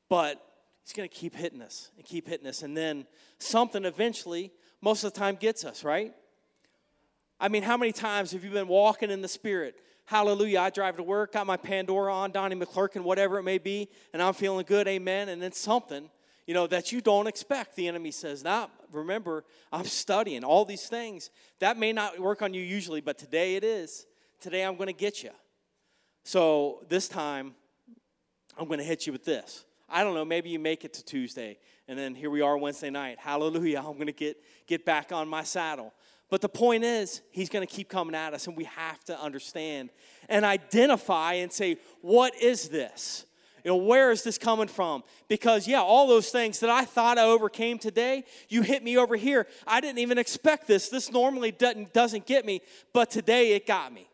But 0.09 0.45
he's 0.83 0.91
gonna 0.91 1.07
keep 1.07 1.33
hitting 1.33 1.61
us 1.61 1.91
and 1.95 2.05
keep 2.05 2.27
hitting 2.27 2.45
us. 2.45 2.61
And 2.61 2.75
then 2.75 3.07
something 3.39 3.85
eventually, 3.85 4.51
most 4.81 5.05
of 5.05 5.13
the 5.13 5.19
time, 5.19 5.35
gets 5.35 5.63
us, 5.63 5.85
right? 5.85 6.13
I 7.39 7.47
mean, 7.47 7.63
how 7.63 7.77
many 7.77 7.93
times 7.93 8.33
have 8.33 8.43
you 8.43 8.49
been 8.49 8.67
walking 8.67 9.09
in 9.09 9.21
the 9.21 9.29
Spirit? 9.29 9.75
Hallelujah. 10.05 10.59
I 10.59 10.69
drive 10.69 10.97
to 10.97 11.03
work, 11.03 11.31
got 11.31 11.47
my 11.47 11.55
Pandora 11.55 12.13
on, 12.13 12.31
Donnie 12.31 12.57
McClurkin, 12.57 13.03
whatever 13.03 13.39
it 13.39 13.43
may 13.43 13.59
be, 13.59 13.87
and 14.11 14.21
I'm 14.21 14.33
feeling 14.33 14.65
good. 14.67 14.89
Amen. 14.89 15.29
And 15.29 15.41
then 15.41 15.53
something, 15.53 16.09
you 16.45 16.53
know, 16.53 16.67
that 16.67 16.91
you 16.91 17.01
don't 17.01 17.27
expect. 17.27 17.75
The 17.75 17.87
enemy 17.87 18.11
says, 18.11 18.43
Now, 18.43 18.69
remember, 18.91 19.43
I'm 19.71 19.85
studying 19.85 20.43
all 20.43 20.65
these 20.65 20.87
things. 20.87 21.29
That 21.59 21.77
may 21.77 21.93
not 21.93 22.19
work 22.19 22.41
on 22.41 22.53
you 22.53 22.61
usually, 22.61 23.01
but 23.01 23.17
today 23.17 23.55
it 23.55 23.63
is. 23.63 24.05
Today 24.39 24.63
I'm 24.63 24.75
going 24.75 24.87
to 24.87 24.93
get 24.93 25.23
you. 25.23 25.31
So 26.23 26.85
this 26.89 27.07
time, 27.07 27.55
I'm 28.57 28.67
going 28.67 28.79
to 28.79 28.85
hit 28.85 29.07
you 29.07 29.13
with 29.13 29.25
this. 29.25 29.65
I 29.89 30.03
don't 30.03 30.15
know, 30.15 30.25
maybe 30.25 30.49
you 30.49 30.59
make 30.59 30.85
it 30.85 30.93
to 30.93 31.05
Tuesday, 31.05 31.59
and 31.87 31.99
then 31.99 32.15
here 32.15 32.29
we 32.29 32.41
are 32.41 32.57
Wednesday 32.57 32.89
night. 32.89 33.19
Hallelujah. 33.19 33.79
I'm 33.79 33.93
going 33.93 34.07
to 34.07 34.11
get, 34.11 34.37
get 34.65 34.85
back 34.85 35.11
on 35.11 35.27
my 35.27 35.43
saddle. 35.43 35.93
But 36.29 36.41
the 36.41 36.49
point 36.49 36.83
is, 36.83 37.21
he's 37.29 37.49
going 37.49 37.65
to 37.65 37.71
keep 37.71 37.89
coming 37.89 38.15
at 38.15 38.33
us, 38.33 38.47
and 38.47 38.57
we 38.57 38.63
have 38.63 39.03
to 39.05 39.19
understand 39.19 39.91
and 40.29 40.45
identify 40.45 41.33
and 41.33 41.51
say, 41.51 41.77
what 42.01 42.33
is 42.41 42.69
this? 42.69 43.25
You 43.63 43.71
know, 43.71 43.77
where 43.77 44.11
is 44.11 44.23
this 44.23 44.37
coming 44.37 44.67
from? 44.67 45.03
Because, 45.29 45.67
yeah, 45.67 45.81
all 45.81 46.07
those 46.07 46.29
things 46.29 46.59
that 46.59 46.69
I 46.69 46.83
thought 46.83 47.17
I 47.17 47.23
overcame 47.23 47.79
today, 47.79 48.25
you 48.49 48.61
hit 48.61 48.83
me 48.83 48.97
over 48.97 49.15
here. 49.15 49.47
I 49.65 49.79
didn't 49.79 49.99
even 49.99 50.17
expect 50.17 50.67
this. 50.67 50.89
This 50.89 51.11
normally 51.11 51.51
doesn't, 51.51 51.93
doesn't 51.93 52.25
get 52.25 52.45
me, 52.45 52.61
but 52.91 53.09
today 53.09 53.53
it 53.53 53.65
got 53.65 53.93
me. 53.93 54.09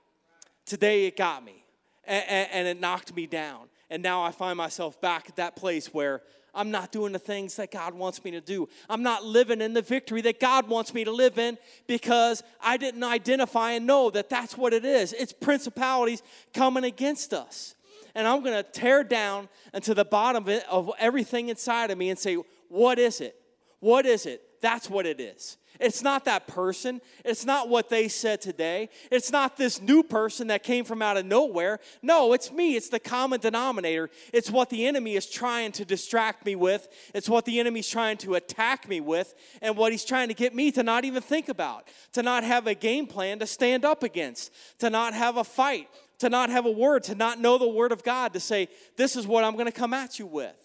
Today 0.65 1.07
it 1.07 1.17
got 1.17 1.43
me. 1.43 1.63
And, 2.05 2.23
and, 2.27 2.49
and 2.51 2.67
it 2.67 2.79
knocked 2.79 3.15
me 3.15 3.25
down. 3.25 3.69
And 3.89 4.03
now 4.03 4.21
I 4.21 4.31
find 4.31 4.55
myself 4.55 5.01
back 5.01 5.29
at 5.29 5.37
that 5.37 5.55
place 5.55 5.87
where 5.87 6.21
I'm 6.53 6.69
not 6.69 6.91
doing 6.91 7.11
the 7.11 7.19
things 7.19 7.55
that 7.55 7.71
God 7.71 7.93
wants 7.95 8.23
me 8.23 8.31
to 8.31 8.41
do. 8.41 8.69
I'm 8.87 9.01
not 9.01 9.23
living 9.23 9.61
in 9.61 9.73
the 9.73 9.81
victory 9.81 10.21
that 10.21 10.39
God 10.39 10.67
wants 10.67 10.93
me 10.93 11.03
to 11.03 11.11
live 11.11 11.39
in 11.39 11.57
because 11.87 12.43
I 12.61 12.77
didn't 12.77 13.03
identify 13.03 13.71
and 13.71 13.87
know 13.87 14.11
that 14.11 14.29
that's 14.29 14.57
what 14.57 14.73
it 14.73 14.85
is. 14.85 15.13
It's 15.13 15.33
principalities 15.33 16.21
coming 16.53 16.83
against 16.83 17.33
us. 17.33 17.75
And 18.15 18.27
I'm 18.27 18.43
going 18.43 18.55
to 18.55 18.63
tear 18.63 19.03
down 19.03 19.49
into 19.73 19.93
the 19.93 20.05
bottom 20.05 20.43
of, 20.43 20.49
it, 20.49 20.65
of 20.69 20.91
everything 20.99 21.49
inside 21.49 21.91
of 21.91 21.97
me 21.97 22.09
and 22.09 22.17
say, 22.19 22.37
What 22.67 22.99
is 22.99 23.21
it? 23.21 23.35
What 23.79 24.05
is 24.05 24.25
it? 24.25 24.43
That's 24.61 24.89
what 24.89 25.05
it 25.05 25.19
is. 25.19 25.57
It's 25.79 26.03
not 26.03 26.25
that 26.25 26.45
person. 26.45 26.99
It's 27.23 27.45
not 27.45 27.69
what 27.69 27.87
they 27.87 28.09
said 28.09 28.41
today. 28.41 28.89
It's 29.09 29.31
not 29.31 29.55
this 29.55 29.81
new 29.81 30.03
person 30.03 30.47
that 30.47 30.61
came 30.61 30.83
from 30.83 31.01
out 31.01 31.15
of 31.15 31.25
nowhere. 31.25 31.79
No, 32.01 32.33
it's 32.33 32.51
me. 32.51 32.75
It's 32.75 32.89
the 32.89 32.99
common 32.99 33.39
denominator. 33.39 34.09
It's 34.33 34.51
what 34.51 34.69
the 34.69 34.85
enemy 34.87 35.15
is 35.15 35.29
trying 35.29 35.71
to 35.73 35.85
distract 35.85 36.45
me 36.45 36.55
with. 36.55 36.89
It's 37.13 37.29
what 37.29 37.45
the 37.45 37.61
enemy's 37.61 37.87
trying 37.87 38.17
to 38.17 38.35
attack 38.35 38.89
me 38.89 38.99
with, 38.99 39.33
and 39.61 39.77
what 39.77 39.93
he's 39.93 40.03
trying 40.03 40.27
to 40.27 40.33
get 40.33 40.53
me 40.53 40.71
to 40.71 40.83
not 40.83 41.05
even 41.05 41.21
think 41.21 41.47
about, 41.47 41.87
to 42.13 42.23
not 42.23 42.43
have 42.43 42.67
a 42.67 42.73
game 42.73 43.07
plan 43.07 43.39
to 43.39 43.47
stand 43.47 43.85
up 43.85 44.03
against, 44.03 44.51
to 44.79 44.89
not 44.89 45.13
have 45.13 45.37
a 45.37 45.45
fight, 45.45 45.87
to 46.19 46.29
not 46.29 46.49
have 46.49 46.65
a 46.65 46.71
word, 46.71 47.03
to 47.03 47.15
not 47.15 47.39
know 47.39 47.57
the 47.57 47.67
word 47.67 47.91
of 47.91 48.03
God, 48.03 48.33
to 48.33 48.39
say, 48.39 48.67
This 48.97 49.15
is 49.15 49.25
what 49.25 49.43
I'm 49.43 49.53
going 49.53 49.65
to 49.65 49.71
come 49.71 49.93
at 49.93 50.19
you 50.19 50.27
with. 50.27 50.55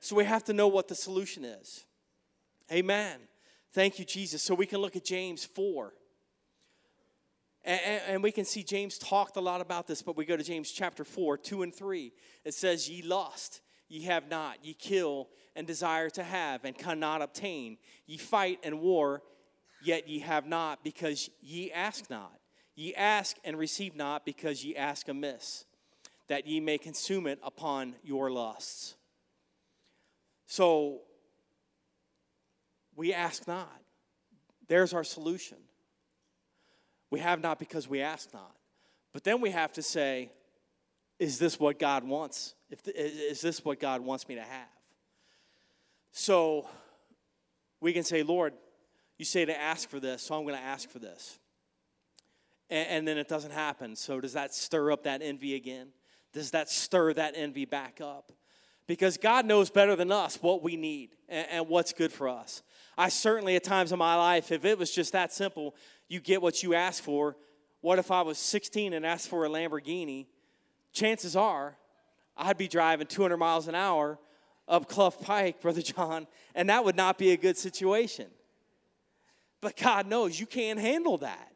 So 0.00 0.16
we 0.16 0.24
have 0.24 0.44
to 0.44 0.52
know 0.52 0.68
what 0.68 0.88
the 0.88 0.94
solution 0.94 1.44
is. 1.44 1.84
Amen. 2.72 3.18
Thank 3.72 3.98
you, 3.98 4.04
Jesus. 4.04 4.42
So 4.42 4.54
we 4.54 4.66
can 4.66 4.80
look 4.80 4.96
at 4.96 5.04
James 5.04 5.44
4. 5.44 5.92
And, 7.64 8.22
we 8.22 8.32
can 8.32 8.46
see 8.46 8.62
James 8.62 8.96
talked 8.96 9.36
a 9.36 9.40
lot 9.40 9.60
about 9.60 9.86
this, 9.86 10.00
but 10.00 10.16
we 10.16 10.24
go 10.24 10.38
to 10.38 10.42
James 10.42 10.70
chapter 10.70 11.04
4, 11.04 11.36
2 11.36 11.62
and 11.64 11.74
3. 11.74 12.12
It 12.44 12.54
says, 12.54 12.88
Ye 12.88 13.02
lust, 13.02 13.60
ye 13.88 14.04
have 14.04 14.30
not, 14.30 14.64
ye 14.64 14.72
kill 14.72 15.28
and 15.54 15.66
desire 15.66 16.08
to 16.10 16.22
have, 16.22 16.64
and 16.64 16.78
cannot 16.78 17.20
obtain. 17.20 17.76
Ye 18.06 18.16
fight 18.16 18.60
and 18.62 18.80
war, 18.80 19.22
yet 19.82 20.08
ye 20.08 20.20
have 20.20 20.46
not, 20.46 20.82
because 20.82 21.28
ye 21.42 21.70
ask 21.70 22.08
not. 22.08 22.37
Ye 22.78 22.94
ask 22.94 23.36
and 23.42 23.58
receive 23.58 23.96
not, 23.96 24.24
because 24.24 24.64
ye 24.64 24.76
ask 24.76 25.08
amiss, 25.08 25.64
that 26.28 26.46
ye 26.46 26.60
may 26.60 26.78
consume 26.78 27.26
it 27.26 27.40
upon 27.42 27.96
your 28.04 28.30
lusts. 28.30 28.94
So 30.46 31.00
we 32.94 33.12
ask 33.12 33.48
not. 33.48 33.82
There's 34.68 34.94
our 34.94 35.02
solution. 35.02 35.58
We 37.10 37.18
have 37.18 37.40
not 37.40 37.58
because 37.58 37.88
we 37.88 38.00
ask 38.00 38.32
not. 38.32 38.54
But 39.12 39.24
then 39.24 39.40
we 39.40 39.50
have 39.50 39.72
to 39.72 39.82
say, 39.82 40.30
is 41.18 41.40
this 41.40 41.58
what 41.58 41.80
God 41.80 42.04
wants? 42.04 42.54
If 42.70 42.86
is 42.86 43.40
this 43.40 43.64
what 43.64 43.80
God 43.80 44.02
wants 44.02 44.28
me 44.28 44.36
to 44.36 44.42
have? 44.42 44.68
So 46.12 46.68
we 47.80 47.92
can 47.92 48.04
say, 48.04 48.22
Lord, 48.22 48.52
you 49.18 49.24
say 49.24 49.44
to 49.44 49.60
ask 49.60 49.90
for 49.90 49.98
this, 49.98 50.22
so 50.22 50.36
I'm 50.36 50.44
going 50.44 50.54
to 50.54 50.62
ask 50.62 50.88
for 50.88 51.00
this. 51.00 51.40
And, 52.70 52.88
and 52.88 53.08
then 53.08 53.18
it 53.18 53.28
doesn't 53.28 53.52
happen. 53.52 53.96
So 53.96 54.20
does 54.20 54.32
that 54.34 54.54
stir 54.54 54.92
up 54.92 55.04
that 55.04 55.22
envy 55.22 55.54
again? 55.54 55.88
Does 56.32 56.50
that 56.52 56.68
stir 56.68 57.14
that 57.14 57.34
envy 57.36 57.64
back 57.64 58.00
up? 58.00 58.32
Because 58.86 59.18
God 59.18 59.44
knows 59.44 59.70
better 59.70 59.96
than 59.96 60.10
us 60.10 60.38
what 60.40 60.62
we 60.62 60.76
need 60.76 61.10
and, 61.28 61.46
and 61.50 61.68
what's 61.68 61.92
good 61.92 62.12
for 62.12 62.28
us. 62.28 62.62
I 62.96 63.10
certainly, 63.10 63.54
at 63.54 63.64
times 63.64 63.92
in 63.92 63.98
my 63.98 64.16
life, 64.16 64.50
if 64.50 64.64
it 64.64 64.78
was 64.78 64.90
just 64.90 65.12
that 65.12 65.32
simple, 65.32 65.74
you 66.08 66.20
get 66.20 66.40
what 66.40 66.62
you 66.62 66.74
ask 66.74 67.02
for. 67.02 67.36
What 67.80 67.98
if 67.98 68.10
I 68.10 68.22
was 68.22 68.38
16 68.38 68.92
and 68.92 69.04
asked 69.04 69.28
for 69.28 69.44
a 69.44 69.48
Lamborghini? 69.48 70.26
Chances 70.92 71.36
are 71.36 71.76
I'd 72.36 72.56
be 72.56 72.68
driving 72.68 73.06
200 73.06 73.36
miles 73.36 73.68
an 73.68 73.74
hour 73.74 74.18
up 74.68 74.88
Clough 74.88 75.10
Pike, 75.10 75.60
Brother 75.62 75.82
John, 75.82 76.26
and 76.54 76.70
that 76.70 76.84
would 76.84 76.96
not 76.96 77.18
be 77.18 77.32
a 77.32 77.36
good 77.36 77.56
situation. 77.56 78.26
But 79.60 79.76
God 79.76 80.06
knows 80.06 80.38
you 80.38 80.46
can't 80.46 80.78
handle 80.78 81.18
that. 81.18 81.52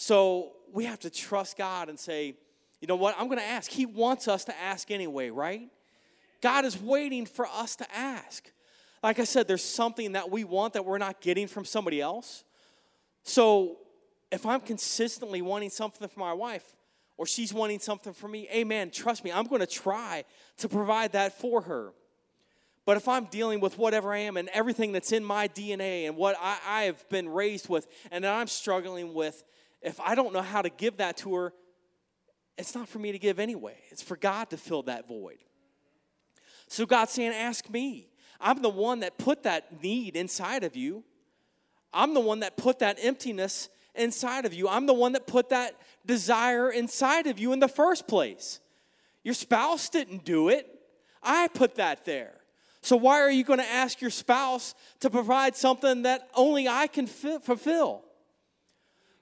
So 0.00 0.52
we 0.72 0.86
have 0.86 0.98
to 1.00 1.10
trust 1.10 1.58
God 1.58 1.90
and 1.90 2.00
say, 2.00 2.34
you 2.80 2.88
know 2.88 2.96
what, 2.96 3.14
I'm 3.18 3.26
going 3.26 3.38
to 3.38 3.44
ask. 3.44 3.70
He 3.70 3.84
wants 3.84 4.28
us 4.28 4.46
to 4.46 4.58
ask 4.58 4.90
anyway, 4.90 5.28
right? 5.28 5.68
God 6.40 6.64
is 6.64 6.80
waiting 6.80 7.26
for 7.26 7.46
us 7.46 7.76
to 7.76 7.94
ask. 7.94 8.50
Like 9.02 9.18
I 9.18 9.24
said, 9.24 9.46
there's 9.46 9.62
something 9.62 10.12
that 10.12 10.30
we 10.30 10.42
want 10.42 10.72
that 10.72 10.86
we're 10.86 10.96
not 10.96 11.20
getting 11.20 11.46
from 11.46 11.66
somebody 11.66 12.00
else. 12.00 12.44
So 13.24 13.76
if 14.32 14.46
I'm 14.46 14.60
consistently 14.60 15.42
wanting 15.42 15.68
something 15.68 16.08
for 16.08 16.20
my 16.20 16.32
wife 16.32 16.64
or 17.18 17.26
she's 17.26 17.52
wanting 17.52 17.78
something 17.78 18.14
from 18.14 18.30
me, 18.30 18.48
amen, 18.50 18.92
trust 18.92 19.22
me, 19.22 19.30
I'm 19.30 19.44
going 19.44 19.60
to 19.60 19.66
try 19.66 20.24
to 20.56 20.68
provide 20.70 21.12
that 21.12 21.38
for 21.38 21.60
her. 21.60 21.92
But 22.86 22.96
if 22.96 23.06
I'm 23.06 23.26
dealing 23.26 23.60
with 23.60 23.76
whatever 23.76 24.14
I 24.14 24.20
am 24.20 24.38
and 24.38 24.48
everything 24.48 24.92
that's 24.92 25.12
in 25.12 25.22
my 25.22 25.46
DNA 25.46 26.06
and 26.06 26.16
what 26.16 26.36
I, 26.40 26.56
I 26.66 26.82
have 26.84 27.06
been 27.10 27.28
raised 27.28 27.68
with 27.68 27.86
and 28.10 28.24
that 28.24 28.32
I'm 28.32 28.46
struggling 28.46 29.12
with, 29.12 29.44
if 29.82 30.00
I 30.00 30.14
don't 30.14 30.32
know 30.32 30.42
how 30.42 30.62
to 30.62 30.70
give 30.70 30.98
that 30.98 31.16
to 31.18 31.34
her, 31.34 31.52
it's 32.58 32.74
not 32.74 32.88
for 32.88 32.98
me 32.98 33.12
to 33.12 33.18
give 33.18 33.38
anyway. 33.38 33.76
It's 33.90 34.02
for 34.02 34.16
God 34.16 34.50
to 34.50 34.56
fill 34.56 34.82
that 34.84 35.08
void. 35.08 35.38
So 36.68 36.86
God's 36.86 37.12
saying, 37.12 37.32
Ask 37.32 37.68
me. 37.70 38.08
I'm 38.40 38.62
the 38.62 38.70
one 38.70 39.00
that 39.00 39.18
put 39.18 39.42
that 39.42 39.82
need 39.82 40.16
inside 40.16 40.64
of 40.64 40.74
you. 40.74 41.04
I'm 41.92 42.14
the 42.14 42.20
one 42.20 42.40
that 42.40 42.56
put 42.56 42.78
that 42.78 42.98
emptiness 43.02 43.68
inside 43.94 44.46
of 44.46 44.54
you. 44.54 44.68
I'm 44.68 44.86
the 44.86 44.94
one 44.94 45.12
that 45.12 45.26
put 45.26 45.50
that 45.50 45.74
desire 46.06 46.70
inside 46.70 47.26
of 47.26 47.38
you 47.38 47.52
in 47.52 47.60
the 47.60 47.68
first 47.68 48.08
place. 48.08 48.60
Your 49.22 49.34
spouse 49.34 49.88
didn't 49.88 50.24
do 50.24 50.48
it, 50.48 50.66
I 51.22 51.48
put 51.48 51.74
that 51.74 52.04
there. 52.04 52.34
So, 52.82 52.96
why 52.96 53.20
are 53.20 53.30
you 53.30 53.44
going 53.44 53.58
to 53.58 53.70
ask 53.70 54.00
your 54.00 54.10
spouse 54.10 54.74
to 55.00 55.10
provide 55.10 55.54
something 55.54 56.02
that 56.02 56.28
only 56.34 56.66
I 56.66 56.86
can 56.86 57.06
fulfill? 57.06 58.04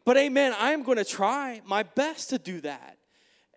But, 0.09 0.17
amen, 0.17 0.55
I 0.59 0.73
am 0.73 0.85
going 0.85 0.97
to 0.97 1.05
try 1.05 1.61
my 1.67 1.83
best 1.83 2.31
to 2.31 2.39
do 2.39 2.63
that. 2.63 2.97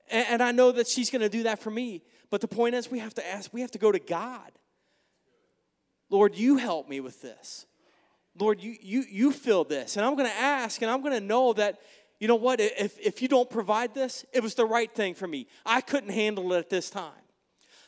And, 0.10 0.44
I 0.44 0.52
know 0.52 0.74
that 0.74 0.86
she's 0.86 1.10
going 1.10 1.22
to 1.22 1.30
do 1.30 1.44
that 1.44 1.60
for 1.60 1.72
me. 1.72 2.02
But 2.30 2.42
the 2.42 2.48
point 2.50 2.76
is, 2.76 2.92
we 2.92 3.00
have 3.00 3.14
to 3.14 3.26
ask, 3.26 3.54
we 3.54 3.62
have 3.62 3.72
to 3.72 3.78
go 3.78 3.90
to 3.90 4.00
God. 4.00 4.52
Lord, 6.10 6.36
you 6.36 6.58
help 6.58 6.90
me 6.90 7.00
with 7.00 7.22
this. 7.22 7.66
Lord, 8.38 8.62
you, 8.62 8.76
you, 8.82 9.06
you 9.10 9.32
fill 9.32 9.64
this. 9.64 9.96
And 9.96 10.06
I'm 10.06 10.16
going 10.16 10.28
to 10.28 10.36
ask, 10.36 10.82
and 10.82 10.92
I'm 10.92 11.00
going 11.00 11.14
to 11.14 11.26
know 11.26 11.54
that, 11.54 11.80
you 12.20 12.28
know 12.28 12.36
what, 12.36 12.60
if, 12.60 13.00
if 13.00 13.22
you 13.22 13.30
don't 13.30 13.50
provide 13.50 13.94
this, 13.94 14.26
it 14.34 14.44
was 14.44 14.56
the 14.56 14.66
right 14.66 14.94
thing 14.94 15.14
for 15.14 15.28
me. 15.28 15.48
I 15.66 15.80
couldn't 15.80 16.12
handle 16.12 16.52
it 16.52 16.58
at 16.58 16.70
this 16.70 16.90
time. 16.90 17.14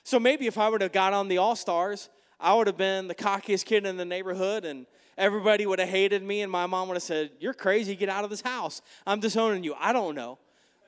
So 0.05 0.22
maybe 0.22 0.47
if 0.47 0.57
I 0.57 0.70
would 0.70 0.80
have 0.80 0.93
got 0.93 1.11
on 1.11 1.28
the 1.28 1.38
All 1.38 1.57
Stars, 1.57 2.07
I 2.39 2.53
would 2.53 2.68
have 2.68 2.78
been 2.78 3.09
the 3.09 3.16
cockiest 3.16 3.66
kid 3.66 3.86
in 3.86 3.97
the 3.97 4.05
neighborhood, 4.05 4.64
and 4.64 4.86
everybody 5.18 5.66
would 5.66 5.80
have 5.80 5.89
hated 5.89 6.24
me, 6.24 6.41
and 6.41 6.51
my 6.51 6.66
mom 6.66 6.88
would 6.88 6.95
have 6.95 7.03
said, 7.03 7.32
You're 7.39 7.53
crazy, 7.53 7.95
get 7.95 8.09
out 8.09 8.24
of 8.24 8.30
this 8.30 8.41
house. 8.41 8.82
I'm 9.05 9.20
disowning 9.20 9.64
you. 9.64 9.76
I 9.80 9.93
don't 9.93 10.16
know. 10.16 10.39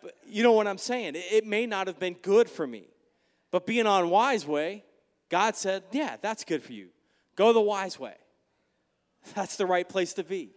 But 0.02 0.16
you 0.28 0.44
know 0.44 0.52
what 0.52 0.68
I'm 0.68 0.78
saying? 0.78 1.16
It, 1.16 1.26
it 1.32 1.46
may 1.46 1.66
not 1.66 1.88
have 1.88 2.00
been 2.00 2.16
good 2.22 2.50
for 2.50 2.66
me. 2.68 2.88
But 3.52 3.66
being 3.66 3.88
on 3.88 4.06
Wiseway, 4.06 4.84
God 5.30 5.56
said, 5.56 5.84
Yeah, 5.92 6.18
that's 6.22 6.44
good 6.44 6.64
for 6.64 6.74
you. 6.74 6.90
Go 7.36 7.54
the 7.54 7.62
wise 7.62 8.00
way. 8.00 8.16
That's 9.36 9.58
the 9.58 9.66
right 9.66 9.88
place 9.88 10.14
to 10.14 10.24
be. 10.24 10.52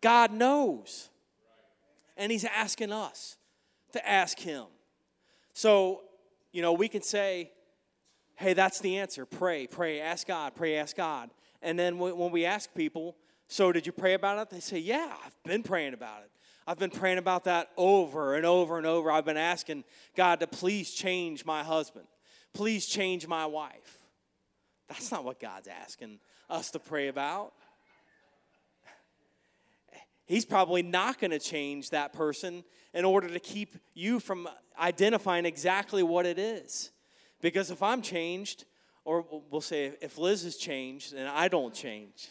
God 0.00 0.32
knows. 0.32 1.08
And 2.16 2.30
He's 2.30 2.44
asking 2.44 2.92
us 2.92 3.36
to 3.92 4.08
ask 4.08 4.38
Him. 4.38 4.66
So, 5.54 6.02
you 6.52 6.62
know, 6.62 6.72
we 6.72 6.88
can 6.88 7.02
say, 7.02 7.50
hey, 8.36 8.54
that's 8.54 8.80
the 8.80 8.98
answer. 8.98 9.26
Pray, 9.26 9.66
pray, 9.66 10.00
ask 10.00 10.26
God, 10.26 10.54
pray, 10.54 10.76
ask 10.76 10.96
God. 10.96 11.30
And 11.62 11.78
then 11.78 11.98
when 11.98 12.30
we 12.32 12.44
ask 12.44 12.72
people, 12.74 13.16
so 13.48 13.72
did 13.72 13.86
you 13.86 13.92
pray 13.92 14.14
about 14.14 14.38
it? 14.38 14.50
They 14.50 14.60
say, 14.60 14.78
yeah, 14.78 15.14
I've 15.24 15.36
been 15.44 15.62
praying 15.62 15.94
about 15.94 16.22
it. 16.22 16.30
I've 16.66 16.78
been 16.78 16.90
praying 16.90 17.18
about 17.18 17.44
that 17.44 17.70
over 17.76 18.36
and 18.36 18.46
over 18.46 18.78
and 18.78 18.86
over. 18.86 19.10
I've 19.10 19.24
been 19.24 19.36
asking 19.36 19.84
God 20.16 20.40
to 20.40 20.46
please 20.46 20.92
change 20.92 21.44
my 21.44 21.62
husband, 21.62 22.06
please 22.52 22.86
change 22.86 23.26
my 23.26 23.46
wife. 23.46 23.98
That's 24.88 25.10
not 25.10 25.24
what 25.24 25.40
God's 25.40 25.68
asking 25.68 26.20
us 26.48 26.70
to 26.72 26.78
pray 26.78 27.08
about. 27.08 27.52
He's 30.26 30.44
probably 30.44 30.82
not 30.82 31.18
going 31.18 31.32
to 31.32 31.38
change 31.38 31.90
that 31.90 32.12
person 32.12 32.62
in 32.94 33.04
order 33.04 33.28
to 33.28 33.40
keep 33.40 33.76
you 33.92 34.20
from 34.20 34.48
identifying 34.78 35.44
exactly 35.46 36.02
what 36.02 36.26
it 36.26 36.38
is. 36.38 36.91
Because 37.42 37.70
if 37.70 37.82
I'm 37.82 38.00
changed, 38.00 38.64
or 39.04 39.26
we'll 39.50 39.60
say 39.60 39.92
if 40.00 40.16
Liz 40.16 40.44
is 40.44 40.56
changed 40.56 41.12
and 41.12 41.28
I 41.28 41.48
don't 41.48 41.74
change, 41.74 42.28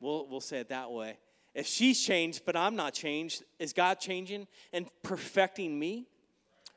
we'll, 0.00 0.28
we'll 0.28 0.40
say 0.40 0.60
it 0.60 0.68
that 0.68 0.92
way. 0.92 1.18
If 1.54 1.66
she's 1.66 2.00
changed 2.00 2.42
but 2.46 2.54
I'm 2.54 2.76
not 2.76 2.94
changed, 2.94 3.42
is 3.58 3.72
God 3.72 3.98
changing 3.98 4.46
and 4.72 4.86
perfecting 5.02 5.76
me? 5.76 6.06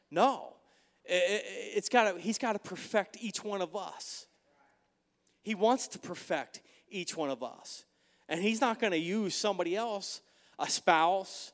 No. 0.09 0.53
It's 1.07 1.89
got 1.89 2.19
he's 2.19 2.39
got 2.39 2.53
to 2.53 2.59
perfect 2.59 3.17
each 3.21 3.43
one 3.43 3.61
of 3.61 3.75
us. 3.75 4.25
He 5.43 5.53
wants 5.53 5.87
to 5.89 5.99
perfect 5.99 6.61
each 6.89 7.15
one 7.15 7.29
of 7.29 7.43
us. 7.43 7.85
And 8.27 8.41
He's 8.41 8.59
not 8.59 8.79
going 8.79 8.91
to 8.91 8.97
use 8.97 9.35
somebody 9.35 9.75
else, 9.75 10.21
a 10.57 10.67
spouse, 10.67 11.51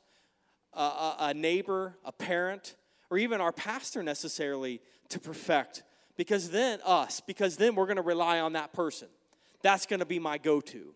a, 0.74 0.80
a, 0.80 1.16
a 1.20 1.34
neighbor, 1.34 1.98
a 2.06 2.14
parent, 2.14 2.76
or 3.10 3.18
even 3.18 3.42
our 3.42 3.52
pastor 3.52 4.02
necessarily 4.02 4.80
to 5.12 5.20
perfect. 5.20 5.84
Because 6.18 6.50
then 6.50 6.80
us 6.86 7.22
because 7.22 7.58
then 7.58 7.76
we're 7.76 7.86
going 7.86 7.96
to 7.98 8.02
rely 8.02 8.40
on 8.40 8.54
that 8.54 8.74
person. 8.74 9.08
That's 9.62 9.86
going 9.86 10.00
to 10.00 10.06
be 10.06 10.20
my 10.20 10.38
go-to. 10.38 10.94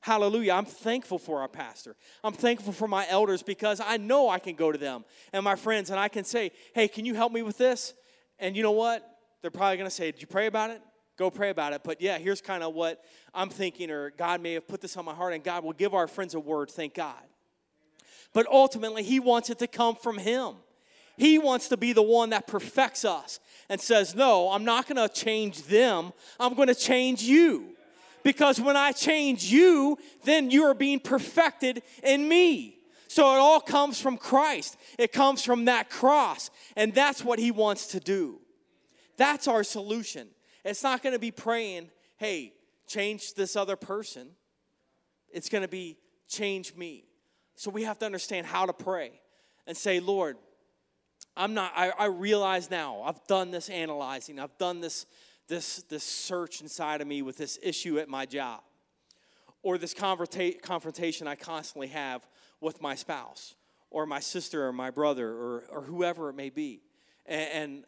Hallelujah. 0.00 0.52
I'm 0.52 0.66
thankful 0.66 1.18
for 1.18 1.40
our 1.40 1.48
pastor. 1.48 1.96
I'm 2.22 2.34
thankful 2.34 2.72
for 2.72 2.86
my 2.86 3.06
elders 3.08 3.42
because 3.42 3.80
i 3.80 3.96
know 3.96 4.28
i 4.28 4.38
can 4.38 4.54
go 4.54 4.70
to 4.70 4.78
them. 4.78 5.04
And 5.32 5.42
my 5.42 5.56
friends 5.56 5.90
and 5.90 5.98
i 5.98 6.08
can 6.08 6.24
say 6.24 6.52
hey 6.74 6.88
can 6.88 7.04
you 7.04 7.14
help 7.14 7.32
me 7.32 7.42
with 7.42 7.58
this? 7.58 7.94
And 8.38 8.56
you 8.56 8.62
know 8.62 8.72
what? 8.72 9.08
They're 9.40 9.50
probably 9.50 9.76
going 9.76 9.88
to 9.88 9.94
say 9.94 10.10
did 10.12 10.20
you 10.20 10.26
pray 10.26 10.46
about 10.46 10.70
it? 10.70 10.82
Go 11.16 11.30
pray 11.30 11.50
about 11.50 11.72
it. 11.72 11.82
But 11.84 12.00
yeah, 12.00 12.18
here's 12.18 12.40
kind 12.40 12.62
of 12.62 12.74
what 12.74 13.02
I'm 13.32 13.48
thinking, 13.48 13.90
or 13.90 14.10
God 14.10 14.40
may 14.40 14.54
have 14.54 14.66
put 14.66 14.80
this 14.80 14.96
on 14.96 15.04
my 15.04 15.14
heart, 15.14 15.32
and 15.32 15.44
God 15.44 15.62
will 15.62 15.72
give 15.72 15.94
our 15.94 16.08
friends 16.08 16.34
a 16.34 16.40
word, 16.40 16.70
thank 16.70 16.94
God. 16.94 17.22
But 18.32 18.46
ultimately, 18.48 19.04
He 19.04 19.20
wants 19.20 19.48
it 19.48 19.60
to 19.60 19.68
come 19.68 19.94
from 19.94 20.18
Him. 20.18 20.54
He 21.16 21.38
wants 21.38 21.68
to 21.68 21.76
be 21.76 21.92
the 21.92 22.02
one 22.02 22.30
that 22.30 22.46
perfects 22.46 23.04
us 23.04 23.40
and 23.68 23.80
says, 23.80 24.14
No, 24.14 24.50
I'm 24.50 24.64
not 24.64 24.86
going 24.86 25.08
to 25.08 25.12
change 25.12 25.64
them, 25.64 26.12
I'm 26.38 26.54
going 26.54 26.68
to 26.68 26.74
change 26.74 27.22
you. 27.22 27.70
Because 28.22 28.58
when 28.58 28.76
I 28.76 28.92
change 28.92 29.44
you, 29.44 29.98
then 30.24 30.50
you 30.50 30.64
are 30.64 30.74
being 30.74 30.98
perfected 30.98 31.82
in 32.02 32.26
me. 32.26 32.78
So 33.06 33.34
it 33.34 33.38
all 33.38 33.60
comes 33.60 34.00
from 34.00 34.16
Christ. 34.16 34.78
It 34.98 35.12
comes 35.12 35.44
from 35.44 35.66
that 35.66 35.90
cross. 35.90 36.50
And 36.74 36.94
that's 36.94 37.22
what 37.22 37.38
he 37.38 37.50
wants 37.50 37.88
to 37.88 38.00
do. 38.00 38.40
That's 39.18 39.46
our 39.46 39.62
solution. 39.62 40.28
It's 40.64 40.82
not 40.82 41.02
going 41.02 41.12
to 41.12 41.18
be 41.18 41.30
praying, 41.30 41.90
hey, 42.16 42.54
change 42.86 43.34
this 43.34 43.56
other 43.56 43.76
person. 43.76 44.28
It's 45.30 45.50
going 45.50 45.62
to 45.62 45.68
be 45.68 45.98
change 46.28 46.74
me. 46.74 47.04
So 47.54 47.70
we 47.70 47.84
have 47.84 47.98
to 47.98 48.06
understand 48.06 48.46
how 48.46 48.66
to 48.66 48.72
pray 48.72 49.20
and 49.66 49.76
say, 49.76 50.00
Lord, 50.00 50.36
I'm 51.36 51.54
not, 51.54 51.72
I, 51.74 51.90
I 51.98 52.06
realize 52.06 52.70
now, 52.70 53.02
I've 53.02 53.24
done 53.26 53.50
this 53.50 53.68
analyzing, 53.68 54.38
I've 54.38 54.56
done 54.58 54.80
this, 54.80 55.06
this, 55.48 55.82
this 55.88 56.04
search 56.04 56.60
inside 56.60 57.00
of 57.00 57.06
me 57.06 57.22
with 57.22 57.36
this 57.36 57.58
issue 57.62 57.98
at 57.98 58.08
my 58.08 58.24
job 58.26 58.60
or 59.62 59.78
this 59.78 59.94
confronta- 59.94 60.62
confrontation 60.62 61.26
I 61.26 61.34
constantly 61.34 61.88
have 61.88 62.26
with 62.60 62.80
my 62.80 62.94
spouse 62.94 63.56
or 63.90 64.06
my 64.06 64.20
sister 64.20 64.66
or 64.66 64.72
my 64.72 64.90
brother 64.90 65.28
or, 65.28 65.64
or 65.70 65.82
whoever 65.82 66.30
it 66.30 66.34
may 66.34 66.50
be. 66.50 66.82
And, 67.26 67.50
and 67.50 67.84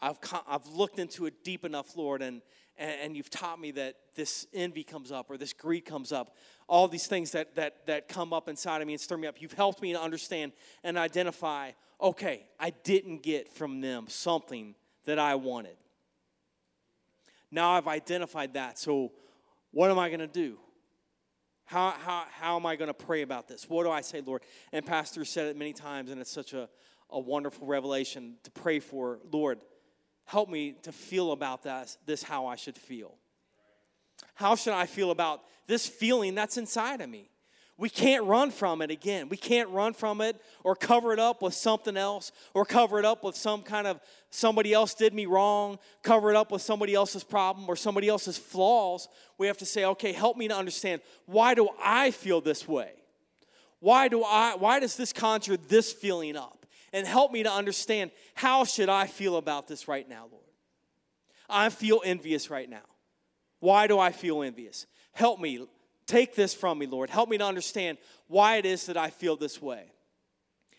I've, 0.00 0.18
I've 0.46 0.66
looked 0.68 0.98
into 0.98 1.26
it 1.26 1.44
deep 1.44 1.64
enough, 1.64 1.96
Lord, 1.96 2.22
and, 2.22 2.42
and, 2.78 2.94
and 3.02 3.16
you've 3.16 3.30
taught 3.30 3.60
me 3.60 3.72
that 3.72 3.96
this 4.14 4.46
envy 4.54 4.84
comes 4.84 5.10
up 5.12 5.30
or 5.30 5.36
this 5.36 5.52
greed 5.52 5.84
comes 5.84 6.12
up. 6.12 6.36
All 6.68 6.88
these 6.88 7.06
things 7.06 7.32
that, 7.32 7.54
that, 7.54 7.86
that 7.86 8.08
come 8.08 8.32
up 8.32 8.48
inside 8.48 8.80
of 8.80 8.86
me 8.86 8.94
and 8.94 9.00
stir 9.00 9.16
me 9.16 9.28
up. 9.28 9.40
You've 9.40 9.52
helped 9.52 9.80
me 9.80 9.92
to 9.92 10.00
understand 10.00 10.52
and 10.82 10.98
identify 10.98 11.72
okay, 11.98 12.44
I 12.60 12.70
didn't 12.70 13.22
get 13.22 13.48
from 13.48 13.80
them 13.80 14.04
something 14.08 14.74
that 15.06 15.18
I 15.18 15.36
wanted. 15.36 15.76
Now 17.50 17.70
I've 17.70 17.88
identified 17.88 18.52
that. 18.52 18.78
So, 18.78 19.12
what 19.70 19.90
am 19.90 19.98
I 19.98 20.08
going 20.08 20.20
to 20.20 20.26
do? 20.26 20.58
How, 21.64 21.92
how, 21.92 22.24
how 22.30 22.56
am 22.56 22.66
I 22.66 22.76
going 22.76 22.88
to 22.88 22.94
pray 22.94 23.22
about 23.22 23.48
this? 23.48 23.66
What 23.66 23.84
do 23.84 23.90
I 23.90 24.02
say, 24.02 24.20
Lord? 24.20 24.42
And 24.72 24.84
Pastor 24.84 25.24
said 25.24 25.46
it 25.46 25.56
many 25.56 25.72
times, 25.72 26.10
and 26.10 26.20
it's 26.20 26.30
such 26.30 26.52
a, 26.52 26.68
a 27.08 27.18
wonderful 27.18 27.66
revelation 27.66 28.34
to 28.44 28.50
pray 28.50 28.78
for, 28.78 29.20
Lord 29.32 29.58
help 30.26 30.48
me 30.48 30.74
to 30.82 30.92
feel 30.92 31.32
about 31.32 31.62
this, 31.62 31.96
this 32.04 32.22
how 32.22 32.46
I 32.46 32.56
should 32.56 32.76
feel. 32.76 33.14
How 34.34 34.54
should 34.54 34.74
I 34.74 34.86
feel 34.86 35.10
about 35.10 35.42
this 35.66 35.86
feeling 35.86 36.34
that's 36.34 36.56
inside 36.56 37.00
of 37.00 37.08
me? 37.08 37.30
We 37.78 37.90
can't 37.90 38.24
run 38.24 38.50
from 38.50 38.80
it 38.80 38.90
again. 38.90 39.28
We 39.28 39.36
can't 39.36 39.68
run 39.68 39.92
from 39.92 40.22
it 40.22 40.40
or 40.64 40.74
cover 40.74 41.12
it 41.12 41.18
up 41.18 41.42
with 41.42 41.52
something 41.52 41.96
else 41.96 42.32
or 42.54 42.64
cover 42.64 42.98
it 42.98 43.04
up 43.04 43.22
with 43.22 43.36
some 43.36 43.62
kind 43.62 43.86
of 43.86 44.00
somebody 44.30 44.72
else 44.72 44.94
did 44.94 45.12
me 45.12 45.26
wrong, 45.26 45.78
cover 46.02 46.30
it 46.30 46.36
up 46.36 46.50
with 46.50 46.62
somebody 46.62 46.94
else's 46.94 47.22
problem 47.22 47.68
or 47.68 47.76
somebody 47.76 48.08
else's 48.08 48.38
flaws. 48.38 49.08
We 49.36 49.46
have 49.46 49.58
to 49.58 49.66
say, 49.66 49.84
okay, 49.84 50.12
help 50.12 50.38
me 50.38 50.48
to 50.48 50.56
understand 50.56 51.02
why 51.26 51.52
do 51.52 51.68
I 51.78 52.12
feel 52.12 52.40
this 52.40 52.66
way? 52.66 52.92
Why 53.80 54.08
do 54.08 54.24
I 54.24 54.56
why 54.56 54.80
does 54.80 54.96
this 54.96 55.12
conjure 55.12 55.58
this 55.58 55.92
feeling 55.92 56.36
up? 56.36 56.56
and 56.96 57.06
help 57.06 57.30
me 57.30 57.42
to 57.42 57.52
understand 57.52 58.10
how 58.34 58.64
should 58.64 58.88
I 58.88 59.06
feel 59.06 59.36
about 59.36 59.68
this 59.68 59.86
right 59.86 60.08
now, 60.08 60.28
Lord? 60.30 60.44
I 61.46 61.68
feel 61.68 62.00
envious 62.02 62.48
right 62.48 62.70
now. 62.70 62.84
Why 63.60 63.86
do 63.86 63.98
I 63.98 64.12
feel 64.12 64.42
envious? 64.42 64.86
Help 65.12 65.40
me 65.40 65.66
Take 66.06 66.36
this 66.36 66.54
from 66.54 66.78
me, 66.78 66.86
Lord. 66.86 67.10
Help 67.10 67.28
me 67.28 67.38
to 67.38 67.44
understand 67.44 67.98
why 68.28 68.56
it 68.56 68.64
is 68.64 68.86
that 68.86 68.96
I 68.96 69.10
feel 69.10 69.36
this 69.36 69.60
way. 69.60 69.90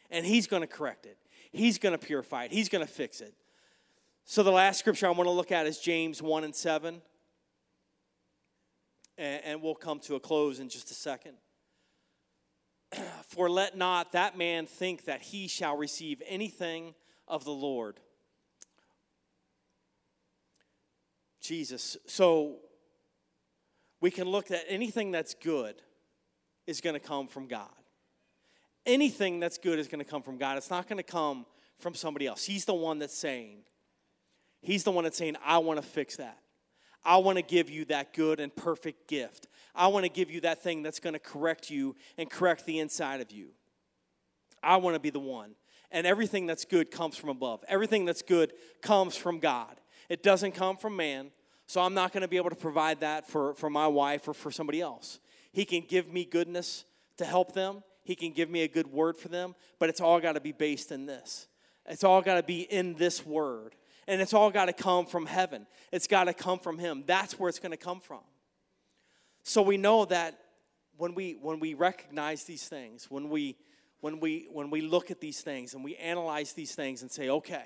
And 0.09 0.25
He's 0.25 0.47
going 0.47 0.61
to 0.61 0.67
correct 0.67 1.05
it, 1.05 1.17
He's 1.51 1.77
going 1.77 1.97
to 1.97 2.03
purify 2.03 2.45
it, 2.45 2.51
He's 2.51 2.69
going 2.69 2.85
to 2.85 2.91
fix 2.91 3.21
it. 3.21 3.33
So, 4.25 4.43
the 4.43 4.51
last 4.51 4.79
scripture 4.79 5.07
I 5.07 5.11
want 5.11 5.27
to 5.27 5.31
look 5.31 5.51
at 5.51 5.67
is 5.67 5.79
James 5.79 6.21
1 6.21 6.43
and 6.43 6.55
7. 6.55 7.01
And, 9.19 9.63
we'll 9.63 9.73
come 9.73 9.99
to 10.01 10.13
a 10.13 10.19
close 10.19 10.59
in 10.59 10.69
just 10.69 10.91
a 10.91 10.93
second. 10.93 11.37
For 13.23 13.49
let 13.49 13.75
not 13.75 14.11
that 14.11 14.37
man 14.37 14.67
think 14.67 15.05
that 15.05 15.21
he 15.21 15.47
shall 15.47 15.75
receive 15.75 16.21
anything 16.27 16.93
of 17.27 17.43
the 17.43 17.51
Lord. 17.51 17.99
Jesus. 21.41 21.97
So 22.05 22.57
we 24.01 24.11
can 24.11 24.27
look 24.27 24.51
at 24.51 24.63
anything 24.67 25.11
that's 25.11 25.33
good 25.33 25.75
is 26.65 26.81
going 26.81 26.93
to 26.93 26.99
come 26.99 27.27
from 27.27 27.47
God. 27.47 27.69
Anything 28.85 29.39
that's 29.39 29.57
good 29.57 29.79
is 29.79 29.87
going 29.87 30.03
to 30.03 30.09
come 30.09 30.21
from 30.21 30.37
God. 30.37 30.57
It's 30.57 30.69
not 30.69 30.87
going 30.87 30.97
to 30.97 31.03
come 31.03 31.45
from 31.79 31.93
somebody 31.93 32.27
else. 32.27 32.45
He's 32.45 32.65
the 32.65 32.73
one 32.73 32.99
that's 32.99 33.17
saying, 33.17 33.59
He's 34.61 34.83
the 34.83 34.91
one 34.91 35.03
that's 35.03 35.17
saying, 35.17 35.35
I 35.45 35.59
want 35.59 35.81
to 35.81 35.87
fix 35.87 36.17
that. 36.17 36.39
I 37.05 37.17
want 37.17 37.37
to 37.37 37.41
give 37.41 37.69
you 37.69 37.85
that 37.85 38.13
good 38.13 38.39
and 38.39 38.53
perfect 38.53 39.07
gift. 39.07 39.47
I 39.73 39.87
want 39.87 40.03
to 40.03 40.09
give 40.09 40.31
you 40.31 40.41
that 40.41 40.61
thing 40.61 40.83
that's 40.83 40.99
going 40.99 41.13
to 41.13 41.19
correct 41.19 41.69
you 41.69 41.95
and 42.17 42.29
correct 42.29 42.65
the 42.65 42.79
inside 42.79 43.21
of 43.21 43.31
you. 43.31 43.49
I 44.63 44.77
want 44.77 44.95
to 44.95 44.99
be 44.99 45.09
the 45.09 45.19
one. 45.19 45.55
And 45.91 46.05
everything 46.05 46.47
that's 46.47 46.65
good 46.65 46.91
comes 46.91 47.15
from 47.15 47.29
above. 47.29 47.63
Everything 47.69 48.03
that's 48.03 48.21
good 48.21 48.51
comes 48.81 49.15
from 49.15 49.39
God. 49.39 49.79
It 50.09 50.21
doesn't 50.21 50.51
come 50.53 50.75
from 50.75 50.97
man. 50.97 51.31
So 51.67 51.81
I'm 51.81 51.93
not 51.93 52.13
going 52.13 52.21
to 52.21 52.27
be 52.27 52.37
able 52.37 52.49
to 52.49 52.55
provide 52.55 53.01
that 53.01 53.27
for, 53.27 53.53
for 53.53 53.69
my 53.69 53.87
wife 53.87 54.27
or 54.27 54.33
for 54.33 54.51
somebody 54.51 54.81
else. 54.81 55.19
He 55.51 55.65
can 55.65 55.83
give 55.87 56.11
me 56.11 56.23
goodness 56.25 56.85
to 57.17 57.25
help 57.25 57.53
them, 57.53 57.83
He 58.03 58.15
can 58.15 58.31
give 58.31 58.49
me 58.49 58.61
a 58.61 58.67
good 58.67 58.87
word 58.87 59.17
for 59.17 59.27
them, 59.27 59.55
but 59.79 59.89
it's 59.89 59.99
all 59.99 60.19
got 60.19 60.33
to 60.33 60.41
be 60.41 60.51
based 60.51 60.91
in 60.91 61.05
this. 61.05 61.47
It's 61.85 62.03
all 62.03 62.21
got 62.21 62.35
to 62.35 62.43
be 62.43 62.61
in 62.61 62.95
this 62.95 63.25
word. 63.25 63.75
And 64.07 64.21
it's 64.21 64.33
all 64.33 64.51
got 64.51 64.65
to 64.65 64.73
come 64.73 65.05
from 65.05 65.25
heaven. 65.25 65.67
It's 65.91 66.07
got 66.07 66.25
to 66.25 66.33
come 66.33 66.59
from 66.59 66.77
Him. 66.77 67.03
That's 67.05 67.37
where 67.37 67.49
it's 67.49 67.59
going 67.59 67.71
to 67.71 67.77
come 67.77 67.99
from. 67.99 68.21
So 69.43 69.61
we 69.61 69.77
know 69.77 70.05
that 70.05 70.37
when 70.97 71.15
we 71.15 71.37
when 71.41 71.59
we 71.59 71.73
recognize 71.73 72.43
these 72.43 72.67
things, 72.67 73.09
when 73.09 73.29
we 73.29 73.57
when 73.99 74.19
we 74.19 74.47
when 74.51 74.69
we 74.69 74.81
look 74.81 75.11
at 75.11 75.19
these 75.19 75.41
things 75.41 75.73
and 75.73 75.83
we 75.83 75.95
analyze 75.97 76.53
these 76.53 76.75
things 76.75 77.01
and 77.01 77.11
say, 77.11 77.29
okay, 77.29 77.65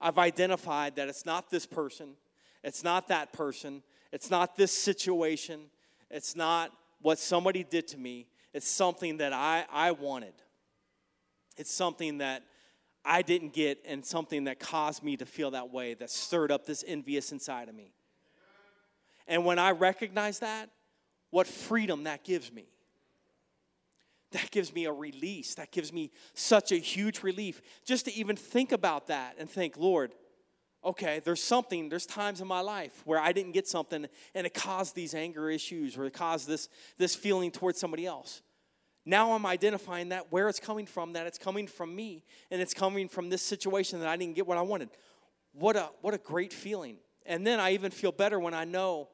I've 0.00 0.18
identified 0.18 0.96
that 0.96 1.08
it's 1.08 1.26
not 1.26 1.50
this 1.50 1.66
person, 1.66 2.14
it's 2.62 2.84
not 2.84 3.08
that 3.08 3.32
person. 3.32 3.82
It's 4.12 4.30
not 4.30 4.56
this 4.56 4.72
situation. 4.72 5.66
It's 6.10 6.34
not 6.34 6.72
what 7.00 7.18
somebody 7.18 7.64
did 7.64 7.88
to 7.88 7.98
me. 7.98 8.26
It's 8.52 8.68
something 8.68 9.18
that 9.18 9.32
I, 9.32 9.64
I 9.70 9.92
wanted. 9.92 10.34
It's 11.56 11.72
something 11.72 12.18
that 12.18 12.42
I 13.04 13.22
didn't 13.22 13.52
get 13.52 13.82
and 13.86 14.04
something 14.04 14.44
that 14.44 14.60
caused 14.60 15.02
me 15.02 15.16
to 15.16 15.26
feel 15.26 15.52
that 15.52 15.70
way, 15.70 15.94
that 15.94 16.10
stirred 16.10 16.50
up 16.50 16.66
this 16.66 16.84
envious 16.86 17.32
inside 17.32 17.68
of 17.68 17.74
me. 17.74 17.92
And 19.26 19.44
when 19.44 19.58
I 19.58 19.72
recognize 19.72 20.38
that, 20.40 20.70
what 21.30 21.46
freedom 21.46 22.04
that 22.04 22.24
gives 22.24 22.52
me. 22.52 22.66
That 24.32 24.50
gives 24.50 24.74
me 24.74 24.84
a 24.86 24.92
release. 24.92 25.54
That 25.54 25.70
gives 25.70 25.92
me 25.92 26.10
such 26.34 26.72
a 26.72 26.76
huge 26.76 27.22
relief 27.22 27.60
just 27.84 28.06
to 28.06 28.12
even 28.12 28.36
think 28.36 28.72
about 28.72 29.06
that 29.06 29.36
and 29.38 29.48
think, 29.48 29.76
Lord, 29.76 30.14
okay, 30.88 31.20
there's 31.22 31.42
something, 31.42 31.90
there's 31.90 32.06
times 32.06 32.40
in 32.40 32.48
my 32.48 32.60
life 32.60 33.02
where 33.04 33.20
I 33.20 33.32
didn't 33.32 33.52
get 33.52 33.68
something 33.68 34.06
and 34.34 34.46
it 34.46 34.54
caused 34.54 34.94
these 34.94 35.14
anger 35.14 35.50
issues 35.50 35.98
or 35.98 36.06
it 36.06 36.14
caused 36.14 36.48
this, 36.48 36.70
this 36.96 37.14
feeling 37.14 37.50
towards 37.50 37.78
somebody 37.78 38.06
else. 38.06 38.40
Now 39.04 39.32
I'm 39.32 39.44
identifying 39.44 40.08
that 40.08 40.32
where 40.32 40.48
it's 40.48 40.58
coming 40.58 40.86
from, 40.86 41.12
that 41.12 41.26
it's 41.26 41.36
coming 41.36 41.66
from 41.66 41.94
me 41.94 42.24
and 42.50 42.62
it's 42.62 42.72
coming 42.72 43.06
from 43.06 43.28
this 43.28 43.42
situation 43.42 44.00
that 44.00 44.08
I 44.08 44.16
didn't 44.16 44.34
get 44.34 44.46
what 44.46 44.56
I 44.56 44.62
wanted. 44.62 44.88
What 45.52 45.76
a, 45.76 45.90
what 46.00 46.14
a 46.14 46.18
great 46.18 46.54
feeling. 46.54 46.96
And 47.26 47.46
then 47.46 47.60
I 47.60 47.72
even 47.72 47.90
feel 47.90 48.12
better 48.12 48.40
when 48.40 48.54
I 48.54 48.64
know, 48.64 49.08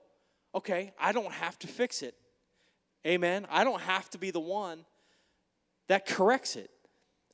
okay, 0.54 0.92
I 0.96 1.10
don't 1.10 1.32
have 1.32 1.58
to 1.58 1.66
fix 1.66 2.02
it. 2.02 2.14
Amen. 3.04 3.48
I 3.50 3.64
don't 3.64 3.80
have 3.80 4.08
to 4.10 4.18
be 4.18 4.30
the 4.30 4.40
one 4.40 4.84
that 5.88 6.06
corrects 6.06 6.54
it. 6.54 6.70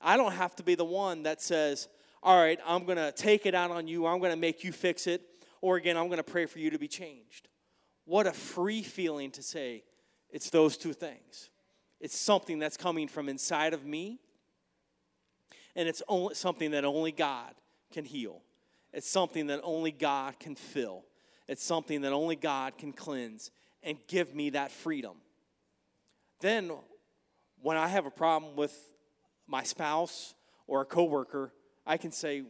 I 0.01 0.17
don't 0.17 0.33
have 0.33 0.57
to 0.57 0.63
be 0.63 0.77
the 0.77 0.85
one 0.85 1.25
that 1.25 1.43
says, 1.43 1.89
all 2.23 2.39
right, 2.39 2.59
I'm 2.67 2.85
going 2.85 2.99
to 2.99 3.13
take 3.13 3.47
it 3.47 3.55
out 3.55 3.71
on 3.71 3.89
you, 3.89 4.07
I'm 4.07 4.19
going 4.19 4.33
to 4.33 4.37
make 4.37 4.63
you 4.63 4.73
fix 4.73 5.07
it, 5.07 5.23
or 5.61 5.77
again, 5.77 5.97
I'm 5.97 6.07
going 6.07 6.19
to 6.19 6.23
pray 6.23 6.47
for 6.47 6.59
you 6.59 6.71
to 6.71 6.79
be 6.79 6.89
changed. 6.89 7.49
What 8.05 8.27
a 8.27 8.33
free 8.33 8.83
feeling 8.83 9.31
to 9.33 9.43
say 9.43 9.85
it's 10.31 10.51
those 10.51 10.77
two 10.77 10.93
things. 10.93 11.51
It's 12.01 12.17
something 12.17 12.59
that's 12.59 12.77
coming 12.77 13.09
from 13.09 13.29
inside 13.29 13.75
of 13.75 13.85
me, 13.85 14.21
and 15.77 15.89
it's 15.89 16.03
only 16.09 16.35
something 16.35 16.71
that 16.73 16.85
only 16.85 17.13
God 17.13 17.55
can 17.93 18.05
heal. 18.05 18.43
It's 18.93 19.09
something 19.09 19.47
that 19.49 19.61
only 19.63 19.93
God 19.93 20.39
can 20.39 20.57
fill. 20.57 21.05
It's 21.47 21.63
something 21.63 22.03
that 22.03 22.13
only 22.13 22.37
God 22.37 22.79
can 22.79 22.93
cleanse 22.93 23.51
and 23.83 23.99
give 24.09 24.35
me 24.35 24.51
that 24.51 24.71
freedom. 24.71 25.17
Then, 26.41 26.73
when 27.61 27.77
I 27.77 27.89
have 27.89 28.07
a 28.07 28.11
problem 28.11 28.57
with 28.57 28.77
my 29.47 29.63
spouse 29.63 30.35
or 30.67 30.81
a 30.81 30.85
coworker, 30.85 31.53
I 31.91 31.97
can 31.97 32.13
say, 32.13 32.45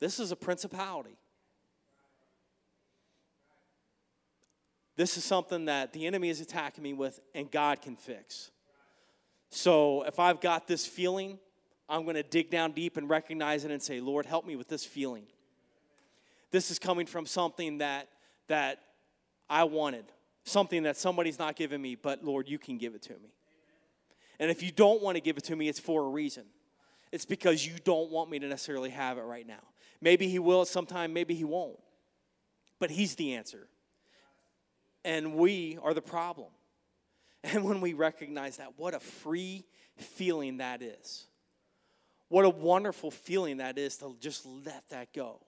This 0.00 0.18
is 0.18 0.32
a 0.32 0.36
principality. 0.36 1.18
This 4.96 5.18
is 5.18 5.24
something 5.24 5.66
that 5.66 5.92
the 5.92 6.06
enemy 6.06 6.30
is 6.30 6.40
attacking 6.40 6.82
me 6.82 6.94
with, 6.94 7.20
and 7.34 7.50
God 7.50 7.82
can 7.82 7.96
fix. 7.96 8.50
So 9.50 10.04
if 10.04 10.18
I've 10.18 10.40
got 10.40 10.66
this 10.66 10.86
feeling, 10.86 11.38
I'm 11.86 12.04
going 12.04 12.16
to 12.16 12.22
dig 12.22 12.50
down 12.50 12.72
deep 12.72 12.96
and 12.96 13.10
recognize 13.10 13.66
it 13.66 13.70
and 13.70 13.82
say, 13.82 14.00
Lord, 14.00 14.24
help 14.24 14.46
me 14.46 14.56
with 14.56 14.68
this 14.68 14.86
feeling. 14.86 15.24
This 16.50 16.70
is 16.70 16.78
coming 16.78 17.04
from 17.04 17.26
something 17.26 17.78
that 17.78 18.08
that 18.46 18.78
I 19.50 19.64
wanted, 19.64 20.06
something 20.44 20.84
that 20.84 20.96
somebody's 20.96 21.38
not 21.38 21.56
giving 21.56 21.82
me, 21.82 21.94
but 21.94 22.24
Lord, 22.24 22.48
you 22.48 22.58
can 22.58 22.78
give 22.78 22.94
it 22.94 23.02
to 23.02 23.12
me. 23.12 23.34
And 24.40 24.50
if 24.50 24.62
you 24.62 24.72
don't 24.72 25.02
want 25.02 25.16
to 25.16 25.20
give 25.20 25.36
it 25.36 25.44
to 25.44 25.56
me, 25.56 25.68
it's 25.68 25.78
for 25.78 26.06
a 26.06 26.08
reason. 26.08 26.44
It's 27.12 27.24
because 27.24 27.66
you 27.66 27.74
don't 27.84 28.10
want 28.10 28.30
me 28.30 28.38
to 28.38 28.46
necessarily 28.46 28.90
have 28.90 29.18
it 29.18 29.22
right 29.22 29.46
now. 29.46 29.62
Maybe 30.00 30.28
He 30.28 30.38
will 30.38 30.62
at 30.62 30.68
some 30.68 30.86
time, 30.86 31.12
maybe 31.12 31.34
He 31.34 31.44
won't. 31.44 31.78
But 32.78 32.90
He's 32.90 33.14
the 33.14 33.34
answer. 33.34 33.68
And 35.04 35.34
we 35.34 35.78
are 35.82 35.94
the 35.94 36.02
problem. 36.02 36.48
And 37.44 37.64
when 37.64 37.80
we 37.80 37.92
recognize 37.92 38.56
that, 38.56 38.72
what 38.76 38.94
a 38.94 39.00
free 39.00 39.64
feeling 39.96 40.56
that 40.56 40.82
is. 40.82 41.28
What 42.28 42.44
a 42.44 42.50
wonderful 42.50 43.12
feeling 43.12 43.58
that 43.58 43.78
is 43.78 43.96
to 43.98 44.16
just 44.20 44.44
let 44.44 44.88
that 44.90 45.12
go. 45.14 45.40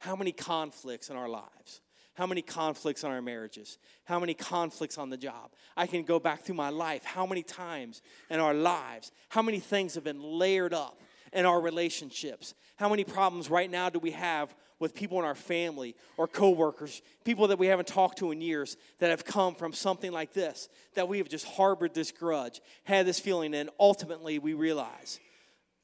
How 0.00 0.16
many 0.16 0.32
conflicts 0.32 1.10
in 1.10 1.16
our 1.16 1.28
lives? 1.28 1.80
How 2.18 2.26
many 2.26 2.42
conflicts 2.42 3.04
on 3.04 3.12
our 3.12 3.22
marriages? 3.22 3.78
How 4.02 4.18
many 4.18 4.34
conflicts 4.34 4.98
on 4.98 5.08
the 5.08 5.16
job? 5.16 5.52
I 5.76 5.86
can 5.86 6.02
go 6.02 6.18
back 6.18 6.42
through 6.42 6.56
my 6.56 6.68
life. 6.68 7.04
How 7.04 7.24
many 7.24 7.44
times 7.44 8.02
in 8.28 8.40
our 8.40 8.54
lives? 8.54 9.12
How 9.28 9.40
many 9.40 9.60
things 9.60 9.94
have 9.94 10.02
been 10.02 10.20
layered 10.20 10.74
up 10.74 11.00
in 11.32 11.46
our 11.46 11.60
relationships? 11.60 12.54
How 12.74 12.88
many 12.88 13.04
problems 13.04 13.48
right 13.48 13.70
now 13.70 13.88
do 13.88 14.00
we 14.00 14.10
have 14.10 14.52
with 14.80 14.96
people 14.96 15.20
in 15.20 15.24
our 15.24 15.36
family 15.36 15.94
or 16.16 16.26
coworkers, 16.26 17.02
people 17.22 17.46
that 17.46 17.58
we 17.60 17.68
haven't 17.68 17.86
talked 17.86 18.18
to 18.18 18.32
in 18.32 18.40
years 18.40 18.76
that 18.98 19.10
have 19.10 19.24
come 19.24 19.54
from 19.54 19.72
something 19.72 20.10
like 20.10 20.32
this, 20.32 20.68
that 20.94 21.06
we 21.06 21.18
have 21.18 21.28
just 21.28 21.46
harbored 21.46 21.94
this 21.94 22.10
grudge, 22.10 22.60
had 22.82 23.06
this 23.06 23.20
feeling, 23.20 23.54
and 23.54 23.70
ultimately 23.78 24.40
we 24.40 24.54
realize 24.54 25.20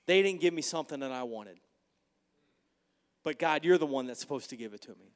they 0.07 0.21
didn't 0.21 0.41
give 0.41 0.53
me 0.53 0.63
something 0.63 0.99
that 0.99 1.13
I 1.13 1.23
wanted. 1.23 1.61
But 3.23 3.39
God, 3.39 3.65
you're 3.65 3.79
the 3.79 3.87
one 3.87 4.09
that's 4.09 4.21
supposed 4.21 4.51
to 4.51 4.57
give 4.57 4.75
it 4.75 4.83
to 4.83 4.91
me. 4.91 5.13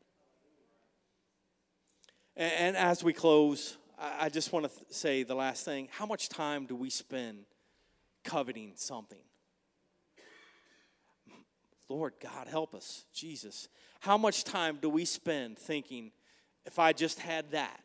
And, 2.38 2.76
as 2.76 3.02
we 3.02 3.12
close, 3.12 3.76
I 3.98 4.28
just 4.28 4.52
want 4.52 4.64
to 4.64 4.94
say 4.94 5.24
the 5.24 5.34
last 5.34 5.64
thing. 5.64 5.88
How 5.90 6.06
much 6.06 6.28
time 6.28 6.66
do 6.66 6.76
we 6.76 6.88
spend 6.88 7.40
coveting 8.22 8.74
something? 8.76 9.18
Lord 11.88 12.12
God, 12.22 12.46
help 12.46 12.76
us, 12.76 13.06
Jesus. 13.12 13.68
How 13.98 14.16
much 14.16 14.44
time 14.44 14.78
do 14.80 14.88
we 14.88 15.04
spend 15.04 15.58
thinking, 15.58 16.12
if 16.64 16.78
I 16.78 16.92
just 16.92 17.18
had 17.18 17.50
that, 17.50 17.80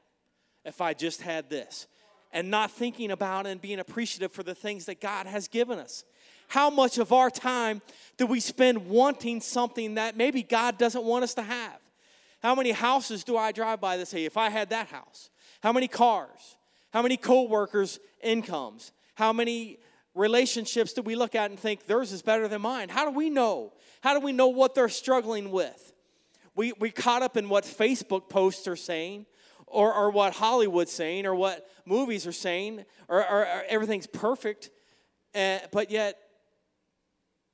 if 0.65 0.81
I 0.81 0.93
just 0.93 1.23
had 1.23 1.49
this, 1.49 1.87
and 2.31 2.51
not 2.51 2.69
thinking 2.69 3.09
about 3.09 3.47
and 3.47 3.59
being 3.59 3.79
appreciative 3.79 4.31
for 4.31 4.43
the 4.43 4.53
things 4.53 4.85
that 4.85 5.01
God 5.01 5.25
has 5.25 5.47
given 5.47 5.79
us? 5.79 6.03
How 6.47 6.69
much 6.69 6.99
of 6.99 7.11
our 7.11 7.31
time 7.31 7.81
do 8.17 8.27
we 8.27 8.39
spend 8.39 8.85
wanting 8.87 9.41
something 9.41 9.95
that 9.95 10.15
maybe 10.15 10.43
God 10.43 10.77
doesn't 10.77 11.03
want 11.03 11.23
us 11.23 11.33
to 11.33 11.41
have? 11.41 11.79
How 12.43 12.53
many 12.53 12.71
houses 12.71 13.23
do 13.23 13.37
I 13.37 13.53
drive 13.53 13.79
by 13.79 13.95
that 13.95 14.07
say, 14.09 14.25
if 14.25 14.35
I 14.35 14.49
had 14.49 14.69
that 14.71 14.89
house? 14.89 15.29
How 15.61 15.71
many 15.71 15.87
cars? 15.87 16.57
How 16.91 17.01
many 17.01 17.15
co 17.15 17.43
workers' 17.43 17.99
incomes? 18.21 18.91
How 19.15 19.31
many 19.31 19.79
relationships 20.13 20.91
do 20.91 21.01
we 21.01 21.15
look 21.15 21.35
at 21.35 21.49
and 21.49 21.59
think 21.59 21.85
theirs 21.87 22.11
is 22.11 22.21
better 22.21 22.49
than 22.49 22.61
mine? 22.61 22.89
How 22.89 23.09
do 23.09 23.17
we 23.17 23.29
know? 23.29 23.71
How 24.01 24.13
do 24.13 24.19
we 24.19 24.33
know 24.33 24.49
what 24.49 24.75
they're 24.75 24.89
struggling 24.89 25.51
with? 25.51 25.93
We, 26.53 26.73
we 26.73 26.91
caught 26.91 27.23
up 27.23 27.37
in 27.37 27.47
what 27.47 27.63
Facebook 27.63 28.29
posts 28.29 28.67
are 28.67 28.75
saying 28.75 29.25
or, 29.65 29.93
or 29.93 30.11
what 30.11 30.33
Hollywood's 30.33 30.91
saying 30.91 31.25
or 31.25 31.33
what 31.33 31.67
movies 31.85 32.27
are 32.27 32.33
saying, 32.33 32.83
or, 33.07 33.19
or, 33.19 33.39
or 33.41 33.63
everything's 33.69 34.05
perfect. 34.05 34.69
Uh, 35.33 35.59
but 35.71 35.89
yet, 35.89 36.17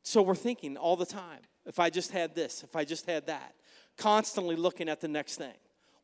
so 0.03 0.21
we're 0.21 0.35
thinking 0.35 0.75
all 0.77 0.97
the 0.97 1.05
time 1.05 1.39
if 1.65 1.79
I 1.79 1.91
just 1.91 2.11
had 2.11 2.33
this, 2.33 2.63
if 2.63 2.75
I 2.75 2.83
just 2.83 3.05
had 3.05 3.27
that, 3.27 3.53
constantly 3.99 4.55
looking 4.55 4.89
at 4.89 5.01
the 5.01 5.07
next 5.07 5.35
thing. 5.35 5.53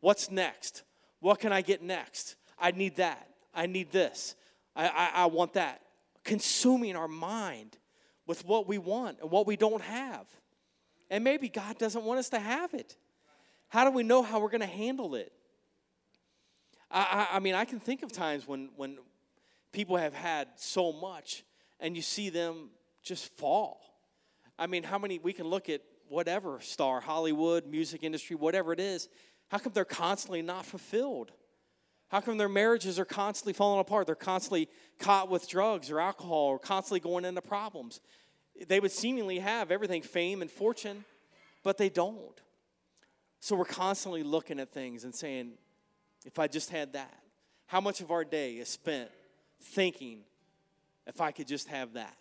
What's 0.02 0.30
next? 0.30 0.84
What 1.20 1.40
can 1.40 1.52
I 1.52 1.62
get 1.62 1.82
next? 1.82 2.36
I 2.60 2.72
need 2.72 2.98
that. 2.98 3.28
I 3.54 3.66
need 3.66 3.92
this. 3.92 4.36
I, 4.76 4.88
I, 4.88 5.12
I 5.24 5.26
want 5.26 5.54
that. 5.54 5.82
Consuming 6.24 6.96
our 6.96 7.08
mind 7.08 7.78
with 8.28 8.46
what 8.46 8.68
we 8.68 8.78
want 8.78 9.20
and 9.22 9.32
what 9.32 9.48
we 9.48 9.56
don't 9.56 9.82
have. 9.82 10.28
And 11.10 11.24
maybe 11.24 11.50
God 11.50 11.78
doesn't 11.78 12.04
want 12.04 12.20
us 12.20 12.30
to 12.30 12.40
have 12.40 12.74
it. 12.74 12.98
How 13.70 13.86
do 13.86 13.92
we 13.92 14.04
know 14.04 14.22
how 14.22 14.40
we're 14.40 14.50
going 14.50 14.62
to 14.62 14.68
handle 14.68 15.16
it? 15.16 15.32
I, 16.92 17.28
I, 17.32 17.38
I, 17.38 17.40
mean, 17.40 17.56
I 17.56 17.66
can 17.66 17.80
think 17.80 18.04
of 18.04 18.12
times 18.12 18.48
when, 18.48 18.70
when 18.76 18.98
people 19.72 19.98
have 19.98 20.14
had 20.14 20.48
so 20.56 20.92
much 20.92 21.44
and 21.80 21.96
you 21.96 22.02
see 22.02 22.30
them 22.30 22.70
just 23.04 23.28
fall. 23.38 23.82
I 24.58 24.68
mean, 24.68 24.84
how 24.84 24.98
many, 24.98 25.20
we 25.20 25.34
can 25.34 25.48
look 25.48 25.70
at 25.70 25.82
whatever 26.10 26.60
star, 26.62 27.02
Hollywood, 27.02 27.66
music 27.68 28.04
industry, 28.04 28.36
whatever 28.36 28.74
it 28.74 28.80
is, 28.80 29.10
how 29.50 29.58
come 29.58 29.74
they're 29.74 29.86
constantly 29.86 30.42
not 30.42 30.66
fulfilled? 30.66 31.32
How 32.10 32.22
come 32.22 32.38
their 32.38 32.50
marriages 32.50 33.00
are 33.00 33.06
constantly 33.06 33.54
falling 33.54 33.80
apart? 33.80 34.06
They're 34.06 34.16
constantly 34.16 34.70
caught 35.00 35.30
with 35.30 35.50
drugs 35.50 35.90
or 35.90 36.00
alcohol 36.00 36.48
or 36.48 36.60
constantly 36.60 37.00
going 37.00 37.26
into 37.26 37.42
problems. 37.42 38.00
They 38.68 38.80
would 38.80 38.92
seemingly 38.92 39.40
have 39.40 39.72
everything 39.72 40.02
fame 40.02 40.42
and 40.42 40.50
fortune, 40.50 41.04
but 41.64 41.78
they 41.78 41.90
don't. 41.90 42.40
So 43.40 43.56
we're 43.56 43.66
constantly 43.66 44.24
looking 44.24 44.60
at 44.60 44.70
things 44.70 45.04
and 45.04 45.14
saying, 45.14 45.54
if 46.26 46.40
I 46.40 46.48
just 46.48 46.70
had 46.70 46.94
that, 46.94 47.20
how 47.68 47.82
much 47.82 48.02
of 48.02 48.12
our 48.12 48.24
day 48.24 48.54
is 48.54 48.70
spent 48.70 49.10
thinking, 49.62 50.22
if 51.08 51.22
I 51.22 51.32
could 51.32 51.48
just 51.48 51.68
have 51.68 51.94
that, 51.94 52.16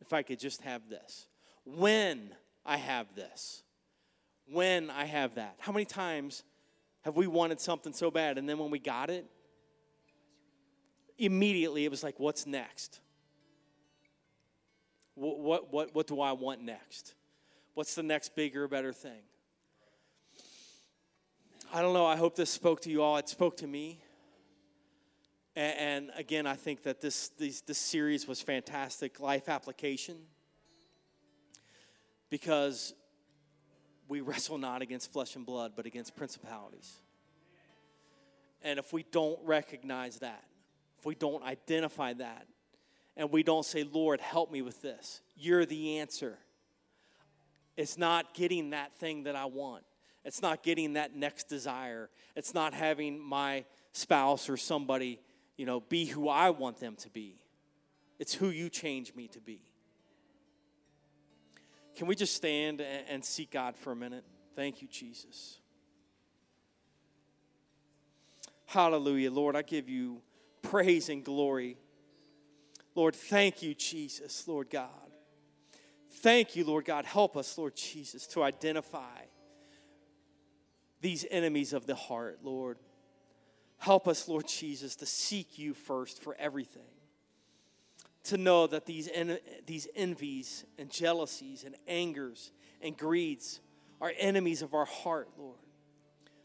if 0.00 0.12
I 0.12 0.22
could 0.22 0.38
just 0.38 0.62
have 0.62 0.88
this, 0.88 1.26
when 1.64 2.30
I 2.68 2.76
have 2.76 3.14
this, 3.14 3.62
when 4.52 4.90
I 4.90 5.06
have 5.06 5.36
that. 5.36 5.56
How 5.58 5.72
many 5.72 5.86
times 5.86 6.44
have 7.00 7.16
we 7.16 7.26
wanted 7.26 7.60
something 7.60 7.94
so 7.94 8.10
bad 8.10 8.36
and 8.36 8.46
then 8.46 8.58
when 8.58 8.70
we 8.70 8.78
got 8.78 9.08
it, 9.08 9.24
immediately 11.16 11.86
it 11.86 11.90
was 11.90 12.02
like, 12.02 12.20
what's 12.20 12.46
next? 12.46 13.00
What, 15.14 15.38
what, 15.40 15.72
what, 15.72 15.94
what 15.94 16.06
do 16.06 16.20
I 16.20 16.32
want 16.32 16.60
next? 16.60 17.14
What's 17.72 17.94
the 17.94 18.02
next 18.02 18.36
bigger, 18.36 18.68
better 18.68 18.92
thing? 18.92 19.22
I 21.72 21.80
don't 21.80 21.94
know. 21.94 22.06
I 22.06 22.16
hope 22.16 22.36
this 22.36 22.50
spoke 22.50 22.82
to 22.82 22.90
you 22.90 23.02
all. 23.02 23.16
It 23.16 23.30
spoke 23.30 23.56
to 23.58 23.66
me. 23.66 23.98
And, 25.56 26.10
again, 26.16 26.46
I 26.46 26.54
think 26.54 26.84
that 26.84 27.00
this, 27.00 27.30
this, 27.30 27.62
this 27.62 27.78
series 27.78 28.28
was 28.28 28.40
fantastic 28.40 29.18
life 29.18 29.48
application 29.48 30.18
because 32.30 32.94
we 34.08 34.20
wrestle 34.20 34.58
not 34.58 34.82
against 34.82 35.12
flesh 35.12 35.36
and 35.36 35.44
blood, 35.44 35.72
but 35.76 35.86
against 35.86 36.16
principalities. 36.16 36.96
And 38.62 38.78
if 38.78 38.92
we 38.92 39.04
don't 39.10 39.38
recognize 39.44 40.18
that, 40.18 40.44
if 40.98 41.06
we 41.06 41.14
don't 41.14 41.44
identify 41.44 42.12
that, 42.14 42.46
and 43.16 43.30
we 43.30 43.42
don't 43.42 43.64
say, 43.64 43.84
Lord, 43.84 44.20
help 44.20 44.50
me 44.50 44.62
with 44.62 44.80
this, 44.80 45.20
you're 45.36 45.66
the 45.66 45.98
answer. 45.98 46.38
It's 47.76 47.98
not 47.98 48.34
getting 48.34 48.70
that 48.70 48.96
thing 48.96 49.24
that 49.24 49.36
I 49.36 49.44
want. 49.44 49.84
It's 50.24 50.42
not 50.42 50.62
getting 50.62 50.94
that 50.94 51.14
next 51.14 51.44
desire. 51.44 52.10
It's 52.34 52.54
not 52.54 52.74
having 52.74 53.18
my 53.20 53.64
spouse 53.92 54.48
or 54.48 54.56
somebody, 54.56 55.20
you 55.56 55.66
know, 55.66 55.80
be 55.80 56.04
who 56.04 56.28
I 56.28 56.50
want 56.50 56.78
them 56.80 56.96
to 56.96 57.10
be. 57.10 57.38
It's 58.18 58.34
who 58.34 58.48
you 58.48 58.68
change 58.68 59.14
me 59.14 59.28
to 59.28 59.40
be. 59.40 59.67
Can 61.98 62.06
we 62.06 62.14
just 62.14 62.36
stand 62.36 62.80
and 62.80 63.24
seek 63.24 63.50
God 63.50 63.76
for 63.76 63.90
a 63.90 63.96
minute? 63.96 64.22
Thank 64.54 64.82
you, 64.82 64.86
Jesus. 64.86 65.58
Hallelujah. 68.66 69.32
Lord, 69.32 69.56
I 69.56 69.62
give 69.62 69.88
you 69.88 70.22
praise 70.62 71.08
and 71.08 71.24
glory. 71.24 71.76
Lord, 72.94 73.16
thank 73.16 73.62
you, 73.62 73.74
Jesus, 73.74 74.46
Lord 74.46 74.70
God. 74.70 74.88
Thank 76.08 76.54
you, 76.54 76.64
Lord 76.64 76.84
God. 76.84 77.04
Help 77.04 77.36
us, 77.36 77.58
Lord 77.58 77.74
Jesus, 77.74 78.28
to 78.28 78.44
identify 78.44 79.22
these 81.00 81.26
enemies 81.32 81.72
of 81.72 81.86
the 81.86 81.96
heart, 81.96 82.38
Lord. 82.44 82.78
Help 83.78 84.06
us, 84.06 84.28
Lord 84.28 84.46
Jesus, 84.46 84.94
to 84.96 85.06
seek 85.06 85.58
you 85.58 85.74
first 85.74 86.22
for 86.22 86.36
everything 86.38 86.97
to 88.28 88.36
know 88.36 88.66
that 88.66 88.86
these, 88.86 89.08
en- 89.12 89.38
these 89.66 89.88
envies 89.94 90.64
and 90.78 90.90
jealousies 90.90 91.64
and 91.64 91.74
angers 91.86 92.52
and 92.80 92.96
greeds 92.96 93.60
are 94.00 94.12
enemies 94.18 94.62
of 94.62 94.74
our 94.74 94.84
heart, 94.84 95.28
Lord. 95.38 95.58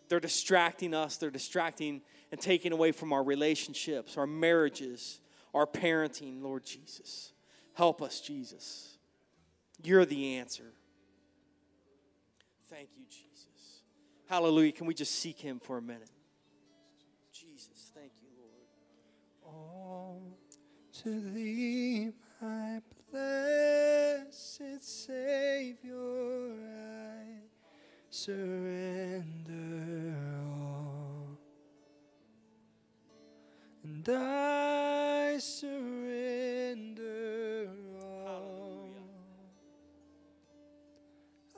They're 0.10 0.20
distracting 0.20 0.94
us, 0.94 1.18
they're 1.18 1.30
distracting 1.30 2.02
and 2.32 2.40
taking 2.40 2.72
away 2.72 2.92
from 2.92 3.14
our 3.14 3.24
relationships, 3.24 4.18
our 4.18 4.28
marriages, 4.28 5.20
our 5.54 5.66
parenting, 5.66 6.42
Lord 6.42 6.66
Jesus. 6.66 7.34
Help 7.74 8.02
us, 8.02 8.22
Jesus. 8.22 8.98
You're 9.84 10.06
the 10.06 10.38
answer. 10.38 10.72
Thank 12.70 12.90
you, 12.98 13.06
Jesus. 13.10 13.82
Hallelujah. 14.30 14.72
Can 14.72 14.88
we 14.88 14.94
just 14.94 15.20
seek 15.20 15.40
Him 15.40 15.60
for 15.60 15.78
a 15.78 15.82
minute? 15.82 16.10
Jesus, 17.32 17.92
thank 17.94 18.12
you, 18.22 18.30
Lord. 18.40 19.56
Oh 19.56 20.34
to 21.04 21.10
thee, 21.10 22.12
my 22.42 22.80
blessed 23.12 24.82
Savior, 24.82 25.92
I 25.92 27.42
surrender 28.10 29.66
all. 30.48 31.38
And 33.84 34.08
I 34.10 35.38
surrender 35.40 36.88
all. 38.02 38.96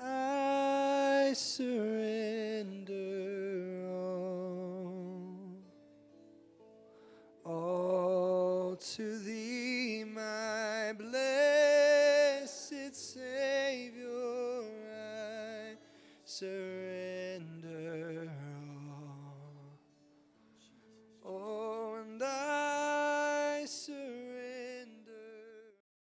I 0.01 1.33
surrender. 1.35 2.84
To 8.93 9.17
thee, 9.17 10.03
my 10.03 10.93
blessed 10.93 12.93
Savior, 12.93 14.05
I 14.93 15.73
surrender. 16.23 16.94